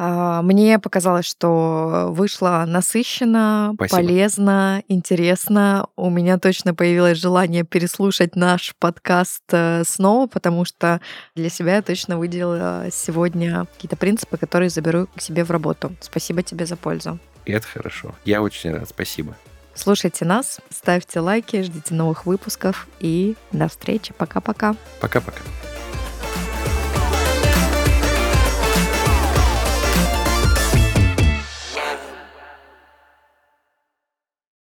А, 0.00 0.42
мне 0.42 0.78
показалось, 0.78 1.26
что 1.26 2.06
вышло 2.10 2.64
насыщенно, 2.66 3.72
Спасибо. 3.74 3.96
полезно, 3.96 4.82
интересно. 4.86 5.88
У 5.96 6.08
меня 6.08 6.38
точно 6.38 6.72
появилось 6.72 7.18
желание 7.18 7.64
переслушать 7.64 8.36
наш 8.36 8.76
подкаст 8.78 9.42
э, 9.50 9.82
снова, 9.84 10.28
потому 10.28 10.64
что 10.64 11.00
для 11.34 11.50
себя 11.50 11.76
я 11.76 11.82
точно 11.82 12.16
выделила 12.16 12.86
сегодня 12.92 13.66
какие-то 13.74 13.96
принципы, 13.96 14.36
которые 14.36 14.70
заберу 14.70 15.08
к 15.16 15.20
себе 15.20 15.42
в 15.42 15.50
работу. 15.50 15.92
Спасибо 16.00 16.44
тебе 16.44 16.64
за 16.64 16.76
пользу. 16.76 17.18
Это 17.44 17.66
хорошо. 17.66 18.14
Я 18.24 18.40
очень 18.40 18.70
рад. 18.70 18.88
Спасибо. 18.88 19.36
Слушайте 19.74 20.24
нас, 20.24 20.60
ставьте 20.70 21.18
лайки, 21.18 21.62
ждите 21.62 21.94
новых 21.94 22.26
выпусков 22.26 22.86
и 23.00 23.36
до 23.50 23.68
встречи. 23.68 24.12
Пока-пока. 24.16 24.76
Пока-пока. 25.00 25.40